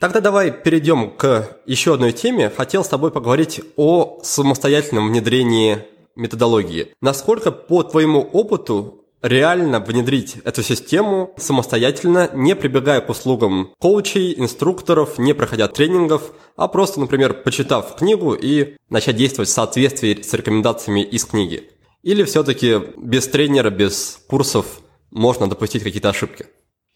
Тогда 0.00 0.20
давай 0.20 0.50
перейдем 0.50 1.10
к 1.10 1.58
еще 1.66 1.92
одной 1.94 2.12
теме. 2.12 2.48
Хотел 2.48 2.84
с 2.84 2.88
тобой 2.88 3.10
поговорить 3.10 3.60
о 3.76 4.18
самостоятельном 4.22 5.08
внедрении 5.08 5.84
методологии. 6.16 6.94
Насколько 7.00 7.50
по 7.50 7.82
твоему 7.82 8.20
опыту 8.20 9.02
реально 9.22 9.80
внедрить 9.80 10.36
эту 10.44 10.62
систему 10.62 11.32
самостоятельно, 11.36 12.30
не 12.34 12.56
прибегая 12.56 13.00
к 13.00 13.08
услугам 13.08 13.72
коучей, 13.78 14.34
инструкторов, 14.36 15.18
не 15.18 15.32
проходя 15.32 15.68
тренингов, 15.68 16.32
а 16.56 16.68
просто, 16.68 17.00
например, 17.00 17.42
почитав 17.42 17.96
книгу 17.96 18.34
и 18.34 18.76
начать 18.90 19.16
действовать 19.16 19.48
в 19.48 19.52
соответствии 19.52 20.20
с 20.20 20.32
рекомендациями 20.34 21.02
из 21.02 21.24
книги? 21.24 21.70
Или 22.02 22.24
все-таки 22.24 22.80
без 22.96 23.28
тренера, 23.28 23.70
без 23.70 24.18
курсов 24.28 24.66
можно 25.10 25.48
допустить 25.48 25.84
какие-то 25.84 26.08
ошибки? 26.08 26.46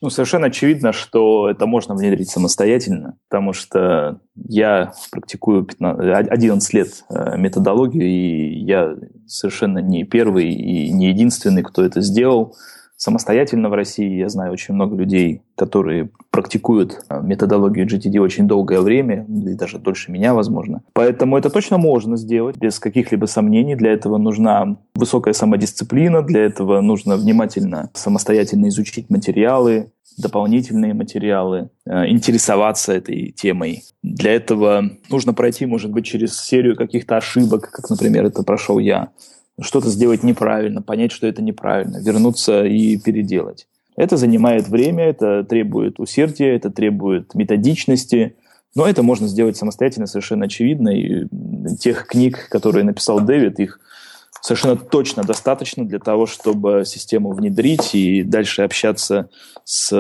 Ну, 0.03 0.11
совершенно 0.11 0.49
очевидно, 0.49 0.93
что 0.93 1.49
это 1.49 1.67
можно 1.67 1.95
внедрить 1.95 2.29
самостоятельно, 2.29 3.17
потому 3.31 3.55
что 3.55 4.21
я 4.35 4.93
практикую 5.11 5.65
15, 5.65 6.31
11 6.31 6.75
лет 6.75 7.05
э, 7.09 7.39
методологию, 7.39 8.05
и 8.07 8.59
я 8.59 8.95
совершенно 9.27 9.79
не 9.79 10.05
первый 10.05 10.51
и 10.51 10.93
не 10.93 11.09
единственный, 11.09 11.63
кто 11.63 11.83
это 11.83 12.03
сделал 12.03 12.55
самостоятельно 12.97 13.69
в 13.69 13.75
России. 13.75 14.19
Я 14.19 14.29
знаю 14.29 14.53
очень 14.53 14.75
много 14.75 14.97
людей, 14.97 15.43
которые 15.55 16.11
практикуют 16.31 17.01
э, 17.09 17.21
методологию 17.23 17.87
GTD 17.87 18.19
очень 18.19 18.49
долгое 18.49 18.81
время, 18.81 19.27
и 19.29 19.55
даже 19.55 19.79
дольше 19.79 20.11
меня, 20.11 20.35
возможно. 20.35 20.83
Поэтому 20.93 21.37
это 21.37 21.51
точно 21.51 21.79
можно 21.79 22.17
сделать 22.17 22.57
без 22.57 22.79
каких-либо 22.79 23.27
сомнений. 23.27 23.75
Для 23.75 23.93
этого 23.93 24.19
нужна 24.19 24.79
высокая 24.95 25.35
самодисциплина, 25.35 26.23
для 26.23 26.45
этого 26.45 26.81
нужно 26.81 27.17
внимательно, 27.17 27.91
самостоятельно 27.95 28.69
изучить 28.69 29.11
материалы, 29.11 29.93
дополнительные 30.17 30.95
материалы, 30.95 31.69
э, 31.85 32.09
интересоваться 32.09 32.93
этой 32.93 33.33
темой. 33.33 33.83
Для 34.03 34.33
этого 34.35 34.91
нужно 35.11 35.35
пройти, 35.35 35.67
может 35.67 35.91
быть, 35.91 36.07
через 36.07 36.41
серию 36.41 36.77
каких-то 36.77 37.17
ошибок, 37.17 37.71
как, 37.71 37.91
например, 37.91 38.25
это 38.25 38.43
прошел 38.43 38.79
я 38.79 39.11
что-то 39.61 39.89
сделать 39.89 40.23
неправильно, 40.23 40.83
понять, 40.83 41.13
что 41.13 41.27
это 41.27 41.43
неправильно, 41.43 41.99
вернуться 42.03 42.65
и 42.65 42.99
переделать. 42.99 43.67
Это 43.97 44.17
занимает 44.17 44.69
время, 44.69 45.05
это 45.05 45.43
требует 45.45 45.99
усердия, 45.99 46.55
это 46.55 46.71
требует 46.71 47.35
методичности, 47.35 48.37
но 48.75 48.87
это 48.87 49.03
можно 49.03 49.27
сделать 49.27 49.57
самостоятельно, 49.57 50.07
совершенно 50.07 50.45
очевидно. 50.45 50.91
И 50.91 51.27
тех 51.81 52.07
книг, 52.07 52.49
которые 52.51 52.85
написал 52.85 53.21
Дэвид, 53.21 53.59
их 53.59 53.81
совершенно 54.43 54.77
точно 54.77 55.23
достаточно 55.23 55.87
для 55.87 55.99
того, 55.99 56.27
чтобы 56.27 56.85
систему 56.85 57.33
внедрить 57.33 57.95
и 57.95 58.23
дальше 58.23 58.63
общаться 58.63 59.31
с 59.65 59.91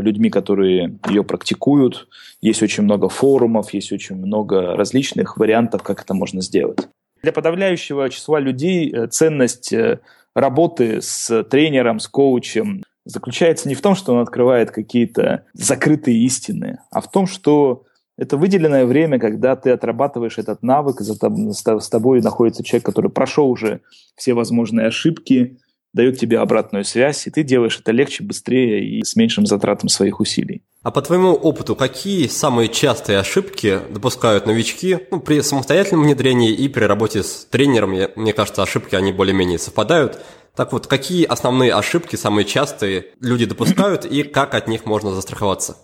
людьми, 0.00 0.30
которые 0.30 0.98
ее 1.06 1.22
практикуют. 1.22 2.08
Есть 2.40 2.62
очень 2.62 2.84
много 2.84 3.10
форумов, 3.10 3.74
есть 3.74 3.92
очень 3.92 4.16
много 4.16 4.74
различных 4.74 5.36
вариантов, 5.36 5.82
как 5.82 6.02
это 6.02 6.14
можно 6.14 6.40
сделать. 6.40 6.88
Для 7.24 7.32
подавляющего 7.32 8.10
числа 8.10 8.38
людей 8.38 8.92
э, 8.92 9.06
ценность 9.06 9.72
э, 9.72 10.00
работы 10.34 11.00
с 11.00 11.42
тренером, 11.44 11.98
с 11.98 12.06
коучем 12.06 12.82
заключается 13.06 13.66
не 13.66 13.74
в 13.74 13.80
том, 13.80 13.94
что 13.94 14.12
он 14.12 14.20
открывает 14.20 14.70
какие-то 14.70 15.46
закрытые 15.54 16.18
истины, 16.18 16.80
а 16.90 17.00
в 17.00 17.10
том, 17.10 17.26
что 17.26 17.84
это 18.18 18.36
выделенное 18.36 18.84
время, 18.84 19.18
когда 19.18 19.56
ты 19.56 19.70
отрабатываешь 19.70 20.36
этот 20.36 20.62
навык, 20.62 21.00
с 21.00 21.88
тобой 21.88 22.20
находится 22.20 22.62
человек, 22.62 22.84
который 22.84 23.10
прошел 23.10 23.48
уже 23.48 23.80
все 24.16 24.34
возможные 24.34 24.88
ошибки, 24.88 25.56
дает 25.94 26.18
тебе 26.18 26.38
обратную 26.38 26.84
связь, 26.84 27.26
и 27.26 27.30
ты 27.30 27.42
делаешь 27.42 27.78
это 27.80 27.92
легче, 27.92 28.22
быстрее 28.22 28.84
и 28.84 29.02
с 29.02 29.16
меньшим 29.16 29.46
затратом 29.46 29.88
своих 29.88 30.20
усилий. 30.20 30.62
А 30.82 30.90
по 30.90 31.00
твоему 31.00 31.32
опыту, 31.32 31.74
какие 31.74 32.26
самые 32.26 32.68
частые 32.68 33.18
ошибки 33.18 33.78
допускают 33.90 34.44
новички 34.44 34.98
ну, 35.10 35.20
при 35.20 35.40
самостоятельном 35.40 36.04
внедрении 36.04 36.52
и 36.52 36.68
при 36.68 36.84
работе 36.84 37.22
с 37.22 37.46
тренером? 37.46 37.96
Мне 38.16 38.32
кажется, 38.34 38.62
ошибки, 38.62 38.94
они 38.94 39.12
более-менее 39.12 39.58
совпадают. 39.58 40.20
Так 40.54 40.72
вот, 40.72 40.86
какие 40.86 41.24
основные 41.24 41.72
ошибки, 41.72 42.16
самые 42.16 42.44
частые, 42.44 43.06
люди 43.20 43.46
допускают 43.46 44.04
и 44.04 44.24
как 44.24 44.54
от 44.54 44.68
них 44.68 44.84
можно 44.84 45.12
застраховаться? 45.12 45.78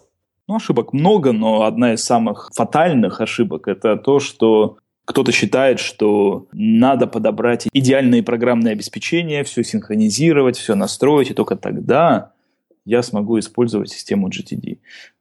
Ну, 0.46 0.56
ошибок 0.56 0.92
много, 0.92 1.32
но 1.32 1.62
одна 1.62 1.94
из 1.94 2.04
самых 2.04 2.50
фатальных 2.54 3.20
ошибок– 3.20 3.62
это 3.68 3.96
то, 3.96 4.18
что 4.18 4.78
кто-то 5.10 5.32
считает, 5.32 5.80
что 5.80 6.46
надо 6.52 7.06
подобрать 7.06 7.68
идеальное 7.72 8.22
программное 8.22 8.72
обеспечение, 8.72 9.44
все 9.44 9.62
синхронизировать, 9.62 10.56
все 10.56 10.74
настроить, 10.74 11.30
и 11.30 11.34
только 11.34 11.56
тогда 11.56 12.32
я 12.84 13.02
смогу 13.02 13.38
использовать 13.38 13.90
систему 13.90 14.28
GTD. 14.28 14.78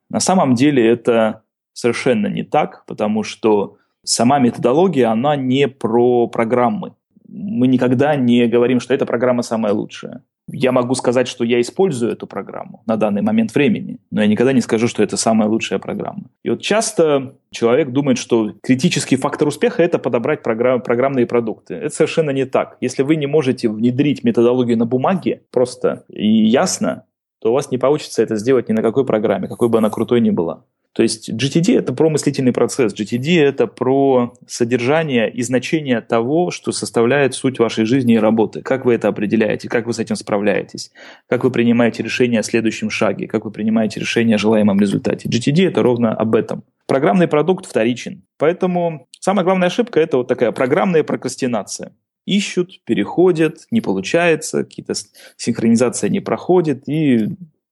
На 0.10 0.20
самом 0.20 0.56
деле 0.56 0.88
это 0.88 1.42
совершенно 1.74 2.28
не 2.28 2.44
так, 2.44 2.86
потому 2.86 3.24
что 3.24 3.78
сама 4.04 4.40
методология, 4.40 5.10
она 5.10 5.36
не 5.36 5.68
про 5.68 6.28
программы. 6.28 6.94
Мы 7.28 7.68
никогда 7.68 8.16
не 8.16 8.48
говорим, 8.48 8.80
что 8.80 8.94
эта 8.94 9.06
программа 9.06 9.44
самая 9.44 9.74
лучшая 9.74 10.24
я 10.52 10.72
могу 10.72 10.96
сказать, 10.96 11.28
что 11.28 11.44
я 11.44 11.60
использую 11.62 12.12
эту 12.12 12.28
программу 12.28 12.84
на 12.86 12.98
данный 12.98 13.22
момент 13.22 13.54
времени, 13.54 13.98
но 14.12 14.22
я 14.22 14.28
никогда 14.28 14.54
не 14.54 14.62
скажу, 14.62 14.88
что 14.88 15.04
это 15.04 15.18
самая 15.18 15.50
лучшая 15.50 15.80
программа. 15.80 16.24
И 16.44 16.50
вот 16.50 16.62
часто 16.62 17.36
человек 17.52 17.90
думает, 17.92 18.18
что 18.18 18.54
критический 18.62 19.16
фактор 19.16 19.48
успеха– 19.48 19.84
это 19.84 20.00
подобрать 20.00 20.44
программ, 20.44 20.82
программные 20.82 21.26
продукты. 21.26 21.76
Это 21.76 21.96
совершенно 21.96 22.32
не 22.32 22.46
так. 22.46 22.78
Если 22.82 23.04
вы 23.04 23.16
не 23.16 23.28
можете 23.28 23.70
внедрить 23.70 24.24
методологию 24.24 24.78
на 24.78 24.86
бумаге 24.86 25.42
просто 25.52 26.04
и 26.10 26.28
ясно, 26.28 27.06
то 27.42 27.52
у 27.52 27.54
вас 27.54 27.72
не 27.72 27.78
получится 27.78 28.22
это 28.22 28.36
сделать 28.36 28.70
ни 28.70 28.74
на 28.74 28.82
какой 28.82 29.06
программе, 29.06 29.48
какой 29.48 29.70
бы 29.70 29.78
она 29.78 29.90
крутой 29.90 30.22
ни 30.22 30.30
была. 30.30 30.64
То 30.94 31.04
есть 31.04 31.30
GTD– 31.30 31.78
это 31.80 31.94
про 31.94 32.10
мыслительный 32.10 32.52
процесс, 32.52 32.94
GTD– 32.94 33.40
это 33.42 33.68
про 33.68 34.34
содержание 34.48 35.32
и 35.32 35.44
значение 35.44 36.02
того, 36.02 36.52
что 36.52 36.72
составляет 36.72 37.36
суть 37.36 37.60
вашей 37.60 37.86
жизни 37.86 38.16
и 38.16 38.18
работы. 38.18 38.62
Как 38.62 38.86
вы 38.86 38.96
это 38.96 39.08
определяете, 39.08 39.70
как 39.70 39.86
вы 39.86 39.94
с 39.94 40.00
этим 40.00 40.16
справляетесь, 40.16 40.92
как 41.28 41.44
вы 41.44 41.52
принимаете 41.52 42.02
решение 42.02 42.40
о 42.40 42.44
следующем 42.44 42.90
шаге, 42.90 43.28
как 43.28 43.46
вы 43.46 43.52
принимаете 43.52 44.00
решение 44.00 44.36
о 44.36 44.40
желаемом 44.40 44.80
результате. 44.80 45.30
GTD– 45.30 45.68
это 45.70 45.84
ровно 45.84 46.14
об 46.14 46.36
этом. 46.36 46.64
Программный 46.88 47.28
продукт 47.28 47.68
вторичен. 47.68 48.24
Поэтому 48.38 49.08
самая 49.20 49.44
главная 49.44 49.68
ошибка– 49.68 50.00
это 50.02 50.18
вот 50.18 50.28
такая 50.28 50.52
программная 50.52 51.04
прокрастинация 51.04 51.94
ищут, 52.26 52.84
переходят, 52.84 53.66
не 53.72 53.82
получается, 53.82 54.64
какие-то 54.64 54.94
синхронизация 55.36 56.10
не 56.10 56.20
проходит, 56.20 56.88
и 56.88 57.30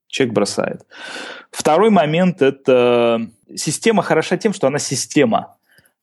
человек 0.08 0.34
бросает. 0.34 0.86
Второй 1.52 1.90
момент– 1.90 2.42
это 2.44 3.28
система 3.56 4.04
хороша 4.04 4.38
тем, 4.38 4.54
что 4.54 4.68
она 4.68 4.80
система. 4.80 5.58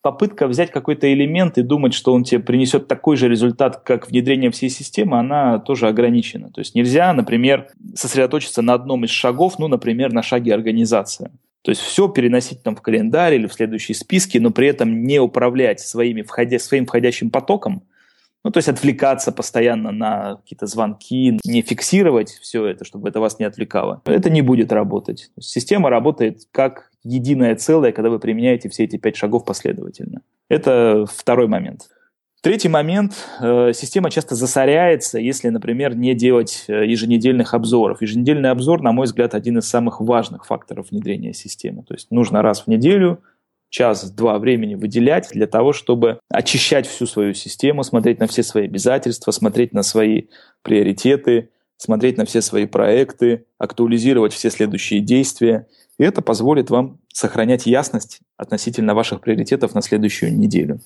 попытка 0.05 0.47
взять 0.49 0.71
какой-то 0.71 1.11
элемент 1.11 1.57
и 1.57 1.63
думать, 1.63 1.95
что 1.95 2.13
он 2.13 2.25
тебе 2.25 2.39
принесет 2.39 2.87
такой 2.89 3.17
же 3.17 3.27
результат, 3.27 3.79
как 3.85 4.07
внедрение 4.11 4.51
всей 4.51 4.69
системы, 4.69 5.19
она 5.19 5.59
тоже 5.59 5.89
ограничена. 5.89 6.51
То 6.51 6.61
есть 6.61 6.75
нельзя, 6.75 7.11
например, 7.15 7.69
сосредоточиться 7.95 8.61
на 8.61 8.75
одном 8.75 9.07
из 9.07 9.11
шагов, 9.11 9.59
ну, 9.59 9.67
например, 9.67 10.13
на 10.13 10.23
шаге 10.23 10.53
организации. 10.53 11.31
То 11.63 11.71
есть 11.71 11.81
все 11.81 12.07
переносить 12.09 12.63
там 12.63 12.77
в 12.77 12.83
календарь 12.83 13.37
или 13.37 13.47
в 13.47 13.55
следующие 13.55 13.95
списки, 13.95 14.37
но 14.37 14.51
при 14.51 14.69
этом 14.69 15.05
не 15.05 15.19
управлять 15.19 15.81
своими 15.81 16.21
входя, 16.21 16.59
своим 16.59 16.85
входящим 16.85 17.31
потоком, 17.31 17.83
ну, 18.45 18.51
то 18.51 18.59
есть 18.59 18.69
отвлекаться 18.69 19.33
постоянно 19.33 19.91
на 19.91 20.37
какие-то 20.37 20.67
звонки, 20.67 21.39
не 21.45 21.63
фиксировать 21.63 22.31
все 22.43 22.67
это, 22.67 22.85
чтобы 22.85 23.09
это 23.09 23.19
вас 23.19 23.39
не 23.39 23.47
отвлекало. 23.47 24.03
Это 24.05 24.29
не 24.29 24.43
будет 24.43 24.71
работать. 24.71 25.31
Система 25.41 25.89
работает 25.89 26.43
как 26.53 26.91
единое 27.03 27.57
целое, 27.57 27.93
когда 27.93 28.11
вы 28.11 28.19
применяете 28.19 28.69
все 28.69 28.85
эти 28.85 28.99
пять 28.99 29.17
шагов 29.17 29.47
последовательно. 29.47 30.21
Это 30.51 31.07
второй 31.11 31.49
момент. 31.49 31.89
Третий 32.43 32.69
момент. 32.69 33.15
Э, 33.41 33.73
система 33.73 34.11
часто 34.11 34.35
засоряется, 34.35 35.19
если, 35.19 35.49
например, 35.49 35.97
не 35.97 36.15
делать 36.15 36.67
э, 36.69 36.85
еженедельных 36.85 37.55
обзоров. 37.55 38.03
Еженедельный 38.03 38.51
обзор, 38.51 38.83
на 38.83 38.93
мой 38.93 39.07
взгляд, 39.07 39.35
один 39.35 39.57
из 39.57 39.67
самых 39.67 40.03
важных 40.03 40.45
факторов 40.45 40.91
внедрения 40.91 41.33
системы. 41.33 41.85
То 41.85 41.95
есть 41.95 42.11
нужно 42.11 42.43
раз 42.43 42.61
в 42.61 42.67
неделю 42.67 43.23
час-два 43.75 44.39
времени 44.39 44.77
выделять 44.77 45.31
для 45.33 45.49
того, 45.49 45.73
чтобы 45.73 46.21
очищать 46.31 46.87
всю 46.87 47.07
свою 47.07 47.35
систему, 47.35 47.83
смотреть 47.83 48.21
на 48.21 48.29
все 48.29 48.45
свои 48.45 48.67
обязательства, 48.67 49.33
смотреть 49.33 49.73
на 49.73 49.83
свои 49.83 50.27
приоритеты, 50.63 51.51
смотреть 51.77 52.17
на 52.17 52.25
все 52.25 52.41
свои 52.41 52.67
проекты, 52.67 53.47
актуализировать 53.59 54.33
все 54.33 54.51
следующие 54.51 55.01
действия. 55.01 55.67
И 55.99 56.05
это 56.05 56.23
позволит 56.23 56.71
вам 56.71 57.01
сохранять 57.13 57.67
ясность 57.67 58.21
относительно 58.37 58.95
ваших 58.95 59.21
приоритетов 59.21 59.75
на 59.75 59.83
следующую 59.83 60.39
неделю. 60.39 60.79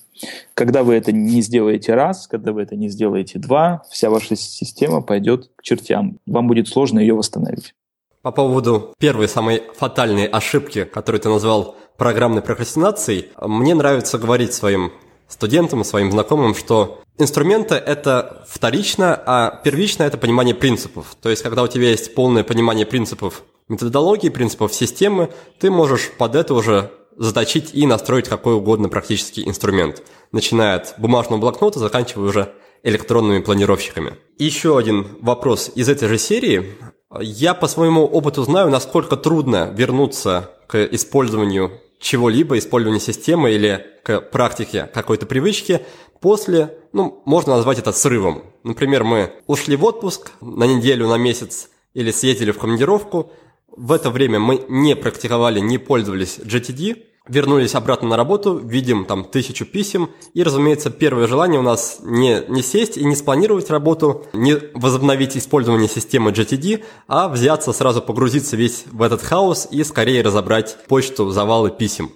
Когда 0.55 0.81
вы 0.81 0.95
это 0.95 1.11
не 1.11 1.41
сделаете 1.41 1.93
раз, 1.93 2.27
когда 2.27 2.53
вы 2.53 2.63
это 2.63 2.75
не 2.75 2.89
сделаете 2.89 3.37
два, 3.37 3.83
вся 3.91 4.09
ваша 4.09 4.35
система 4.35 5.01
пойдет 5.03 5.51
к 5.55 5.61
чертям. 5.61 6.17
Вам 6.25 6.47
будет 6.47 6.67
сложно 6.67 6.99
ее 6.99 7.13
восстановить. 7.13 7.75
По 8.23 8.31
поводу 8.31 8.95
первой 8.97 9.27
самой 9.27 9.61
фатальной 9.77 10.25
ошибки, 10.25 10.85
которую 10.85 11.21
ты 11.21 11.29
назвал 11.29 11.75
программной 11.99 12.41
прокрастинацией, 12.41 13.27
мне 13.39 13.75
нравится 13.75 14.17
говорить 14.17 14.53
своим 14.53 14.91
студентам, 15.27 15.83
своим 15.83 16.11
знакомым, 16.11 16.55
что 16.55 17.01
инструменты– 17.19 17.75
это 17.75 18.43
вторично, 18.49 19.21
а 19.25 19.61
первично– 19.63 20.03
это 20.05 20.17
понимание 20.17 20.55
принципов. 20.55 21.15
То 21.21 21.29
есть, 21.29 21.43
когда 21.43 21.61
у 21.61 21.67
тебя 21.67 21.89
есть 21.89 22.15
полное 22.15 22.43
понимание 22.43 22.85
принципов 22.85 23.43
методологии, 23.67 24.29
принципов 24.29 24.73
системы, 24.73 25.29
ты 25.59 25.69
можешь 25.69 26.09
под 26.17 26.35
это 26.35 26.55
уже 26.55 26.91
заточить 27.15 27.71
и 27.73 27.85
настроить 27.85 28.27
какой 28.27 28.55
угодно 28.55 28.89
практический 28.89 29.47
инструмент, 29.47 30.01
начиная 30.31 30.77
от 30.77 30.95
бумажного 30.97 31.39
блокнота, 31.39 31.77
заканчивая 31.77 32.29
уже 32.29 32.53
электронными 32.81 33.41
планировщиками. 33.41 34.17
Еще 34.37 34.77
один 34.77 35.05
вопрос 35.21 35.69
из 35.75 35.89
этой 35.89 36.07
же 36.07 36.17
серии. 36.17 36.77
Я 37.19 37.53
по 37.53 37.67
своему 37.67 38.05
опыту 38.05 38.43
знаю, 38.43 38.69
насколько 38.69 39.17
трудно 39.17 39.71
вернуться 39.75 40.51
к 40.67 40.81
использованию 40.85 41.81
чего-либо, 41.99 42.57
использования 42.57 42.99
системы 42.99 43.51
или 43.51 43.85
к 44.03 44.21
практике 44.21 44.89
какой-то 44.93 45.25
привычки 45.25 45.81
после, 46.21 46.77
ну, 46.93 47.21
можно 47.25 47.55
назвать 47.55 47.79
это 47.79 47.91
срывом. 47.91 48.43
Например, 48.63 49.03
мы 49.03 49.33
ушли 49.47 49.75
в 49.75 49.83
отпуск 49.83 50.31
на 50.41 50.63
неделю, 50.63 51.07
на 51.07 51.17
месяц 51.17 51.69
или 51.93 52.11
съездили 52.11 52.51
в 52.51 52.57
командировку. 52.57 53.31
В 53.67 53.91
это 53.91 54.09
время 54.09 54.39
мы 54.39 54.65
не 54.69 54.95
практиковали, 54.95 55.59
не 55.59 55.77
пользовались 55.77 56.39
GTD, 56.39 57.03
вернулись 57.29 57.75
обратно 57.75 58.09
на 58.09 58.17
работу, 58.17 58.57
видим 58.57 59.05
там 59.05 59.23
тысячу 59.23 59.65
писем, 59.65 60.09
и, 60.33 60.43
разумеется, 60.43 60.89
первое 60.89 61.27
желание 61.27 61.59
у 61.59 61.63
нас 61.63 61.99
не, 62.01 62.43
не 62.49 62.61
сесть 62.61 62.97
и 62.97 63.05
не 63.05 63.15
спланировать 63.15 63.69
работу, 63.69 64.25
не 64.33 64.57
возобновить 64.73 65.37
использование 65.37 65.87
системы 65.87 66.31
GTD, 66.31 66.83
а 67.07 67.29
взяться 67.29 67.71
сразу 67.71 68.01
погрузиться 68.01 68.57
весь 68.57 68.83
в 68.91 69.01
этот 69.01 69.21
хаос 69.21 69.67
и 69.71 69.83
скорее 69.83 70.21
разобрать 70.23 70.77
почту, 70.87 71.29
завалы 71.29 71.69
писем. 71.69 72.11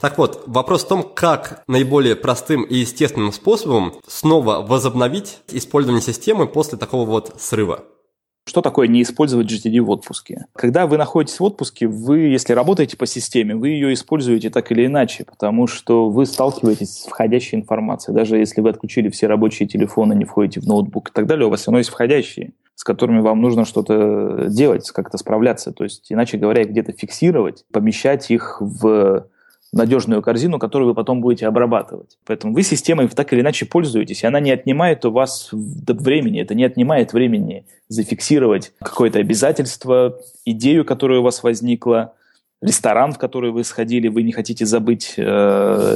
Так 0.00 0.18
вот, 0.18 0.42
вопрос 0.46 0.84
в 0.84 0.88
том, 0.88 1.02
как 1.14 1.62
наиболее 1.66 2.16
простым 2.16 2.64
и 2.64 2.78
естественным 2.78 3.32
способом 3.32 3.94
снова 4.06 4.60
возобновить 4.66 5.38
использование 5.48 6.02
системы 6.02 6.46
после 6.46 6.76
такого 6.78 7.08
вот 7.08 7.36
срыва. 7.38 7.84
Что 8.46 8.60
такое 8.60 8.88
не 8.88 9.02
использовать 9.02 9.50
GTD 9.50 9.80
в 9.80 9.90
отпуске? 9.90 10.46
Когда 10.54 10.86
вы 10.86 10.98
находитесь 10.98 11.40
в 11.40 11.44
отпуске, 11.44 11.86
вы, 11.86 12.20
если 12.20 12.52
работаете 12.52 12.96
по 12.96 13.06
системе, 13.06 13.56
вы 13.56 13.68
ее 13.68 13.94
используете 13.94 14.50
так 14.50 14.70
или 14.70 14.84
иначе, 14.86 15.24
потому 15.24 15.66
что 15.66 16.10
вы 16.10 16.26
сталкиваетесь 16.26 17.02
с 17.02 17.06
входящей 17.06 17.58
информацией. 17.58 18.14
Даже 18.14 18.36
если 18.36 18.60
вы 18.60 18.68
отключили 18.68 19.08
все 19.08 19.28
рабочие 19.28 19.66
телефоны, 19.66 20.12
не 20.14 20.26
входите 20.26 20.60
в 20.60 20.66
ноутбук 20.66 21.08
и 21.08 21.12
так 21.12 21.26
далее, 21.26 21.46
у 21.46 21.50
вас 21.50 21.60
все 21.60 21.70
равно 21.70 21.78
есть 21.78 21.90
входящие 21.90 22.52
с 22.76 22.82
которыми 22.82 23.20
вам 23.20 23.40
нужно 23.40 23.64
что-то 23.64 24.48
делать, 24.48 24.90
как-то 24.90 25.16
справляться. 25.16 25.72
То 25.72 25.84
есть, 25.84 26.10
иначе 26.10 26.38
говоря, 26.38 26.64
где-то 26.64 26.90
фиксировать, 26.92 27.64
помещать 27.72 28.30
их 28.32 28.56
в 28.60 29.28
надежную 29.74 30.22
корзину, 30.22 30.58
которую 30.58 30.88
вы 30.88 30.94
потом 30.94 31.20
будете 31.20 31.46
обрабатывать. 31.46 32.18
Поэтому 32.24 32.54
вы 32.54 32.62
системой 32.62 33.08
так 33.08 33.32
или 33.32 33.40
иначе 33.40 33.66
пользуетесь, 33.66 34.22
и 34.22 34.26
она 34.26 34.40
не 34.40 34.50
отнимает 34.50 35.04
у 35.04 35.10
вас 35.10 35.50
времени, 35.52 36.40
это 36.40 36.54
не 36.54 36.64
отнимает 36.64 37.12
времени 37.12 37.66
зафиксировать 37.88 38.72
какое-то 38.78 39.18
обязательство, 39.18 40.18
идею, 40.44 40.84
которая 40.84 41.20
у 41.20 41.22
вас 41.22 41.42
возникла, 41.42 42.14
ресторан, 42.64 43.12
в 43.12 43.18
который 43.18 43.50
вы 43.50 43.64
сходили, 43.64 44.08
вы 44.08 44.22
не 44.22 44.32
хотите 44.32 44.64
забыть 44.66 45.14
э, 45.16 45.22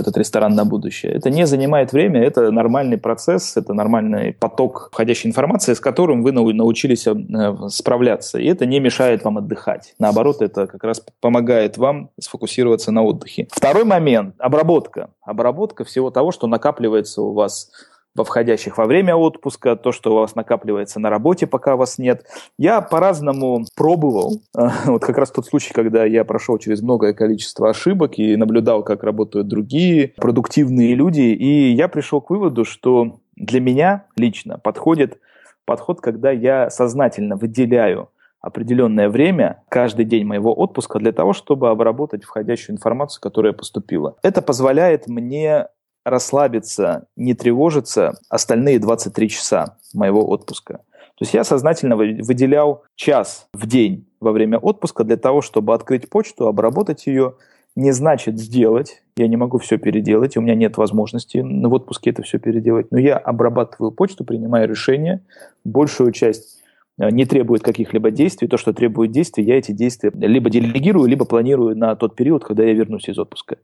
этот 0.01 0.17
ресторан 0.17 0.55
на 0.55 0.65
будущее. 0.65 1.13
Это 1.13 1.31
не 1.31 1.47
занимает 1.47 1.93
время, 1.93 2.23
это 2.23 2.51
нормальный 2.51 2.99
процесс, 2.99 3.57
это 3.57 3.73
нормальный 3.73 4.35
поток 4.35 4.91
входящей 4.93 5.29
информации, 5.29 5.75
с 5.75 5.81
которым 5.81 6.23
вы 6.23 6.33
научились 6.33 7.07
э, 7.07 7.69
справляться. 7.69 8.39
И 8.39 8.47
это 8.47 8.67
не 8.67 8.81
мешает 8.81 9.25
вам 9.25 9.39
отдыхать. 9.39 9.95
Наоборот, 9.99 10.43
это 10.43 10.67
как 10.67 10.85
раз 10.85 11.03
помогает 11.21 11.79
вам 11.79 12.11
сфокусироваться 12.21 12.93
на 12.93 13.03
отдыхе. 13.03 13.49
Второй 13.51 13.85
момент– 13.85 14.35
обработка. 14.39 15.11
Обработка 15.23 15.85
всего 15.85 16.11
того, 16.11 16.33
что 16.33 16.47
накапливается 16.47 17.23
у 17.23 17.33
вас 17.33 17.71
во 18.19 18.25
входящих 18.25 18.77
во 18.77 18.87
время 18.87 19.17
отпуска, 19.17 19.77
то, 19.77 19.93
что 19.93 20.13
у 20.13 20.17
вас 20.17 20.35
накапливается 20.35 21.01
на 21.01 21.09
работе, 21.09 21.47
пока 21.47 21.77
вас 21.77 21.99
нет. 21.99 22.27
Я 22.59 22.81
по-разному 22.81 23.65
пробовал. 23.75 24.43
Вот 24.87 25.05
как 25.05 25.19
раз 25.19 25.31
тот 25.31 25.47
случай, 25.47 25.73
когда 25.73 26.05
я 26.05 26.25
прошел 26.25 26.59
через 26.59 26.83
многое 26.83 27.13
количество 27.13 27.71
ошибок 27.71 28.19
и 28.19 28.37
наблюдал, 28.37 28.83
как 28.83 29.05
работают 29.05 29.47
другие 29.47 30.15
продуктивные 30.17 30.95
люди, 30.95 31.21
и 31.21 31.73
я 31.73 31.89
пришел 31.89 32.21
к 32.21 32.31
выводу, 32.31 32.65
что 32.65 33.21
для 33.37 33.61
меня 33.61 34.07
лично 34.17 34.59
подходит 34.59 35.19
подход, 35.65 36.01
когда 36.01 36.31
я 36.31 36.71
сознательно 36.71 37.37
выделяю 37.37 38.09
определенное 38.41 39.09
время 39.09 39.63
каждый 39.69 40.05
день 40.05 40.25
моего 40.25 40.57
отпуска 40.57 40.99
для 40.99 41.13
того, 41.13 41.33
чтобы 41.33 41.71
обработать 41.71 42.25
входящую 42.25 42.77
информацию, 42.77 43.21
которая 43.21 43.53
поступила. 43.53 44.17
Это 44.23 44.43
позволяет 44.43 45.09
мне 45.09 45.67
расслабиться, 46.11 47.07
не 47.17 47.35
тревожиться 47.35 48.19
остальные 48.29 48.79
23 48.79 49.29
часа 49.29 49.77
моего 49.95 50.29
отпуска. 50.29 50.81
То 51.19 51.25
есть 51.25 51.35
я 51.35 51.43
сознательно 51.43 51.97
выделял 51.97 52.85
час 52.95 53.49
в 53.53 53.67
день 53.67 54.07
во 54.21 54.31
время 54.31 54.59
отпуска 54.59 55.03
для 55.03 55.17
того, 55.17 55.43
чтобы 55.43 55.75
открыть 55.75 56.09
почту, 56.09 56.47
обработать 56.47 57.07
ее. 57.07 57.35
Не 57.75 57.91
значит 57.93 58.39
сделать, 58.39 59.03
я 59.17 59.27
не 59.27 59.37
могу 59.37 59.59
все 59.59 59.79
переделать, 59.79 60.37
у 60.37 60.41
меня 60.41 60.55
нет 60.55 60.77
возможности 60.77 61.39
в 61.39 61.73
отпуске 61.73 62.11
это 62.11 62.23
все 62.23 62.39
переделать, 62.39 62.91
но 62.91 62.99
я 62.99 63.17
обрабатываю 63.17 63.93
почту, 63.93 64.25
принимаю 64.25 64.69
решения, 64.69 65.23
большую 65.65 66.13
часть 66.13 66.61
э, 66.99 67.11
не 67.11 67.25
требует 67.25 67.63
каких-либо 67.63 68.11
действий. 68.11 68.49
То, 68.49 68.57
что 68.57 68.73
требует 68.73 69.13
действий, 69.13 69.45
я 69.45 69.59
эти 69.59 69.73
действия 69.73 70.11
либо 70.15 70.51
делегирую, 70.51 71.09
либо 71.09 71.25
планирую 71.25 71.77
на 71.77 71.95
тот 71.95 72.17
период, 72.17 72.45
когда 72.45 72.65
я 72.65 72.73
вернусь 72.73 73.09
из 73.09 73.19
отпуска. 73.19 73.59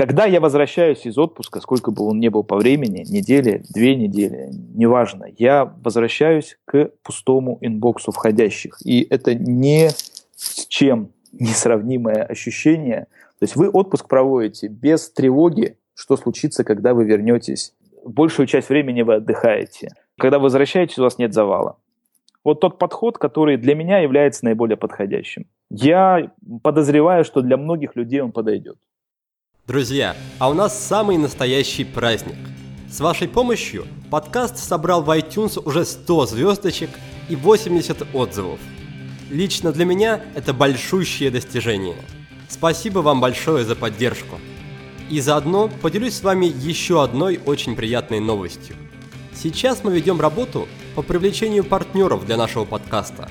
Когда 0.00 0.24
я 0.24 0.40
возвращаюсь 0.40 1.04
из 1.04 1.18
отпуска, 1.18 1.60
сколько 1.60 1.90
бы 1.90 2.04
он 2.04 2.20
ни 2.20 2.28
был 2.28 2.42
по 2.42 2.56
времени, 2.56 3.04
недели, 3.06 3.62
две 3.68 3.94
недели, 3.94 4.48
неважно, 4.50 5.26
я 5.36 5.66
возвращаюсь 5.66 6.56
к 6.64 6.90
пустому 7.02 7.58
инбоксу 7.60 8.10
входящих. 8.10 8.78
И 8.82 9.06
это 9.10 9.34
не 9.34 9.90
с 10.36 10.66
чем 10.68 11.12
несравнимое 11.32 12.22
ощущение. 12.22 13.08
То 13.40 13.42
есть 13.42 13.56
вы 13.56 13.68
отпуск 13.68 14.08
проводите 14.08 14.68
без 14.68 15.10
тревоги, 15.10 15.76
что 15.92 16.16
случится, 16.16 16.64
когда 16.64 16.94
вы 16.94 17.04
вернетесь. 17.04 17.74
Большую 18.02 18.46
часть 18.46 18.70
времени 18.70 19.02
вы 19.02 19.16
отдыхаете. 19.16 19.90
Когда 20.18 20.38
вы 20.38 20.44
возвращаетесь, 20.44 20.98
у 20.98 21.02
вас 21.02 21.18
нет 21.18 21.34
завала. 21.34 21.76
Вот 22.42 22.60
тот 22.60 22.78
подход, 22.78 23.18
который 23.18 23.58
для 23.58 23.74
меня 23.74 23.98
является 23.98 24.46
наиболее 24.46 24.78
подходящим. 24.78 25.44
Я 25.68 26.32
подозреваю, 26.62 27.22
что 27.22 27.42
для 27.42 27.58
многих 27.58 27.96
людей 27.96 28.22
он 28.22 28.32
подойдет. 28.32 28.78
Друзья, 29.66 30.16
а 30.38 30.50
у 30.50 30.54
нас 30.54 30.76
самый 30.76 31.16
настоящий 31.16 31.84
праздник. 31.84 32.38
С 32.90 32.98
вашей 32.98 33.28
помощью 33.28 33.86
подкаст 34.10 34.58
собрал 34.58 35.02
в 35.02 35.10
iTunes 35.16 35.62
уже 35.64 35.84
100 35.84 36.26
звездочек 36.26 36.90
и 37.28 37.36
80 37.36 38.14
отзывов. 38.14 38.58
Лично 39.30 39.70
для 39.70 39.84
меня 39.84 40.22
это 40.34 40.52
большущее 40.52 41.30
достижение. 41.30 41.96
Спасибо 42.48 42.98
вам 42.98 43.20
большое 43.20 43.64
за 43.64 43.76
поддержку. 43.76 44.40
И 45.08 45.20
заодно 45.20 45.68
поделюсь 45.68 46.14
с 46.14 46.22
вами 46.22 46.46
еще 46.46 47.04
одной 47.04 47.38
очень 47.44 47.76
приятной 47.76 48.18
новостью. 48.18 48.74
Сейчас 49.32 49.84
мы 49.84 49.92
ведем 49.92 50.20
работу 50.20 50.66
по 50.96 51.02
привлечению 51.02 51.62
партнеров 51.62 52.26
для 52.26 52.36
нашего 52.36 52.64
подкаста. 52.64 53.30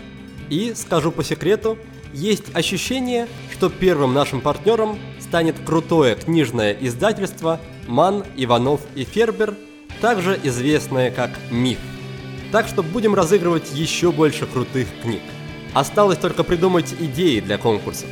И, 0.49 0.73
скажу 0.73 1.11
по 1.11 1.23
секрету, 1.23 1.77
есть 2.13 2.55
ощущение, 2.55 3.27
что 3.51 3.69
первым 3.69 4.13
нашим 4.13 4.41
партнером 4.41 4.97
станет 5.29 5.59
крутое 5.63 6.15
книжное 6.15 6.75
издательство 6.81 7.59
«Ман, 7.87 8.23
Иванов 8.35 8.81
и 8.95 9.03
Фербер», 9.03 9.53
также 10.01 10.39
известное 10.41 11.11
как 11.11 11.29
«Миф». 11.51 11.77
Так 12.51 12.67
что 12.67 12.81
будем 12.81 13.13
разыгрывать 13.13 13.71
еще 13.71 14.11
больше 14.11 14.47
крутых 14.47 14.87
книг. 15.03 15.21
Осталось 15.75 16.17
только 16.17 16.43
придумать 16.43 16.95
идеи 16.99 17.41
для 17.41 17.59
конкурсов. 17.59 18.09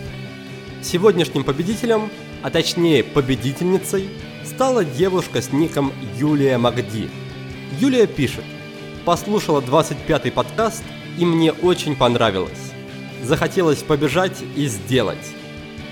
Сегодняшним 0.83 1.43
победителем, 1.43 2.11
а 2.43 2.51
точнее 2.51 3.03
победительницей, 3.03 4.09
стала 4.45 4.85
девушка 4.85 5.41
с 5.41 5.51
ником 5.51 5.91
Юлия 6.19 6.59
Магди. 6.59 7.09
Юлия 7.79 8.05
пишет, 8.05 8.45
послушала 9.05 9.61
25-й 9.61 10.31
подкаст 10.31 10.83
и 11.17 11.25
мне 11.25 11.51
очень 11.51 11.95
понравилось. 11.95 12.73
Захотелось 13.23 13.81
побежать 13.81 14.37
и 14.55 14.67
сделать. 14.67 15.17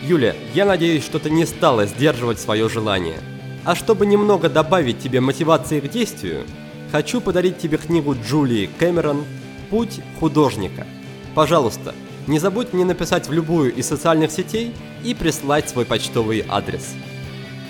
Юля, 0.02 0.36
я 0.54 0.66
надеюсь, 0.66 1.04
что 1.04 1.20
ты 1.20 1.30
не 1.30 1.46
стала 1.46 1.86
сдерживать 1.86 2.40
свое 2.40 2.70
желание. 2.70 3.20
А 3.64 3.76
чтобы 3.76 4.06
немного 4.06 4.50
добавить 4.50 5.00
тебе 5.00 5.22
мотивации 5.22 5.80
к 5.80 5.90
действию, 5.90 6.44
хочу 6.92 7.22
подарить 7.22 7.58
тебе 7.58 7.78
книгу 7.78 8.16
Джулии 8.16 8.70
Кэмерон 8.78 9.26
«Путь 9.70 10.02
художника». 10.20 10.86
Пожалуйста, 11.34 11.96
не 12.28 12.40
забудь 12.40 12.74
мне 12.74 12.86
написать 12.86 13.28
в 13.28 13.32
любую 13.32 13.74
из 13.74 13.88
социальных 13.88 14.32
сетей 14.32 14.74
и 15.04 15.14
прислать 15.14 15.70
свой 15.70 15.86
почтовый 15.86 16.46
адрес. 16.48 16.94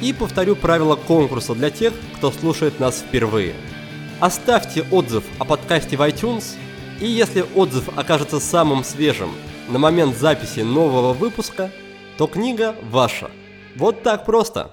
И 0.01 0.11
повторю 0.11 0.55
правила 0.55 0.95
конкурса 0.95 1.55
для 1.55 1.69
тех, 1.69 1.93
кто 2.17 2.31
слушает 2.31 2.79
нас 2.79 2.97
впервые. 2.99 3.53
Оставьте 4.19 4.85
отзыв 4.91 5.23
о 5.39 5.45
подкасте 5.45 5.95
в 5.95 6.01
iTunes, 6.01 6.55
и 6.99 7.07
если 7.07 7.45
отзыв 7.55 7.97
окажется 7.97 8.39
самым 8.39 8.83
свежим 8.83 9.29
на 9.69 9.79
момент 9.79 10.17
записи 10.17 10.59
нового 10.59 11.13
выпуска– 11.13 11.71
то 12.17 12.27
книга 12.27 12.75
ваша. 12.83 13.29
Вот 13.75 14.03
так 14.03 14.25
просто. 14.25 14.71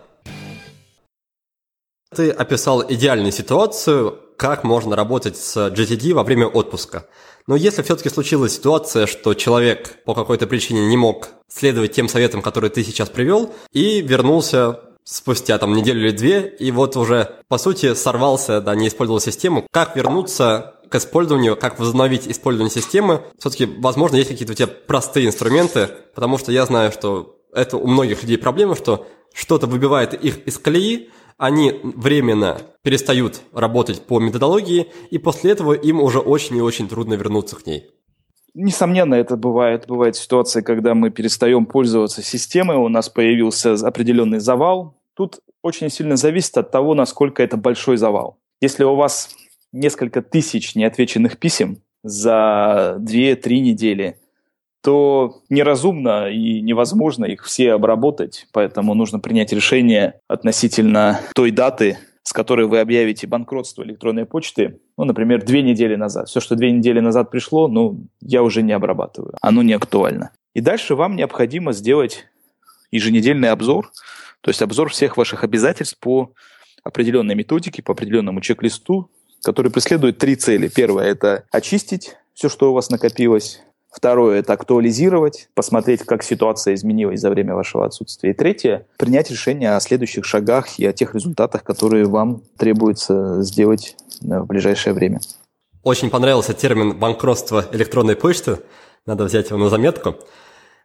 Ты 2.15 2.31
описал 2.31 2.85
идеальную 2.89 3.33
ситуацию, 3.33 4.19
как 4.37 4.65
можно 4.65 4.97
работать 4.97 5.37
с 5.37 5.57
GTD 5.57 6.15
во 6.15 6.23
время 6.23 6.47
отпуска. 6.47 7.07
Но 7.47 7.57
если 7.57 7.83
все-таки 7.83 8.11
случилась 8.11 8.55
ситуация, 8.55 9.07
что 9.07 9.35
человек 9.35 10.03
по 10.05 10.15
какой-то 10.15 10.47
причине 10.47 10.87
не 10.87 10.97
мог 10.97 11.31
следовать 11.49 11.93
тем 11.93 12.09
советам, 12.09 12.43
которые 12.43 12.71
ты 12.71 12.85
сейчас 12.85 13.09
привел, 13.09 13.53
и 13.73 14.01
вернулся 14.01 14.81
спустя 15.05 15.59
там 15.59 15.75
неделю 15.75 16.07
или 16.07 16.17
две, 16.17 16.49
и 16.49 16.71
вот 16.71 16.97
уже, 16.97 17.37
по 17.49 17.59
сути, 17.59 17.95
сорвался, 17.95 18.61
да, 18.61 18.75
не 18.77 18.89
использовал 18.89 19.21
систему, 19.21 19.67
как 19.73 19.97
вернуться 19.97 20.75
к 20.93 20.97
использованию, 20.97 21.57
как 21.57 21.79
возобновить 21.79 22.29
использование 22.29 22.71
системы. 22.71 23.23
Все-таки, 23.39 23.67
возможно, 23.67 24.17
есть 24.17 24.29
какие-то 24.29 24.53
у 24.53 24.57
тебя 24.57 24.69
простые 24.69 25.27
инструменты, 25.27 25.89
потому 26.15 26.39
что 26.39 26.53
я 26.53 26.67
знаю, 26.67 26.93
что 26.93 27.39
это 27.53 27.79
у 27.79 27.87
многих 27.87 28.23
людей 28.23 28.39
проблема, 28.39 28.77
что 28.77 29.07
что-то 29.35 29.67
выбивает 29.67 30.13
их 30.13 30.47
из 30.47 30.59
колеи, 30.59 31.11
они 31.39 31.81
временно 31.83 32.61
перестают 32.83 33.41
работать 33.53 34.03
по 34.03 34.21
методологии, 34.21 34.89
и 35.11 35.19
после 35.19 35.53
этого 35.53 35.73
им 35.73 36.01
уже 36.01 36.19
очень 36.19 36.59
и 36.59 36.61
очень 36.61 36.89
трудно 36.89 37.15
вернуться 37.15 37.57
к 37.57 37.67
ней. 37.67 37.87
Несомненно, 38.55 39.15
это 39.15 39.37
бывает. 39.37 39.87
Бывает 39.89 40.15
ситуация, 40.15 40.63
когда 40.63 40.95
мы 40.95 41.11
перестаем 41.11 41.65
пользоваться 41.65 42.23
системой, 42.23 42.77
у 42.77 42.89
нас 42.89 43.09
появился 43.09 43.73
определенный 43.73 44.41
завал. 44.41 45.01
Тут 45.15 45.41
очень 45.63 45.89
сильно 45.89 46.17
зависит 46.17 46.59
от 46.59 46.71
того, 46.71 46.95
насколько 46.95 47.43
это 47.43 47.57
большой 47.57 47.97
завал. 47.97 48.39
Если 48.61 48.85
у 48.85 48.95
вас 48.95 49.35
несколько 49.73 50.23
тысяч 50.23 50.75
неотвеченных 50.75 51.39
писем 51.39 51.79
за 52.03 52.97
2-3 53.01 53.59
недели, 53.61 54.19
то 54.83 55.43
неразумно 55.49 56.29
и 56.29 56.61
невозможно 56.61 57.25
их 57.25 57.45
все 57.45 57.73
обработать, 57.73 58.49
поэтому 58.53 58.95
нужно 58.95 59.21
принять 59.21 59.53
решение 59.53 60.21
относительно 60.29 61.21
той 61.35 61.53
даты, 61.53 61.99
с 62.25 62.33
которой 62.33 62.67
вы 62.67 62.81
объявите 62.81 63.27
банкротство 63.27 63.83
электронной 63.83 64.27
почты, 64.27 64.81
ну, 64.97 65.05
например, 65.05 65.45
две 65.45 65.63
недели 65.63 65.95
назад. 65.97 66.29
Все, 66.29 66.41
что 66.41 66.57
две 66.57 66.71
недели 66.71 67.01
назад 67.01 67.31
пришло, 67.31 67.69
ну, 67.69 68.07
я 68.21 68.43
уже 68.43 68.63
не 68.63 68.73
обрабатываю. 68.73 69.35
Оно 69.41 69.63
не 69.63 69.73
актуально. 69.73 70.31
И 70.55 70.61
дальше 70.61 70.95
вам 70.95 71.17
необходимо 71.17 71.73
сделать 71.73 72.27
еженедельный 72.91 73.51
обзор, 73.51 73.91
то 74.41 74.51
есть 74.51 74.63
обзор 74.63 74.91
всех 74.91 75.17
ваших 75.17 75.45
обязательств 75.45 75.99
по 75.99 76.33
определенной 76.83 77.35
методике, 77.35 77.83
по 77.83 77.93
определенному 77.93 78.41
чек-листу, 78.41 79.11
который 79.43 79.71
преследует 79.71 80.19
три 80.19 80.37
цели. 80.37 80.69
Первое– 80.69 81.07
это 81.07 81.45
очистить 81.51 82.17
все, 82.35 82.49
что 82.49 82.71
у 82.71 82.75
вас 82.75 82.91
накопилось. 82.91 83.61
Второе– 83.91 84.39
это 84.41 84.55
актуализировать, 84.55 85.49
посмотреть, 85.55 86.03
как 86.05 86.23
ситуация 86.23 86.75
изменилась 86.75 87.21
за 87.21 87.29
время 87.29 87.55
вашего 87.55 87.85
отсутствия. 87.85 88.31
И 88.31 88.35
третье– 88.35 88.87
принять 88.97 89.31
решение 89.31 89.77
о 89.77 89.81
следующих 89.81 90.25
шагах 90.25 90.79
и 90.79 90.87
о 90.87 90.93
тех 90.93 91.15
результатах, 91.15 91.63
которые 91.63 92.07
вам 92.07 92.43
требуется 92.57 93.43
сделать 93.43 93.97
э, 94.23 94.39
в 94.39 94.47
ближайшее 94.47 94.95
время. 94.95 95.21
Очень 95.83 96.09
понравился 96.09 96.55
термин 96.55 96.97
«банкротство 96.97 97.67
электронной 97.73 98.17
почты». 98.17 98.61
Надо 99.05 99.25
взять 99.25 99.51
его 99.51 99.59
на 99.59 99.69
заметку. 99.69 100.15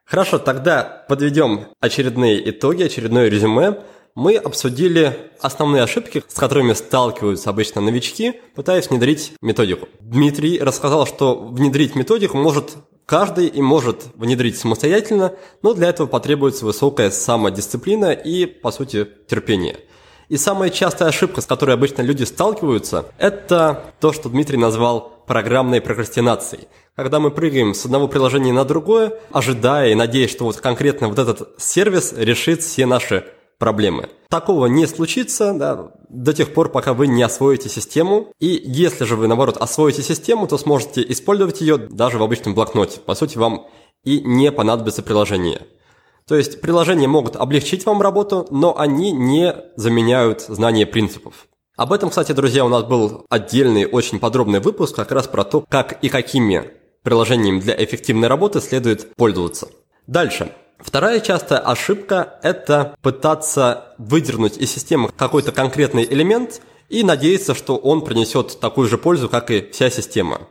Хорошо, 0.04 0.40
тогда 0.40 1.06
подведем 1.08 1.68
очередные 1.80 2.50
итоги, 2.50 2.84
очередное 2.84 3.30
резюме– 3.30 3.78
мы 4.16 4.36
обсудили 4.36 5.32
основные 5.40 5.84
ошибки, 5.84 6.24
с 6.28 6.34
которыми 6.34 6.74
сталкиваются 6.74 7.50
обычно 7.50 7.82
новички, 7.82 8.34
пытаясь 8.56 8.90
внедрить 8.90 9.34
методику. 9.42 9.88
Дмитрий 10.00 10.60
рассказал, 10.60 11.06
что 11.06 11.36
внедрить 11.36 11.96
методику 11.96 12.38
может 12.38 12.78
каждый 13.06 13.48
и 13.48 13.62
может 13.62 14.06
внедрить 14.16 14.58
самостоятельно, 14.58 15.34
но 15.62 15.74
для 15.74 15.90
этого 15.90 16.08
потребуется 16.08 16.66
высокая 16.66 17.10
самодисциплина 17.10 18.12
и, 18.12 18.46
по 18.46 18.72
сути, 18.72 19.08
терпение. 19.28 19.78
И 20.30 20.36
самая 20.36 20.70
частая 20.70 21.10
ошибка, 21.10 21.40
с 21.40 21.46
которой 21.46 21.72
обычно 21.72 22.02
люди 22.02 22.24
сталкиваются, 22.24 23.06
это 23.18 23.86
то, 24.02 24.12
что 24.12 24.28
Дмитрий 24.30 24.58
назвал 24.58 25.24
программной 25.26 25.80
прокрастинацией. 25.80 26.68
Когда 26.96 27.20
мы 27.20 27.32
прыгаем 27.32 27.74
с 27.74 27.86
одного 27.86 28.08
приложения 28.08 28.52
на 28.52 28.66
другое, 28.66 29.14
ожидая 29.32 29.92
и 29.92 29.96
надеясь, 29.96 30.32
что 30.32 30.46
вот 30.46 30.58
конкретно 30.58 31.08
вот 31.08 31.20
этот 31.20 31.50
сервис 31.62 32.14
решит 32.18 32.62
все 32.62 32.86
наши 32.86 33.26
проблемы. 33.58 34.10
Такого 34.30 34.68
не 34.68 34.88
случится 34.88 35.54
да, 35.54 35.92
до 36.10 36.34
тех 36.34 36.54
пор, 36.54 36.70
пока 36.70 36.94
вы 36.94 37.08
не 37.08 37.24
освоите 37.24 37.70
систему. 37.70 38.34
И 38.40 38.62
если 38.66 39.06
же 39.06 39.16
вы, 39.16 39.28
наоборот, 39.28 39.58
освоите 39.58 40.02
систему, 40.04 40.48
то 40.48 40.58
сможете 40.58 41.02
использовать 41.12 41.62
ее 41.62 41.78
даже 41.78 42.18
в 42.18 42.24
обычном 42.24 42.54
блокноте. 42.54 43.00
По 43.00 43.16
сути, 43.16 43.38
вам 43.38 43.68
и 44.04 44.22
не 44.22 44.52
понадобится 44.52 45.02
приложение. 45.02 45.62
То 46.28 46.36
есть 46.36 46.60
приложения 46.60 47.08
могут 47.08 47.36
облегчить 47.38 47.86
вам 47.86 48.02
работу, 48.02 48.48
но 48.52 48.78
они 48.78 49.12
не 49.12 49.56
заменяют 49.78 50.42
знание 50.42 50.86
принципов. 50.86 51.48
Об 51.78 51.94
этом, 51.94 52.10
кстати, 52.10 52.32
друзья, 52.32 52.66
у 52.66 52.70
нас 52.70 52.84
был 52.84 53.26
отдельный, 53.30 53.86
очень 53.86 54.20
подробный 54.20 54.60
выпуск 54.60 54.96
как 54.96 55.12
раз 55.12 55.28
про 55.28 55.44
то, 55.44 55.64
как 55.70 56.04
и 56.04 56.10
какими 56.10 56.72
приложениями 57.04 57.62
для 57.62 57.76
эффективной 57.82 58.28
работы 58.28 58.60
следует 58.60 59.16
пользоваться. 59.16 59.70
Дальше. 60.08 60.52
Вторая 60.80 61.20
частая 61.20 61.60
ошибка– 61.60 62.40
это 62.44 62.96
пытаться 63.02 63.96
выдернуть 63.98 64.58
из 64.58 64.72
системы 64.72 65.10
какой-то 65.16 65.52
конкретный 65.52 66.04
элемент 66.04 66.62
и 66.88 67.04
надеяться, 67.04 67.56
что 67.56 67.78
он 67.78 68.02
принесет 68.02 68.60
такую 68.60 68.88
же 68.88 68.98
пользу, 68.98 69.28
как 69.28 69.50
и 69.52 69.70
вся 69.72 69.90
система. 69.90 70.42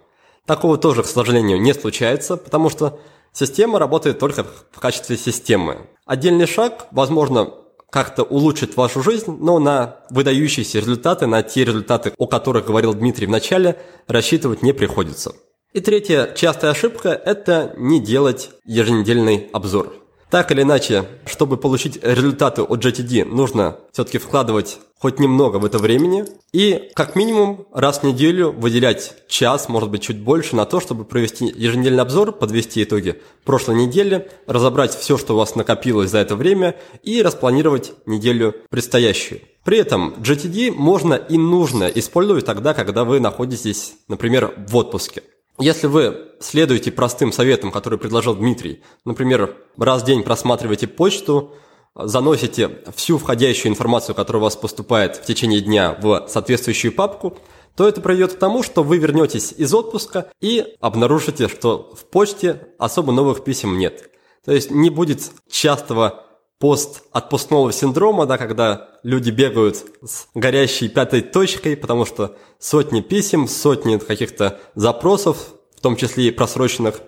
Такого 0.44 0.78
тоже, 0.78 1.02
к 1.02 1.06
сожалению, 1.06 1.60
не 1.60 1.74
случается, 1.74 2.36
потому 2.36 2.70
что 2.70 2.98
система 3.32 3.78
работает 3.78 4.18
только 4.18 4.44
в 4.72 4.80
качестве 4.80 5.16
системы. 5.16 5.86
Отдельный 6.04 6.46
шаг, 6.46 6.88
возможно, 6.90 7.52
как-то 7.90 8.24
улучшит 8.24 8.76
вашу 8.76 9.02
жизнь, 9.02 9.36
но 9.40 9.58
на 9.58 9.96
выдающиеся 10.10 10.80
результаты, 10.80 11.26
на 11.26 11.42
те 11.42 11.64
результаты, 11.64 12.12
о 12.18 12.26
которых 12.26 12.66
говорил 12.66 12.94
Дмитрий 12.94 13.26
в 13.26 13.30
начале, 13.30 13.78
рассчитывать 14.08 14.62
не 14.62 14.72
приходится. 14.72 15.34
И 15.72 15.80
третья 15.80 16.32
частая 16.34 16.72
ошибка– 16.72 17.08
это 17.24 17.74
не 17.76 18.00
делать 18.00 18.50
еженедельный 18.64 19.48
обзор. 19.52 20.05
Так 20.30 20.50
или 20.50 20.62
иначе, 20.62 21.04
чтобы 21.24 21.56
получить 21.56 22.02
результаты 22.02 22.62
от 22.62 22.84
GTD, 22.84 23.24
нужно 23.24 23.78
все-таки 23.92 24.18
вкладывать 24.18 24.78
хоть 24.98 25.20
немного 25.20 25.58
в 25.58 25.64
это 25.64 25.78
времени 25.78 26.24
и 26.52 26.90
как 26.94 27.14
минимум 27.14 27.66
раз 27.72 27.98
в 27.98 28.02
неделю 28.02 28.50
выделять 28.50 29.14
час, 29.28 29.68
может 29.68 29.90
быть 29.90 30.02
чуть 30.02 30.18
больше, 30.18 30.56
на 30.56 30.64
то, 30.64 30.80
чтобы 30.80 31.04
провести 31.04 31.44
еженедельный 31.44 32.02
обзор, 32.02 32.32
подвести 32.32 32.82
итоги 32.82 33.20
прошлой 33.44 33.76
недели, 33.76 34.28
разобрать 34.46 34.96
все, 34.96 35.16
что 35.16 35.34
у 35.34 35.36
вас 35.36 35.54
накопилось 35.54 36.10
за 36.10 36.18
это 36.18 36.34
время 36.34 36.76
и 37.04 37.22
распланировать 37.22 37.92
неделю 38.06 38.54
предстоящую. 38.68 39.42
При 39.64 39.78
этом 39.78 40.14
GTD 40.14 40.72
можно 40.72 41.14
и 41.14 41.36
нужно 41.36 41.84
использовать 41.84 42.46
тогда, 42.46 42.74
когда 42.74 43.04
вы 43.04 43.20
находитесь, 43.20 43.94
например, 44.08 44.54
в 44.56 44.74
отпуске. 44.76 45.22
Если 45.58 45.86
вы 45.86 46.32
следуете 46.40 46.92
простым 46.92 47.32
советам, 47.32 47.70
которые 47.70 47.98
предложил 47.98 48.34
Дмитрий, 48.34 48.82
например, 49.04 49.56
раз 49.78 50.02
в 50.02 50.06
день 50.06 50.22
просматриваете 50.22 50.86
почту, 50.86 51.54
заносите 51.94 52.82
всю 52.94 53.16
входящую 53.16 53.72
информацию, 53.72 54.14
которая 54.14 54.42
у 54.42 54.44
вас 54.44 54.56
поступает 54.56 55.16
в 55.16 55.24
течение 55.24 55.62
дня 55.62 55.96
в 56.00 56.26
соответствующую 56.28 56.92
папку, 56.92 57.38
то 57.74 57.88
это 57.88 58.00
приведет 58.00 58.34
к 58.34 58.38
тому, 58.38 58.62
что 58.62 58.82
вы 58.82 58.98
вернетесь 58.98 59.52
из 59.56 59.72
отпуска 59.72 60.30
и 60.40 60.76
обнаружите, 60.80 61.48
что 61.48 61.94
в 61.94 62.04
почте 62.04 62.68
особо 62.78 63.12
новых 63.12 63.44
писем 63.44 63.78
нет. 63.78 64.10
То 64.44 64.52
есть 64.52 64.70
не 64.70 64.90
будет 64.90 65.30
частого 65.50 66.25
пост 66.58 67.02
отпускного 67.12 67.72
синдрома, 67.72 68.26
да, 68.26 68.38
когда 68.38 68.88
люди 69.02 69.30
бегают 69.30 69.76
с 70.02 70.26
горящей 70.34 70.88
пятой 70.88 71.20
точкой, 71.20 71.76
потому 71.76 72.04
что 72.04 72.36
сотни 72.58 73.00
писем, 73.00 73.46
сотни 73.46 73.98
каких-то 73.98 74.58
запросов, 74.74 75.36
в 75.76 75.80
том 75.80 75.96
числе 75.96 76.28
и 76.28 76.30
просроченных. 76.30 77.00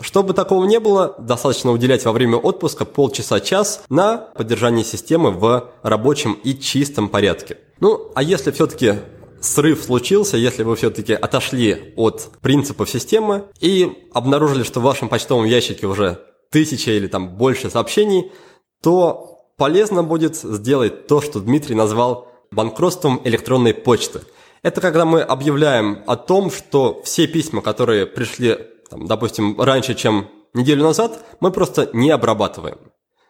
Чтобы 0.00 0.32
такого 0.32 0.64
не 0.64 0.80
было, 0.80 1.14
достаточно 1.18 1.72
уделять 1.72 2.04
во 2.04 2.12
время 2.12 2.36
отпуска 2.36 2.84
полчаса-час 2.84 3.82
на 3.88 4.16
поддержание 4.16 4.84
системы 4.84 5.30
в 5.30 5.70
рабочем 5.82 6.38
и 6.42 6.54
чистом 6.54 7.08
порядке. 7.08 7.58
Ну, 7.80 8.10
а 8.14 8.22
если 8.22 8.50
все-таки 8.50 8.94
срыв 9.40 9.82
случился, 9.82 10.36
если 10.36 10.62
вы 10.62 10.76
все-таки 10.76 11.12
отошли 11.14 11.94
от 11.96 12.30
принципов 12.40 12.88
системы 12.88 13.46
и 13.60 14.08
обнаружили, 14.12 14.62
что 14.62 14.80
в 14.80 14.84
вашем 14.84 15.08
почтовом 15.08 15.44
ящике 15.44 15.86
уже 15.86 16.20
тысяча 16.50 16.92
или 16.92 17.06
там 17.06 17.36
больше 17.36 17.70
сообщений, 17.70 18.32
то 18.82 19.46
полезно 19.56 20.02
будет 20.02 20.36
сделать 20.36 21.06
то, 21.06 21.20
что 21.20 21.40
Дмитрий 21.40 21.74
назвал 21.74 22.28
банкротством 22.50 23.20
электронной 23.24 23.74
почты. 23.74 24.22
Это 24.62 24.80
когда 24.80 25.04
мы 25.04 25.22
объявляем 25.22 26.02
о 26.06 26.16
том, 26.16 26.50
что 26.50 27.02
все 27.04 27.26
письма, 27.26 27.62
которые 27.62 28.06
пришли, 28.06 28.58
там, 28.90 29.06
допустим, 29.06 29.60
раньше, 29.60 29.94
чем 29.94 30.28
неделю 30.54 30.82
назад, 30.84 31.24
мы 31.40 31.50
просто 31.50 31.88
не 31.92 32.10
обрабатываем. 32.10 32.78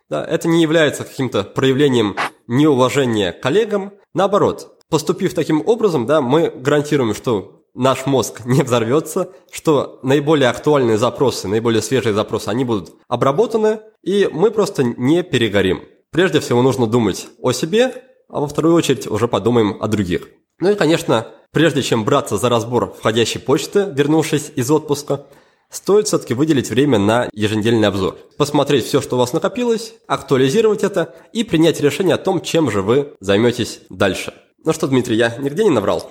Да, 0.08 0.24
это 0.24 0.48
не 0.48 0.62
является 0.62 1.04
каким-то 1.04 1.44
проявлением 1.44 2.16
неуважения 2.48 3.30
коллегам. 3.32 3.92
Наоборот, 4.12 4.80
Поступив 4.90 5.34
таким 5.34 5.62
образом, 5.66 6.04
да, 6.04 6.20
мы 6.20 6.50
гарантируем, 6.50 7.14
что 7.14 7.59
наш 7.74 8.06
мозг 8.06 8.40
не 8.44 8.62
взорвется, 8.62 9.30
что 9.50 9.98
наиболее 10.02 10.48
актуальные 10.48 10.98
запросы, 10.98 11.48
наиболее 11.48 11.82
свежие 11.82 12.14
запросы, 12.14 12.48
они 12.48 12.64
будут 12.64 12.94
обработаны, 13.08 13.80
и 14.02 14.28
мы 14.32 14.50
просто 14.50 14.82
не 14.82 15.22
перегорим. 15.22 15.82
Прежде 16.10 16.40
всего 16.40 16.62
нужно 16.62 16.86
думать 16.86 17.28
о 17.40 17.52
себе, 17.52 17.92
а 18.28 18.40
во 18.40 18.48
вторую 18.48 18.74
очередь 18.74 19.06
уже 19.06 19.28
подумаем 19.28 19.76
о 19.80 19.88
других. 19.88 20.28
Ну 20.60 20.70
и, 20.70 20.74
конечно, 20.74 21.28
прежде 21.52 21.82
чем 21.82 22.04
браться 22.04 22.36
за 22.36 22.48
разбор 22.48 22.94
входящей 22.98 23.40
почты, 23.40 23.92
вернувшись 23.94 24.52
из 24.56 24.70
отпуска, 24.70 25.26
стоит 25.70 26.08
все-таки 26.08 26.34
выделить 26.34 26.68
время 26.68 26.98
на 26.98 27.28
еженедельный 27.32 27.88
обзор. 27.88 28.18
Посмотреть 28.36 28.86
все, 28.86 29.00
что 29.00 29.16
у 29.16 29.18
вас 29.18 29.32
накопилось, 29.32 29.94
актуализировать 30.06 30.82
это 30.82 31.14
и 31.32 31.44
принять 31.44 31.80
решение 31.80 32.14
о 32.14 32.18
том, 32.18 32.40
чем 32.40 32.70
же 32.70 32.82
вы 32.82 33.14
займетесь 33.20 33.80
дальше. 33.88 34.34
Ну 34.64 34.72
что, 34.72 34.88
Дмитрий, 34.88 35.16
я 35.16 35.36
нигде 35.38 35.64
не 35.64 35.70
наврал? 35.70 36.10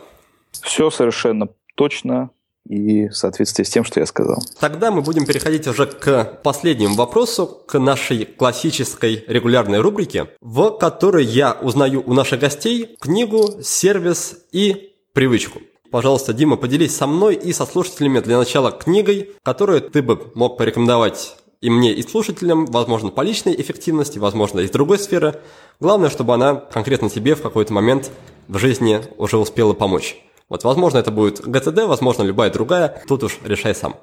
Все 0.51 0.89
совершенно 0.89 1.49
точно 1.75 2.31
и 2.67 3.07
в 3.07 3.15
соответствии 3.15 3.63
с 3.63 3.69
тем, 3.69 3.83
что 3.83 3.99
я 3.99 4.05
сказал. 4.05 4.43
Тогда 4.59 4.91
мы 4.91 5.01
будем 5.01 5.25
переходить 5.25 5.67
уже 5.67 5.87
к 5.87 6.39
последнему 6.43 6.95
вопросу, 6.95 7.47
к 7.47 7.79
нашей 7.79 8.25
классической 8.25 9.23
регулярной 9.27 9.79
рубрике, 9.79 10.27
в 10.39 10.77
которой 10.77 11.25
я 11.25 11.53
узнаю 11.53 12.03
у 12.05 12.13
наших 12.13 12.39
гостей 12.39 12.95
книгу, 12.99 13.61
сервис 13.63 14.37
и 14.51 14.93
привычку. 15.13 15.61
Пожалуйста, 15.89 16.33
Дима, 16.33 16.55
поделись 16.55 16.95
со 16.95 17.07
мной 17.07 17.33
и 17.33 17.51
со 17.51 17.65
слушателями 17.65 18.19
для 18.19 18.37
начала 18.37 18.71
книгой, 18.71 19.31
которую 19.41 19.81
ты 19.81 20.03
бы 20.03 20.31
мог 20.35 20.57
порекомендовать 20.57 21.35
и 21.61 21.69
мне, 21.69 21.91
и 21.93 22.03
слушателям, 22.03 22.67
возможно, 22.67 23.09
по 23.09 23.21
личной 23.21 23.59
эффективности, 23.59 24.19
возможно, 24.19 24.59
из 24.59 24.69
другой 24.69 24.99
сферы. 24.99 25.41
Главное, 25.79 26.09
чтобы 26.09 26.35
она 26.35 26.55
конкретно 26.55 27.09
тебе 27.09 27.35
в 27.35 27.41
какой-то 27.41 27.73
момент 27.73 28.11
в 28.47 28.57
жизни 28.59 29.01
уже 29.17 29.37
успела 29.37 29.73
помочь. 29.73 30.17
Вот, 30.49 30.63
возможно, 30.63 30.97
это 30.97 31.11
будет 31.11 31.47
ГТД, 31.47 31.83
возможно, 31.85 32.23
любая 32.23 32.51
другая. 32.51 33.01
Тут 33.07 33.23
уж 33.23 33.39
решай 33.45 33.75
сам. 33.75 33.95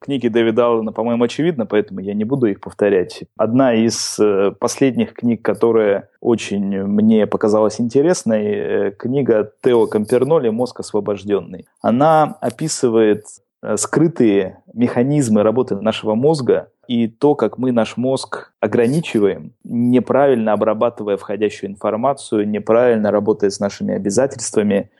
Книги 0.00 0.28
Дэвида 0.28 0.66
Аллена, 0.66 0.92
по-моему, 0.92 1.24
очевидно, 1.24 1.66
поэтому 1.66 1.98
я 1.98 2.14
не 2.14 2.22
буду 2.22 2.46
их 2.46 2.60
повторять. 2.60 3.24
Одна 3.36 3.74
из 3.74 4.16
э, 4.20 4.52
последних 4.52 5.12
книг, 5.12 5.42
которая 5.42 6.08
очень 6.20 6.84
мне 6.84 7.26
показалась 7.26 7.80
интересной, 7.80 8.44
э, 8.46 8.90
книга 8.92 9.52
Тео 9.60 9.88
Камперноли 9.88 10.50
«Мозг 10.50 10.78
освобожденный». 10.78 11.66
Она 11.82 12.36
описывает 12.40 13.24
э, 13.60 13.76
скрытые 13.76 14.62
механизмы 14.72 15.42
работы 15.42 15.74
нашего 15.74 16.14
мозга 16.14 16.70
и 16.86 17.08
то, 17.08 17.34
как 17.34 17.58
мы 17.58 17.72
наш 17.72 17.96
мозг 17.96 18.52
ограничиваем, 18.60 19.52
неправильно 19.64 20.52
обрабатывая 20.52 21.16
входящую 21.16 21.70
информацию, 21.70 22.48
неправильно 22.48 23.10
работая 23.10 23.50
с 23.50 23.58
нашими 23.58 23.94
обязательствами. 23.94 24.90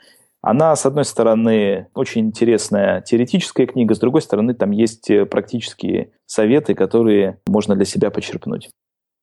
Она, 0.41 0.74
с 0.76 0.86
одной 0.86 1.05
стороны, 1.05 1.89
очень 1.95 2.26
интересная 2.26 3.01
теоретическая 3.03 3.66
книга, 3.66 3.95
с 3.95 3.99
другой 3.99 4.22
стороны, 4.22 4.55
там 4.55 4.70
есть 4.70 5.11
практические 5.30 6.12
советы, 6.26 6.74
которые 6.74 7.41
можно 7.47 7.74
для 7.74 7.84
себя 7.84 8.11
почерпнуть. 8.11 8.70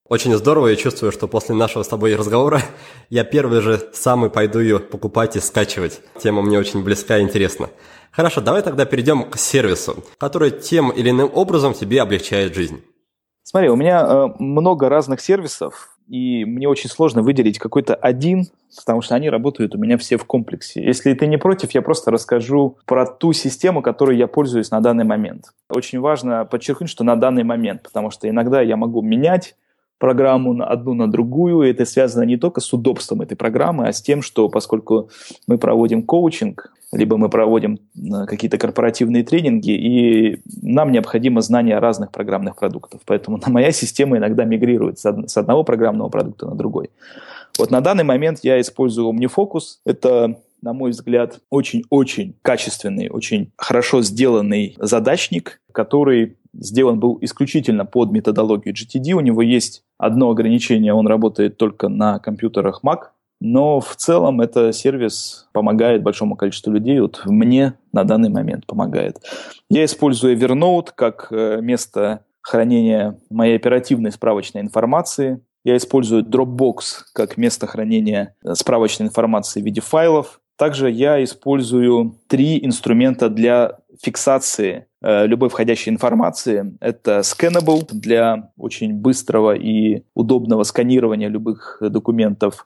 Очень 0.07 0.36
здорово, 0.36 0.68
я 0.68 0.76
чувствую, 0.76 1.11
что 1.11 1.28
после 1.28 1.55
нашего 1.55 1.82
с 1.82 1.88
тобой 1.88 2.16
разговора 2.16 2.61
я 3.09 3.24
первый 3.24 3.61
же 3.61 3.89
самый 3.91 4.30
пойду 4.30 4.59
ее 4.59 4.80
покупать 4.80 5.36
и 5.36 5.39
скачивать. 5.39 5.99
Тема 6.22 6.43
мне 6.43 6.59
очень 6.59 6.84
близка 6.84 7.18
и 7.18 7.24
интересна. 7.24 7.70
Хорошо, 8.11 8.39
давай 8.39 8.61
тогда 8.61 8.86
перейдем 8.86 9.30
к 9.30 9.38
сервису, 9.38 10.03
который 10.20 10.51
тем 10.51 10.91
или 10.91 11.09
иным 11.09 11.32
образом 11.34 11.74
тебе 11.74 12.03
облегчает 12.03 12.53
жизнь. 12.53 12.84
Смотри, 13.41 13.70
у 13.70 13.76
меня 13.76 14.05
э, 14.05 14.28
много 14.38 14.89
разных 14.89 15.22
сервисов, 15.22 15.95
и 16.08 16.45
мне 16.45 16.68
очень 16.68 16.89
сложно 16.89 17.22
выделить 17.22 17.58
какой-то 17.58 17.95
один, 17.95 18.47
потому 18.78 19.01
что 19.01 19.16
они 19.16 19.30
работают 19.30 19.76
у 19.76 19.78
меня 19.78 19.97
все 19.97 20.18
в 20.18 20.26
комплексе. 20.26 20.84
Если 20.84 21.14
ты 21.14 21.28
не 21.28 21.38
против, 21.38 21.72
я 21.72 21.82
просто 21.82 22.12
расскажу 22.12 22.78
про 22.86 23.06
ту 23.06 23.34
систему, 23.34 23.82
которой 23.82 24.18
я 24.18 24.28
пользуюсь 24.28 24.72
на 24.72 24.82
данный 24.82 25.03
момент. 25.03 25.45
Очень 25.70 25.99
важно 25.99 26.45
подчеркнуть, 26.45 26.89
что 26.89 27.03
на 27.03 27.16
данный 27.16 27.43
момент, 27.43 27.84
потому 27.84 28.12
что 28.12 28.30
иногда 28.30 28.62
я 28.62 28.78
могу 28.78 29.01
менять 29.01 29.56
программу 29.97 30.53
на 30.53 30.66
одну 30.66 30.93
на 30.93 31.10
другую. 31.10 31.64
И 31.64 31.72
это 31.72 31.86
связано 31.86 32.24
не 32.24 32.38
только 32.38 32.62
с 32.62 32.72
удобством 32.74 33.22
этой 33.22 33.36
программы, 33.36 33.88
а 33.88 33.93
с 33.93 34.01
тем, 34.01 34.22
что 34.22 34.49
поскольку 34.49 35.10
мы 35.47 35.58
проводим 35.58 36.03
коучинг, 36.03 36.72
либо 36.96 37.18
мы 37.18 37.30
проводим 37.30 37.80
э, 37.96 38.26
какие-то 38.26 38.58
корпоративные 38.58 39.24
тренинги, 39.24 39.72
и 39.72 40.41
нам 40.62 40.91
необходимо 40.91 41.41
знание 41.41 41.80
разных 41.80 42.12
программных 42.12 42.56
продуктов. 42.56 43.02
Поэтому 43.06 43.39
моя 43.48 43.72
система 43.72 44.18
иногда 44.18 44.46
мигрирует 44.46 45.00
с 45.00 45.38
одного 45.38 45.64
программного 45.64 46.10
продукта 46.10 46.48
на 46.48 46.56
другой. 46.56 46.89
Вот 47.58 47.72
на 47.72 47.82
данный 47.82 48.04
момент 48.04 48.39
я 48.43 48.60
использую 48.60 49.12
OmniFocus. 49.12 49.80
Это 49.86 50.38
на 50.62 50.74
мой 50.74 50.91
взгляд, 50.91 51.41
очень-очень 51.52 52.36
качественный, 52.41 53.10
очень 53.10 53.52
хорошо 53.56 54.02
сделанный 54.02 54.76
задачник, 54.80 55.62
который 55.72 56.38
сделан 56.54 57.00
был 57.00 57.20
исключительно 57.22 57.86
под 57.86 58.12
методологию 58.12 58.74
GTD. 58.74 59.12
У 59.12 59.20
него 59.20 59.43
есть 59.43 59.84
одно 59.98 60.32
ограничение, 60.32 60.93
он 60.93 61.08
работает 61.08 61.58
только 61.58 61.88
на 61.88 62.18
компьютерах 62.18 62.82
Mac, 62.84 63.10
но 63.46 63.80
в 63.80 63.96
целом 63.96 64.41
это 64.41 64.74
сервис 64.74 65.48
помогает 65.54 66.02
большому 66.02 66.36
количеству 66.36 66.74
людей. 66.74 67.00
Вот 67.00 67.22
мне 67.26 67.76
на 67.93 68.04
данный 68.04 68.30
момент 68.30 68.66
помогает. 68.66 69.18
Я 69.70 69.86
использую 69.86 70.36
Evernote 70.36 70.88
как 70.96 71.28
э, 71.30 71.60
место 71.62 72.26
хранения 72.41 73.20
моей 73.30 73.56
оперативной 73.56 74.12
справочной 74.12 74.62
информации. 74.62 75.41
Я 75.64 75.78
использую 75.78 76.24
Dropbox 76.24 77.04
как 77.14 77.38
место 77.38 77.68
хранения 77.68 78.36
э, 78.43 78.56
справочной 78.56 79.06
информации 79.06 79.62
в 79.62 79.66
виде 79.66 79.80
файлов. 79.80 80.41
Также 80.58 80.89
я 80.89 81.24
использую 81.24 82.18
три 82.28 82.66
инструмента 82.66 83.30
для 83.30 83.78
фиксации 84.02 84.88
э, 85.04 85.28
любой 85.28 85.50
входящей 85.50 85.91
информации. 85.91 86.76
Это 86.80 87.20
Scannable 87.20 87.86
для 87.91 88.50
очень 88.58 88.96
быстрого 88.96 89.56
и 89.56 90.02
удобного 90.16 90.64
сканирования 90.64 91.28
любых 91.28 91.78
документов. 91.80 92.66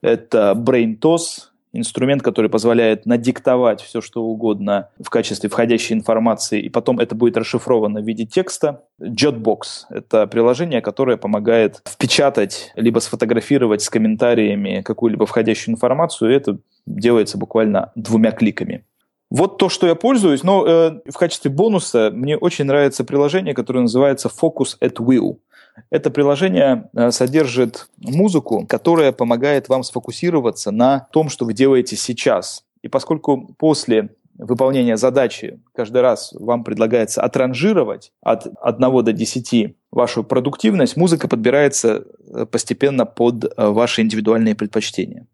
Это 0.00 0.54
BrainTOS, 0.56 1.48
инструмент, 1.72 2.22
который 2.22 2.50
позволяет 2.50 3.06
надиктовать 3.06 3.80
все, 3.80 4.00
что 4.00 4.22
угодно 4.22 4.88
в 5.02 5.10
качестве 5.10 5.50
входящей 5.50 5.94
информации, 5.94 6.60
и 6.60 6.68
потом 6.68 6.98
это 6.98 7.14
будет 7.14 7.36
расшифровано 7.36 8.00
в 8.00 8.04
виде 8.06 8.24
текста. 8.24 8.82
Jotbox— 9.00 9.58
это 9.90 10.26
приложение, 10.26 10.80
которое 10.80 11.16
помогает 11.16 11.82
впечатать 11.86 12.72
либо 12.74 13.00
сфотографировать 13.00 13.82
с 13.82 13.90
комментариями 13.90 14.82
какую-либо 14.82 15.26
входящую 15.26 15.74
информацию, 15.74 16.30
и 16.30 16.34
это 16.34 16.58
делается 16.86 17.38
буквально 17.38 17.92
двумя 17.94 18.32
кликами. 18.32 18.84
Вот 19.30 19.58
то, 19.58 19.68
что 19.68 19.86
я 19.86 19.94
пользуюсь, 19.94 20.42
но 20.42 20.66
э, 20.66 21.00
в 21.06 21.18
качестве 21.18 21.50
бонуса 21.50 22.10
мне 22.10 22.38
очень 22.38 22.64
нравится 22.64 23.04
приложение, 23.04 23.52
которое 23.52 23.80
называется 23.80 24.30
Focus 24.30 24.78
at 24.80 24.94
Will. 24.94 25.36
Это 25.90 26.10
приложение 26.10 26.88
э, 26.94 27.10
содержит 27.10 27.88
музыку, 27.98 28.66
которая 28.68 29.12
помогает 29.12 29.68
вам 29.68 29.82
сфокусироваться 29.82 30.70
на 30.70 31.08
том, 31.12 31.28
что 31.28 31.44
вы 31.44 31.52
делаете 31.52 31.96
сейчас. 31.96 32.64
И 32.82 32.88
поскольку 32.88 33.54
после 33.58 34.10
выполнения 34.38 34.96
задачи 34.96 35.60
каждый 35.74 36.00
раз 36.00 36.32
вам 36.38 36.64
предлагается 36.64 37.22
отранжировать 37.22 38.12
от 38.22 38.46
1 38.62 39.04
до 39.04 39.12
10 39.12 39.76
вашу 39.90 40.24
продуктивность, 40.24 40.96
музыка 40.96 41.28
подбирается 41.28 42.04
э, 42.32 42.46
постепенно 42.46 43.04
под 43.04 43.44
э, 43.44 43.68
ваши 43.68 44.02
индивидуальные 44.02 44.54
предпочтения. 44.54 45.26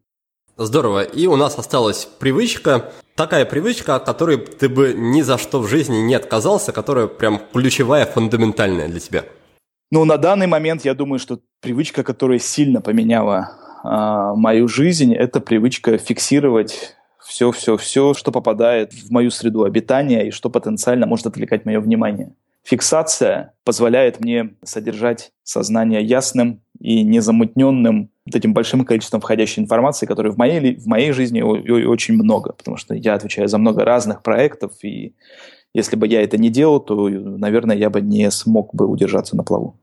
Здорово. 0.57 1.03
И 1.03 1.27
у 1.27 1.37
нас 1.37 1.59
осталась 1.59 2.09
привычка, 2.19 2.93
такая 3.17 3.45
привычка, 3.45 3.97
от 3.97 4.05
которой 4.05 4.39
ты 4.39 4.69
бы 4.69 4.95
ни 4.97 5.23
за 5.23 5.37
что 5.37 5.61
в 5.61 5.67
жизни 5.67 5.97
не 5.97 6.15
отказался, 6.15 6.73
которая 6.73 7.09
прям 7.09 7.41
ключевая, 7.53 8.07
фундаментальная 8.07 8.89
для 8.89 9.01
тебя. 9.01 9.25
Ну, 9.91 10.05
на 10.05 10.17
данный 10.17 10.47
момент 10.47 10.85
я 10.85 10.95
думаю, 10.95 11.19
что 11.19 11.41
привычка, 11.61 12.03
которая 12.03 12.39
сильно 12.39 12.81
поменяла 12.81 13.51
э, 13.85 14.37
мою 14.37 14.69
жизнь, 14.69 15.15
это 15.15 15.41
привычка 15.41 15.99
фиксировать 15.99 16.97
все-все-все, 17.25 18.15
что 18.15 18.33
попадает 18.33 18.93
в 18.93 19.11
мою 19.11 19.31
среду 19.31 19.65
обитания 19.65 20.29
и 20.29 20.31
что 20.31 20.51
потенциально 20.51 21.07
может 21.07 21.27
отвлекать 21.27 21.65
мое 21.65 21.81
внимание. 21.81 22.35
Фиксация 22.65 23.53
позволяет 23.65 24.21
мне 24.21 24.55
содержать 24.63 25.33
сознание 25.43 26.03
ясным 26.03 26.63
и 26.81 27.03
незамутненным 27.03 28.11
вот 28.25 28.35
этим 28.35 28.55
большим 28.55 28.85
количеством 28.87 29.21
входящей 29.21 29.63
информации, 29.63 30.07
которой 30.07 30.33
в 30.33 30.39
моей, 30.39 30.77
в 30.77 30.87
моей 30.87 31.13
жизни 31.13 31.43
очень 31.43 32.15
много, 32.15 32.53
потому 32.53 32.79
что 32.79 32.95
я 32.95 33.15
отвечаю 33.15 33.49
за 33.49 33.59
много 33.59 33.85
разных 33.85 34.23
проектов, 34.23 34.73
и 34.83 35.15
если 35.75 35.97
бы 35.97 36.07
я 36.07 36.23
это 36.23 36.39
не 36.39 36.49
делал, 36.49 36.81
то, 36.81 37.09
наверное, 37.09 37.77
я 37.77 37.91
бы 37.91 38.01
не 38.01 38.31
смог 38.31 38.75
бы 38.75 38.87
удержаться 38.87 39.37
на 39.37 39.43
плаву. 39.43 39.77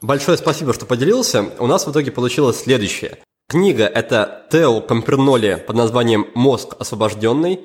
Большое 0.00 0.36
спасибо, 0.36 0.72
что 0.72 0.86
поделился. 0.86 1.46
У 1.58 1.66
нас 1.66 1.86
в 1.86 1.90
итоге 1.90 2.10
получилось 2.10 2.60
следующее. 2.60 3.18
Книга– 3.48 3.84
это 3.94 4.46
Тео 4.50 4.80
Камперноли 4.80 5.62
под 5.66 5.76
названием 5.76 6.26
«Мозг 6.34 6.74
освобожденный». 6.78 7.60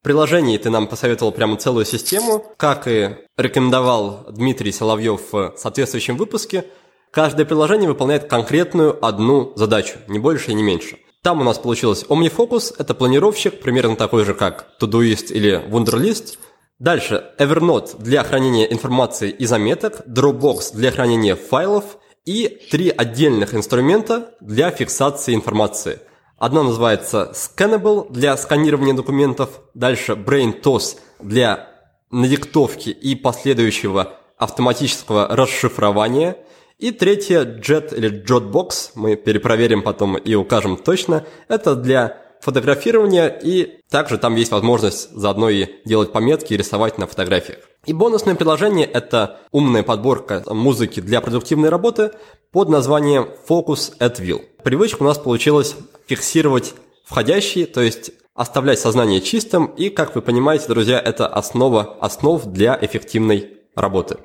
В 0.00 0.04
приложении 0.04 0.58
ты 0.58 0.68
нам 0.68 0.86
посоветовал 0.86 1.32
прямо 1.32 1.56
целую 1.56 1.86
систему, 1.86 2.44
как 2.58 2.86
и 2.86 3.16
рекомендовал 3.38 4.26
Дмитрий 4.30 4.70
Соловьев 4.70 5.32
в 5.32 5.54
соответствующем 5.56 6.16
выпуске. 6.16 6.66
Каждое 7.10 7.46
приложение 7.46 7.88
выполняет 7.88 8.24
конкретную 8.24 9.02
одну 9.04 9.52
задачу, 9.56 9.96
не 10.08 10.18
больше 10.18 10.50
и 10.50 10.54
не 10.54 10.62
меньше. 10.62 10.98
Там 11.22 11.40
у 11.40 11.44
нас 11.44 11.58
получилось 11.58 12.04
OmniFocus– 12.06 12.74
это 12.78 12.92
планировщик, 12.92 13.60
примерно 13.60 13.96
такой 13.96 14.26
же, 14.26 14.34
как 14.34 14.66
Todoist 14.78 15.32
или 15.32 15.58
Wunderlist. 15.70 16.38
Дальше 16.78 17.30
Evernote 17.38 18.02
для 18.02 18.22
хранения 18.24 18.66
информации 18.66 19.30
и 19.30 19.46
заметок, 19.46 20.06
Dropbox 20.06 20.74
для 20.74 20.90
хранения 20.90 21.36
файлов– 21.36 21.98
и 22.24 22.48
три 22.70 22.88
отдельных 22.90 23.54
инструмента 23.54 24.34
для 24.40 24.70
фиксации 24.70 25.34
информации. 25.34 26.00
Одно 26.38 26.62
называется 26.62 27.32
Scannable 27.34 28.10
для 28.10 28.36
сканирования 28.36 28.94
документов, 28.94 29.60
дальше 29.74 30.12
BrainTOS 30.12 30.98
для 31.20 31.68
надиктовки 32.10 32.90
и 32.90 33.14
последующего 33.14 34.18
автоматического 34.36 35.28
расшифрования, 35.28 36.36
и 36.78 36.90
третье 36.90 37.44
Jet 37.44 37.94
или 37.96 38.24
Jotbox, 38.24 38.90
мы 38.96 39.16
перепроверим 39.16 39.82
потом 39.82 40.16
и 40.16 40.34
укажем 40.34 40.76
точно, 40.76 41.24
это 41.48 41.76
для 41.76 42.23
фотографирования, 42.44 43.28
и 43.42 43.80
также 43.90 44.18
там 44.18 44.36
есть 44.36 44.52
возможность 44.52 45.10
заодно 45.12 45.48
и 45.48 45.66
делать 45.86 46.12
пометки 46.12 46.52
и 46.52 46.56
рисовать 46.56 46.98
на 46.98 47.06
фотографиях. 47.06 47.58
И 47.86 47.94
бонусное 47.94 48.34
приложение– 48.34 48.86
это 48.92 49.40
умная 49.50 49.82
подборка 49.82 50.42
музыки 50.46 51.00
для 51.00 51.22
продуктивной 51.22 51.70
работы 51.70 52.12
под 52.52 52.68
названием 52.68 53.28
Focus 53.48 53.96
at 53.98 54.20
Will. 54.20 54.42
Привычка 54.62 55.02
у 55.02 55.06
нас 55.06 55.18
получилась 55.18 55.74
фиксировать 56.06 56.74
входящие, 57.04 57.66
то 57.66 57.80
есть 57.80 58.10
оставлять 58.34 58.78
сознание 58.78 59.22
чистым, 59.22 59.66
и, 59.66 59.88
как 59.88 60.14
вы 60.14 60.20
понимаете, 60.20 60.66
друзья, 60.68 61.00
это 61.00 61.26
основа 61.26 61.96
основ 62.00 62.44
для 62.44 62.78
эффективной 62.80 63.58
работы. 63.74 64.18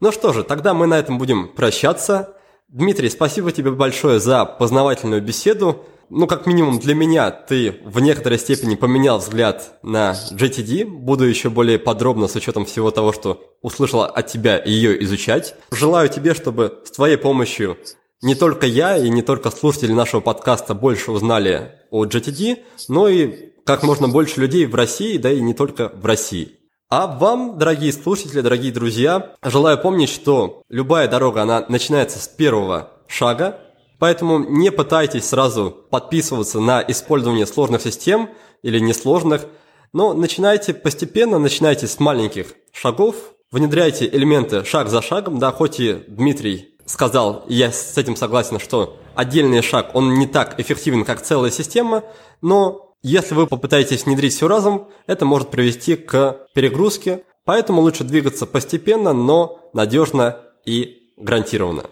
Ну 0.00 0.10
что 0.10 0.32
же, 0.32 0.42
тогда 0.42 0.72
мы 0.72 0.86
на 0.86 0.98
этом 0.98 1.18
будем 1.18 1.48
прощаться. 1.48 2.34
Дмитрий, 2.68 3.10
спасибо 3.10 3.52
тебе 3.52 3.72
большое 3.72 4.20
за 4.20 4.44
познавательную 4.44 5.20
беседу 5.20 5.84
ну, 6.10 6.26
как 6.26 6.46
минимум 6.46 6.78
для 6.78 6.94
меня, 6.94 7.30
ты 7.30 7.80
в 7.84 8.00
некоторой 8.00 8.38
степени 8.38 8.74
поменял 8.74 9.18
взгляд 9.18 9.78
на 9.82 10.16
GTD. 10.32 10.84
Буду 10.84 11.24
еще 11.24 11.50
более 11.50 11.78
подробно 11.78 12.28
с 12.28 12.36
учетом 12.36 12.64
всего 12.64 12.90
того, 12.90 13.12
что 13.12 13.42
услышала 13.62 14.06
от 14.06 14.26
тебя 14.26 14.62
ее 14.64 15.02
изучать. 15.04 15.54
Желаю 15.70 16.08
тебе, 16.08 16.34
чтобы 16.34 16.82
с 16.84 16.90
твоей 16.90 17.16
помощью 17.16 17.76
не 18.22 18.34
только 18.34 18.66
я 18.66 18.96
и 18.96 19.08
не 19.10 19.22
только 19.22 19.50
слушатели 19.50 19.92
нашего 19.92 20.20
подкаста 20.20 20.74
больше 20.74 21.12
узнали 21.12 21.72
о 21.90 22.04
GTD, 22.04 22.58
но 22.88 23.08
и 23.08 23.52
как 23.64 23.82
можно 23.82 24.08
больше 24.08 24.40
людей 24.40 24.66
в 24.66 24.74
России, 24.74 25.18
да 25.18 25.30
и 25.30 25.40
не 25.40 25.54
только 25.54 25.92
в 25.94 26.04
России. 26.04 26.58
А 26.90 27.06
вам, 27.06 27.58
дорогие 27.58 27.92
слушатели, 27.92 28.40
дорогие 28.40 28.72
друзья, 28.72 29.34
желаю 29.42 29.78
помнить, 29.78 30.08
что 30.08 30.62
любая 30.70 31.06
дорога, 31.06 31.42
она 31.42 31.66
начинается 31.68 32.18
с 32.18 32.26
первого 32.26 32.92
шага, 33.06 33.60
Поэтому 33.98 34.38
не 34.38 34.70
пытайтесь 34.70 35.28
сразу 35.28 35.70
подписываться 35.90 36.60
на 36.60 36.84
использование 36.86 37.46
сложных 37.46 37.82
систем 37.82 38.30
или 38.62 38.78
несложных, 38.78 39.46
но 39.92 40.14
начинайте 40.14 40.74
постепенно, 40.74 41.38
начинайте 41.38 41.86
с 41.86 41.98
маленьких 41.98 42.54
шагов, 42.72 43.16
внедряйте 43.50 44.06
элементы 44.06 44.64
шаг 44.64 44.88
за 44.88 45.02
шагом, 45.02 45.38
да, 45.38 45.50
хоть 45.50 45.80
и 45.80 46.04
Дмитрий 46.06 46.76
сказал, 46.86 47.44
и 47.48 47.54
я 47.54 47.72
с 47.72 47.96
этим 47.96 48.16
согласен, 48.16 48.58
что 48.60 48.98
отдельный 49.14 49.62
шаг, 49.62 49.90
он 49.94 50.14
не 50.14 50.26
так 50.26 50.60
эффективен, 50.60 51.04
как 51.04 51.22
целая 51.22 51.50
система, 51.50 52.04
но 52.40 52.94
если 53.02 53.34
вы 53.34 53.46
попытаетесь 53.46 54.04
внедрить 54.04 54.34
все 54.34 54.48
разом, 54.48 54.88
это 55.06 55.24
может 55.24 55.50
привести 55.50 55.96
к 55.96 56.46
перегрузке, 56.54 57.24
поэтому 57.44 57.80
лучше 57.80 58.04
двигаться 58.04 58.46
постепенно, 58.46 59.12
но 59.12 59.70
надежно 59.72 60.40
и 60.64 61.12
гарантированно. 61.16 61.84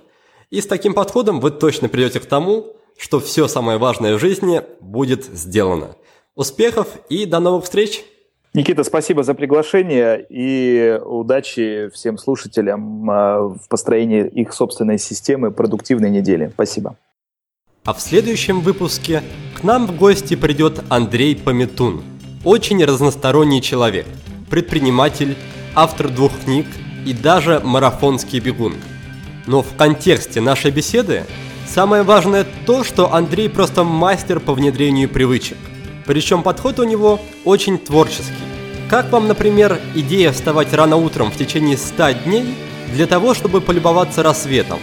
И 0.50 0.60
с 0.60 0.66
таким 0.66 0.94
подходом 0.94 1.40
вы 1.40 1.50
точно 1.50 1.88
придете 1.88 2.20
к 2.20 2.26
тому, 2.26 2.76
что 2.96 3.18
все 3.20 3.48
самое 3.48 3.78
важное 3.78 4.16
в 4.16 4.20
жизни 4.20 4.62
будет 4.80 5.24
сделано. 5.24 5.96
Успехов 6.34 6.88
и 7.08 7.26
до 7.26 7.40
новых 7.40 7.64
встреч! 7.64 8.04
Никита, 8.54 8.84
спасибо 8.84 9.22
за 9.22 9.34
приглашение 9.34 10.24
и 10.30 10.98
удачи 11.04 11.90
всем 11.92 12.16
слушателям 12.16 13.10
а, 13.10 13.40
в 13.48 13.68
построении 13.68 14.26
их 14.26 14.54
собственной 14.54 14.98
системы 14.98 15.50
продуктивной 15.50 16.10
недели. 16.10 16.50
Спасибо. 16.54 16.96
А 17.84 17.92
в 17.92 18.00
следующем 18.00 18.60
выпуске 18.60 19.22
к 19.60 19.62
нам 19.62 19.86
в 19.86 19.96
гости 19.98 20.36
придет 20.36 20.82
Андрей 20.88 21.36
Пометун. 21.36 22.02
Очень 22.44 22.82
разносторонний 22.84 23.60
человек, 23.60 24.06
предприниматель, 24.48 25.36
автор 25.74 26.08
двух 26.08 26.32
книг 26.44 26.66
и 27.04 27.12
даже 27.12 27.60
марафонский 27.62 28.38
бегун– 28.38 28.74
но 29.46 29.62
в 29.62 29.74
контексте 29.76 30.40
нашей 30.40 30.70
беседы 30.70 31.24
самое 31.66 32.02
важное 32.02 32.46
то, 32.66 32.84
что 32.84 33.12
Андрей 33.12 33.48
просто 33.48 33.84
мастер 33.84 34.40
по 34.40 34.54
внедрению 34.54 35.08
привычек. 35.08 35.58
Причем 36.06 36.42
подход 36.42 36.78
у 36.78 36.84
него 36.84 37.20
очень 37.44 37.78
творческий. 37.78 38.32
Как 38.88 39.10
вам, 39.10 39.26
например, 39.26 39.80
идея 39.94 40.30
вставать 40.32 40.72
рано 40.72 40.96
утром 40.96 41.30
в 41.30 41.36
течение 41.36 41.76
100 41.76 42.12
дней 42.24 42.54
для 42.92 43.06
того, 43.06 43.34
чтобы 43.34 43.60
полюбоваться 43.60 44.22
рассветом? 44.22 44.78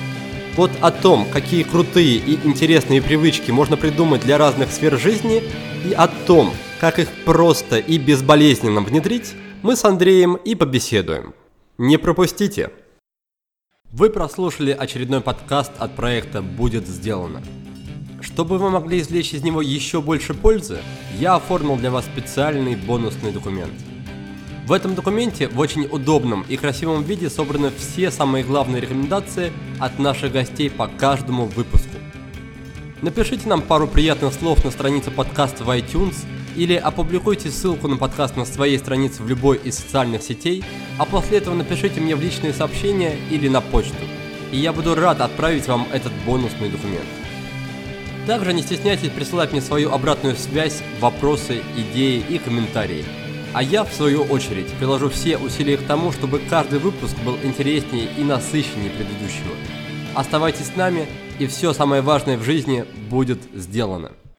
Вот 0.57 0.71
о 0.81 0.91
том, 0.91 1.25
какие 1.31 1.63
крутые 1.63 2.17
и 2.17 2.37
интересные 2.43 3.01
привычки 3.01 3.49
можно 3.49 3.77
придумать 3.77 4.21
для 4.21 4.37
разных 4.37 4.71
сфер 4.71 4.99
жизни, 4.99 5.41
и 5.89 5.93
о 5.93 6.07
том, 6.07 6.53
как 6.79 6.99
их 6.99 7.07
просто 7.25 7.77
и 7.77 7.97
безболезненно 7.97 8.81
внедрить, 8.81 9.33
мы 9.61 9.75
с 9.75 9.83
Андреем 9.85 10.35
и 10.35 10.53
побеседуем. 10.55 11.33
Не 11.77 11.97
пропустите! 11.97 12.71
Вы 13.95 14.09
прослушали 14.09 14.71
очередной 14.71 15.21
подкаст 15.21 15.71
от 15.77 15.95
проекта 15.95 16.41
«Будет 16.41 16.87
сделано». 16.87 17.43
Чтобы 18.21 18.57
вы 18.57 18.71
могли 18.71 18.99
извлечь 18.99 19.35
из 19.35 19.43
него 19.43 19.61
еще 19.61 20.01
больше 20.01 20.33
пользы, 20.33 20.79
я 21.19 21.35
оформил 21.35 21.75
для 21.75 21.91
вас 21.91 22.03
специальный 22.05 22.75
бонусный 22.75 23.31
документ. 23.31 23.73
В 24.65 24.71
этом 24.71 24.95
документе 24.95 25.47
в 25.47 25.59
очень 25.59 25.85
удобном 25.85 26.43
и 26.49 26.57
красивом 26.57 27.03
виде 27.03 27.29
собраны 27.29 27.69
все 27.69 28.09
самые 28.09 28.43
главные 28.43 28.81
рекомендации 28.81 29.53
от 29.79 29.99
наших 29.99 30.31
гостей 30.31 30.71
по 30.71 30.87
каждому 30.87 31.45
выпуску. 31.45 31.95
Напишите 33.03 33.47
нам 33.47 33.61
пару 33.61 33.87
приятных 33.87 34.33
слов 34.33 34.65
на 34.65 34.71
странице 34.71 35.11
подкаста 35.11 35.63
в 35.63 35.69
iTunes– 35.69 36.15
или 36.55 36.75
опубликуйте 36.75 37.49
ссылку 37.49 37.87
на 37.87 37.97
подкаст 37.97 38.35
на 38.35 38.45
своей 38.45 38.77
странице 38.77 39.23
в 39.23 39.29
любой 39.29 39.57
из 39.57 39.77
социальных 39.77 40.21
сетей, 40.21 40.63
а 40.97 41.05
после 41.05 41.39
этого 41.39 41.55
напишите 41.55 41.99
мне 41.99 42.15
в 42.15 42.21
личные 42.21 42.53
сообщения 42.53 43.17
или 43.29 43.47
на 43.47 43.61
почту, 43.61 44.03
и 44.51 44.57
я 44.57 44.73
буду 44.73 44.95
рад 44.95 45.21
отправить 45.21 45.67
вам 45.67 45.87
этот 45.91 46.13
бонусный 46.25 46.69
документ. 46.69 47.07
Также 48.27 48.53
не 48.53 48.61
стесняйтесь 48.61 49.09
присылать 49.09 49.51
мне 49.51 49.61
свою 49.61 49.91
обратную 49.91 50.35
связь, 50.35 50.81
вопросы, 51.01 51.61
идеи 51.75 52.23
и 52.29 52.37
комментарии. 52.37 53.03
А 53.53 53.61
я, 53.61 53.83
в 53.83 53.93
свою 53.93 54.23
очередь, 54.23 54.71
приложу 54.79 55.09
все 55.09 55.37
усилия 55.37 55.77
к 55.77 55.83
тому, 55.83 56.11
чтобы 56.11 56.39
каждый 56.49 56.79
выпуск 56.79 57.15
был 57.25 57.37
интереснее 57.43 58.07
и 58.17 58.23
насыщеннее 58.23 58.89
предыдущего. 58.91 59.53
Оставайтесь 60.15 60.67
с 60.67 60.75
нами, 60.75 61.05
и 61.37 61.47
все 61.47 61.73
самое 61.73 62.01
важное 62.01 62.37
в 62.37 62.43
жизни 62.43 62.85
будет 63.09 63.39
сделано. 63.53 64.11